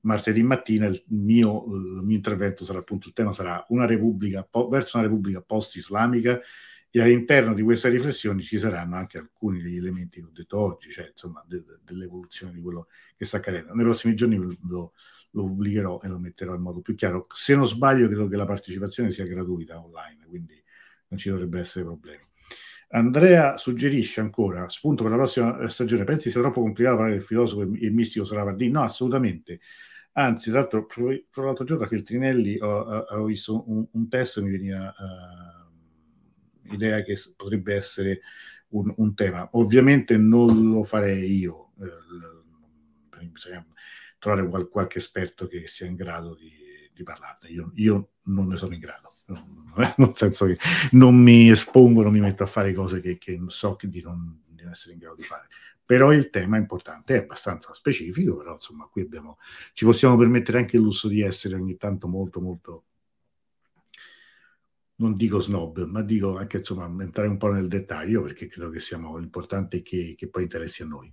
martedì 0.00 0.42
mattina, 0.42 0.86
il 0.86 1.02
mio, 1.08 1.64
il 1.66 2.00
mio, 2.02 2.16
intervento 2.16 2.64
sarà 2.64 2.78
appunto, 2.78 3.08
il 3.08 3.14
tema 3.14 3.32
sarà 3.32 3.62
una 3.68 3.84
repubblica, 3.84 4.46
po- 4.48 4.68
verso 4.68 4.96
una 4.96 5.06
repubblica 5.06 5.42
post-islamica 5.42 6.40
e 6.96 7.02
all'interno 7.02 7.54
di 7.54 7.62
queste 7.62 7.88
riflessioni 7.88 8.40
ci 8.40 8.56
saranno 8.56 8.94
anche 8.94 9.18
alcuni 9.18 9.60
degli 9.60 9.78
elementi 9.78 10.20
che 10.20 10.26
ho 10.26 10.30
detto 10.32 10.60
oggi, 10.60 10.92
cioè 10.92 11.08
insomma 11.08 11.44
de- 11.44 11.64
dell'evoluzione 11.82 12.52
di 12.52 12.60
quello 12.60 12.86
che 13.16 13.24
sta 13.24 13.38
accadendo. 13.38 13.74
Nei 13.74 13.84
prossimi 13.84 14.14
giorni 14.14 14.36
lo, 14.36 14.92
lo 15.32 15.42
pubblicherò 15.42 16.02
e 16.04 16.06
lo 16.06 16.20
metterò 16.20 16.54
in 16.54 16.60
modo 16.60 16.82
più 16.82 16.94
chiaro. 16.94 17.26
Se 17.34 17.56
non 17.56 17.66
sbaglio, 17.66 18.06
credo 18.06 18.28
che 18.28 18.36
la 18.36 18.46
partecipazione 18.46 19.10
sia 19.10 19.26
gratuita 19.26 19.82
online, 19.82 20.24
quindi 20.28 20.62
non 21.08 21.18
ci 21.18 21.30
dovrebbe 21.30 21.58
essere 21.58 21.84
problemi. 21.84 22.22
Andrea 22.90 23.56
suggerisce 23.56 24.20
ancora, 24.20 24.68
spunto 24.68 25.02
per 25.02 25.10
la 25.10 25.18
prossima 25.18 25.68
stagione, 25.68 26.04
pensi 26.04 26.30
sia 26.30 26.42
troppo 26.42 26.60
complicato 26.60 26.94
parlare 26.94 27.18
del 27.18 27.26
filosofo 27.26 27.62
e 27.62 27.86
il 27.86 27.92
mistico 27.92 28.24
Soravardini? 28.24 28.70
No, 28.70 28.82
assolutamente. 28.82 29.58
Anzi, 30.12 30.50
tra 30.50 30.60
l'altro, 30.60 30.86
l'altro 31.42 31.64
giorno 31.64 31.82
a 31.82 31.88
Feltrinelli 31.88 32.56
ho, 32.60 32.82
ho 32.82 33.24
visto 33.24 33.68
un, 33.68 33.84
un, 33.90 34.08
testo 34.08 34.38
e 34.38 34.42
mi 34.44 34.50
veniva 34.52 34.94
uh, 34.96 35.63
idea 36.70 37.02
che 37.02 37.18
potrebbe 37.36 37.74
essere 37.74 38.20
un, 38.68 38.92
un, 38.96 39.14
tema. 39.14 39.48
Ovviamente 39.52 40.16
non 40.16 40.70
lo 40.70 40.84
farei 40.84 41.36
io, 41.36 41.72
eh, 41.80 43.26
bisogna 43.26 43.64
trovare 44.18 44.48
qual, 44.48 44.68
qualche 44.68 44.98
esperto 44.98 45.46
che 45.46 45.66
sia 45.66 45.86
in 45.86 45.96
grado 45.96 46.34
di, 46.34 46.52
di 46.92 47.02
parlarne. 47.02 47.48
Io, 47.48 47.72
io, 47.74 48.08
non 48.24 48.48
ne 48.48 48.56
sono 48.56 48.74
in 48.74 48.80
grado, 48.80 49.16
nel 49.96 50.12
senso 50.14 50.46
che 50.46 50.58
non 50.92 51.14
mi 51.16 51.50
espongo, 51.50 52.02
non 52.02 52.12
mi 52.12 52.20
metto 52.20 52.42
a 52.42 52.46
fare 52.46 52.72
cose 52.72 53.00
che, 53.00 53.18
che 53.18 53.38
so 53.48 53.76
che 53.76 53.88
di 53.88 54.00
non, 54.00 54.42
di 54.46 54.64
essere 54.64 54.94
in 54.94 55.00
grado 55.00 55.16
di 55.16 55.24
fare. 55.24 55.48
Però 55.84 56.12
il 56.12 56.30
tema 56.30 56.56
è 56.56 56.60
importante, 56.60 57.14
è 57.14 57.22
abbastanza 57.22 57.74
specifico, 57.74 58.38
però 58.38 58.54
insomma 58.54 58.86
qui 58.86 59.02
abbiamo, 59.02 59.38
ci 59.74 59.84
possiamo 59.84 60.16
permettere 60.16 60.58
anche 60.58 60.76
il 60.76 60.82
lusso 60.82 61.08
di 61.08 61.20
essere 61.20 61.56
ogni 61.56 61.76
tanto 61.76 62.08
molto 62.08 62.40
molto 62.40 62.84
non 64.96 65.16
dico 65.16 65.40
snob, 65.40 65.84
ma 65.86 66.02
dico 66.02 66.36
anche 66.36 66.58
insomma 66.58 66.86
entrare 67.02 67.28
un 67.28 67.36
po' 67.36 67.52
nel 67.52 67.68
dettaglio 67.68 68.22
perché 68.22 68.46
credo 68.46 68.70
che 68.70 68.80
siamo 68.80 69.16
l'importante 69.16 69.82
che, 69.82 70.14
che 70.16 70.28
poi 70.28 70.44
interessi 70.44 70.82
a 70.82 70.86
noi. 70.86 71.12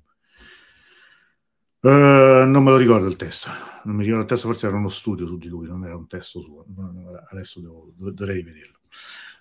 Uh, 1.81 2.45
non 2.45 2.63
me 2.63 2.69
lo 2.69 2.77
ricordo 2.77 3.07
il 3.07 3.15
testo, 3.15 3.49
non 3.85 3.95
mi 3.95 4.03
ricordo 4.03 4.23
il 4.23 4.29
testo, 4.29 4.47
forse 4.47 4.67
era 4.67 4.77
uno 4.77 4.89
studio 4.89 5.25
su 5.25 5.37
di 5.39 5.47
lui, 5.47 5.67
non 5.67 5.83
era 5.83 5.95
un 5.95 6.05
testo 6.05 6.39
suo, 6.39 6.63
adesso 7.31 7.59
devo, 7.59 7.91
dovrei 7.95 8.35
rivederlo. 8.35 8.77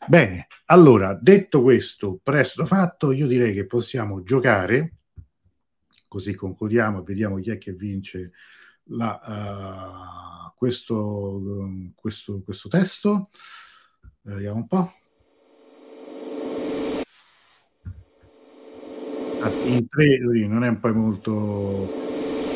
Bene, 0.09 0.47
allora, 0.67 1.13
detto 1.13 1.61
questo, 1.61 2.19
presto 2.23 2.65
fatto, 2.65 3.13
io 3.13 3.27
direi 3.27 3.53
che 3.53 3.67
possiamo 3.67 4.23
giocare, 4.23 4.95
così 6.09 6.35
concludiamo 6.35 7.01
e 7.01 7.03
vediamo 7.05 7.37
chi 7.37 7.51
è 7.51 7.59
che 7.59 7.73
vince 7.75 8.33
la, 8.85 10.49
uh, 10.49 10.57
questo, 10.57 11.43
questo, 11.95 12.41
questo 12.43 12.69
testo. 12.71 13.29
Vediamo 14.23 14.57
un 14.57 14.67
po'. 14.67 14.93
Ah, 19.43 19.51
in 19.65 19.89
tre 19.89 20.19
non 20.47 20.65
è 20.65 20.69
un 20.69 20.81
po' 20.81 20.95
molto 20.95 22.11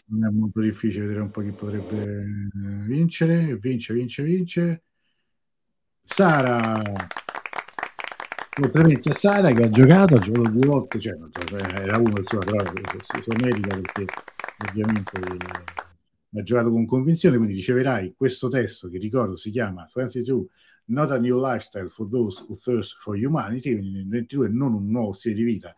non 0.07 0.27
è 0.27 0.31
molto 0.31 0.61
difficile 0.61 1.07
vedere 1.07 1.23
un 1.23 1.31
po' 1.31 1.41
chi 1.41 1.51
potrebbe 1.51 2.03
eh, 2.03 2.49
vincere. 2.87 3.57
Vince, 3.57 3.95
vince, 3.95 4.23
vince. 4.23 4.83
Sara. 6.05 6.81
Complimenti 8.51 9.09
a 9.09 9.15
Sara 9.15 9.51
che 9.51 9.65
ha 9.65 9.71
giocato, 9.71 10.15
ha 10.17 10.19
giocato 10.19 10.51
due 10.51 10.67
volte, 10.67 11.01
cioè, 11.01 11.17
era 11.83 11.99
uno 11.99 12.19
il 12.19 12.25
suo, 12.27 12.39
però 12.39 12.63
si 12.65 13.43
merita 13.43 13.81
perché 13.81 14.05
ovviamente 14.69 15.21
ha 16.37 16.43
giocato 16.43 16.71
con 16.71 16.87
convinzione, 16.87 17.37
quindi 17.37 17.55
riceverai 17.55 18.15
questo 18.17 18.49
testo 18.49 18.89
che 18.89 18.99
ricordo 18.99 19.37
si 19.37 19.51
chiama 19.51 19.89
22 19.93 20.47
Not 20.87 21.11
a 21.11 21.19
New 21.19 21.39
Lifestyle 21.41 21.89
for 21.89 22.09
Those 22.09 22.45
Who 22.47 22.57
Thirst 22.57 22.97
for 23.01 23.17
Humanity, 23.17 23.73
quindi 23.73 23.93
nel 23.93 24.09
22 24.09 24.49
non 24.49 24.75
un 24.75 24.91
nuovo 24.91 25.13
stile 25.13 25.35
di 25.35 25.43
vita 25.43 25.75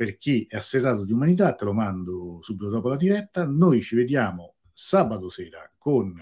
per 0.00 0.16
chi 0.16 0.46
è 0.48 0.56
assetato 0.56 1.04
di 1.04 1.12
umanità, 1.12 1.54
te 1.54 1.66
lo 1.66 1.74
mando 1.74 2.38
subito 2.40 2.70
dopo 2.70 2.88
la 2.88 2.96
diretta. 2.96 3.44
Noi 3.44 3.82
ci 3.82 3.96
vediamo 3.96 4.54
sabato 4.72 5.28
sera 5.28 5.70
con 5.76 6.16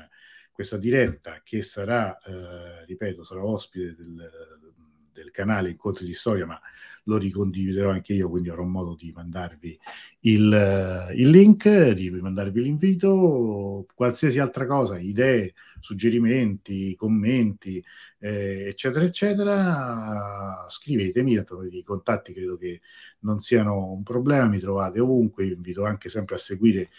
questa 0.50 0.76
diretta 0.76 1.42
che 1.44 1.62
sarà, 1.62 2.18
eh, 2.18 2.84
ripeto, 2.86 3.22
sarà 3.22 3.44
ospite 3.44 3.94
del, 3.94 4.74
del 5.18 5.30
canale 5.30 5.70
Incontri 5.70 6.06
di 6.06 6.14
Storia, 6.14 6.46
ma 6.46 6.60
lo 7.04 7.16
ricondividerò 7.16 7.90
anche 7.90 8.12
io, 8.12 8.28
quindi 8.28 8.50
avrò 8.50 8.64
modo 8.64 8.94
di 8.94 9.10
mandarvi 9.12 9.78
il, 10.20 11.12
il 11.14 11.30
link, 11.30 11.90
di 11.92 12.10
mandarvi 12.10 12.62
l'invito, 12.62 13.86
qualsiasi 13.94 14.38
altra 14.38 14.66
cosa, 14.66 14.98
idee, 14.98 15.54
suggerimenti, 15.80 16.94
commenti, 16.94 17.82
eh, 18.18 18.66
eccetera, 18.68 19.04
eccetera, 19.04 20.66
scrivetemi, 20.68 21.42
i 21.70 21.82
contatti 21.82 22.32
credo 22.32 22.56
che 22.56 22.82
non 23.20 23.40
siano 23.40 23.92
un 23.92 24.02
problema, 24.02 24.46
mi 24.46 24.58
trovate 24.58 25.00
ovunque, 25.00 25.46
vi 25.46 25.52
invito 25.52 25.84
anche 25.84 26.10
sempre 26.10 26.34
a 26.34 26.38
seguire 26.38 26.90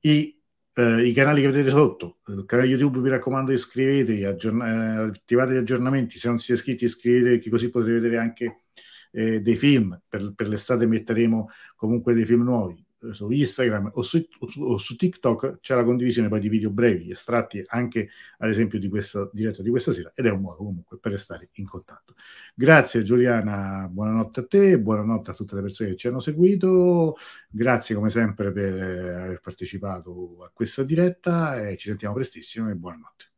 i 0.00 0.41
eh, 0.74 1.06
i 1.06 1.12
canali 1.12 1.40
che 1.40 1.48
vedete 1.48 1.70
sotto, 1.70 2.18
il 2.28 2.44
canale 2.46 2.68
YouTube 2.68 3.00
mi 3.00 3.08
raccomando 3.08 3.52
iscrivetevi, 3.52 4.24
aggiorn- 4.24 4.62
eh, 4.62 5.10
attivate 5.10 5.54
gli 5.54 5.58
aggiornamenti, 5.58 6.18
se 6.18 6.28
non 6.28 6.38
siete 6.38 6.60
iscritti 6.60 6.84
iscrivetevi 6.84 7.50
così 7.50 7.70
potete 7.70 7.92
vedere 7.92 8.18
anche 8.18 8.64
eh, 9.12 9.40
dei 9.40 9.56
film, 9.56 9.98
per, 10.08 10.32
per 10.34 10.48
l'estate 10.48 10.86
metteremo 10.86 11.50
comunque 11.76 12.14
dei 12.14 12.24
film 12.24 12.42
nuovi, 12.42 12.84
su 13.10 13.30
Instagram 13.30 13.90
o 13.94 14.02
su, 14.02 14.24
o 14.58 14.78
su, 14.78 14.96
TikTok 14.96 15.58
c'è 15.60 15.74
la 15.74 15.84
condivisione 15.84 16.28
poi 16.28 16.40
di 16.40 16.48
video 16.48 16.70
brevi, 16.70 17.10
estratti 17.10 17.62
anche 17.66 18.08
ad 18.38 18.48
esempio 18.48 18.78
di 18.78 18.88
questa 18.88 19.28
diretta 19.32 19.62
di 19.62 19.70
questa 19.70 19.92
sera 19.92 20.12
ed 20.14 20.26
è 20.26 20.30
un 20.30 20.40
modo 20.40 20.56
comunque 20.58 20.98
per 20.98 21.12
restare 21.12 21.48
in 21.54 21.66
contatto. 21.66 22.14
Grazie 22.54 23.02
Giuliana, 23.02 23.88
buonanotte 23.90 24.40
a 24.40 24.46
te, 24.46 24.78
buonanotte 24.78 25.30
a 25.30 25.34
tutte 25.34 25.54
le 25.56 25.62
persone 25.62 25.90
che 25.90 25.96
ci 25.96 26.08
hanno 26.08 26.20
seguito, 26.20 27.16
grazie 27.50 27.94
come 27.94 28.10
sempre 28.10 28.52
per 28.52 28.72
aver 28.72 29.40
partecipato 29.40 30.44
a 30.44 30.50
questa 30.52 30.82
diretta 30.84 31.60
e 31.68 31.76
ci 31.76 31.88
sentiamo 31.88 32.14
prestissimo 32.14 32.70
e 32.70 32.74
buonanotte. 32.74 33.30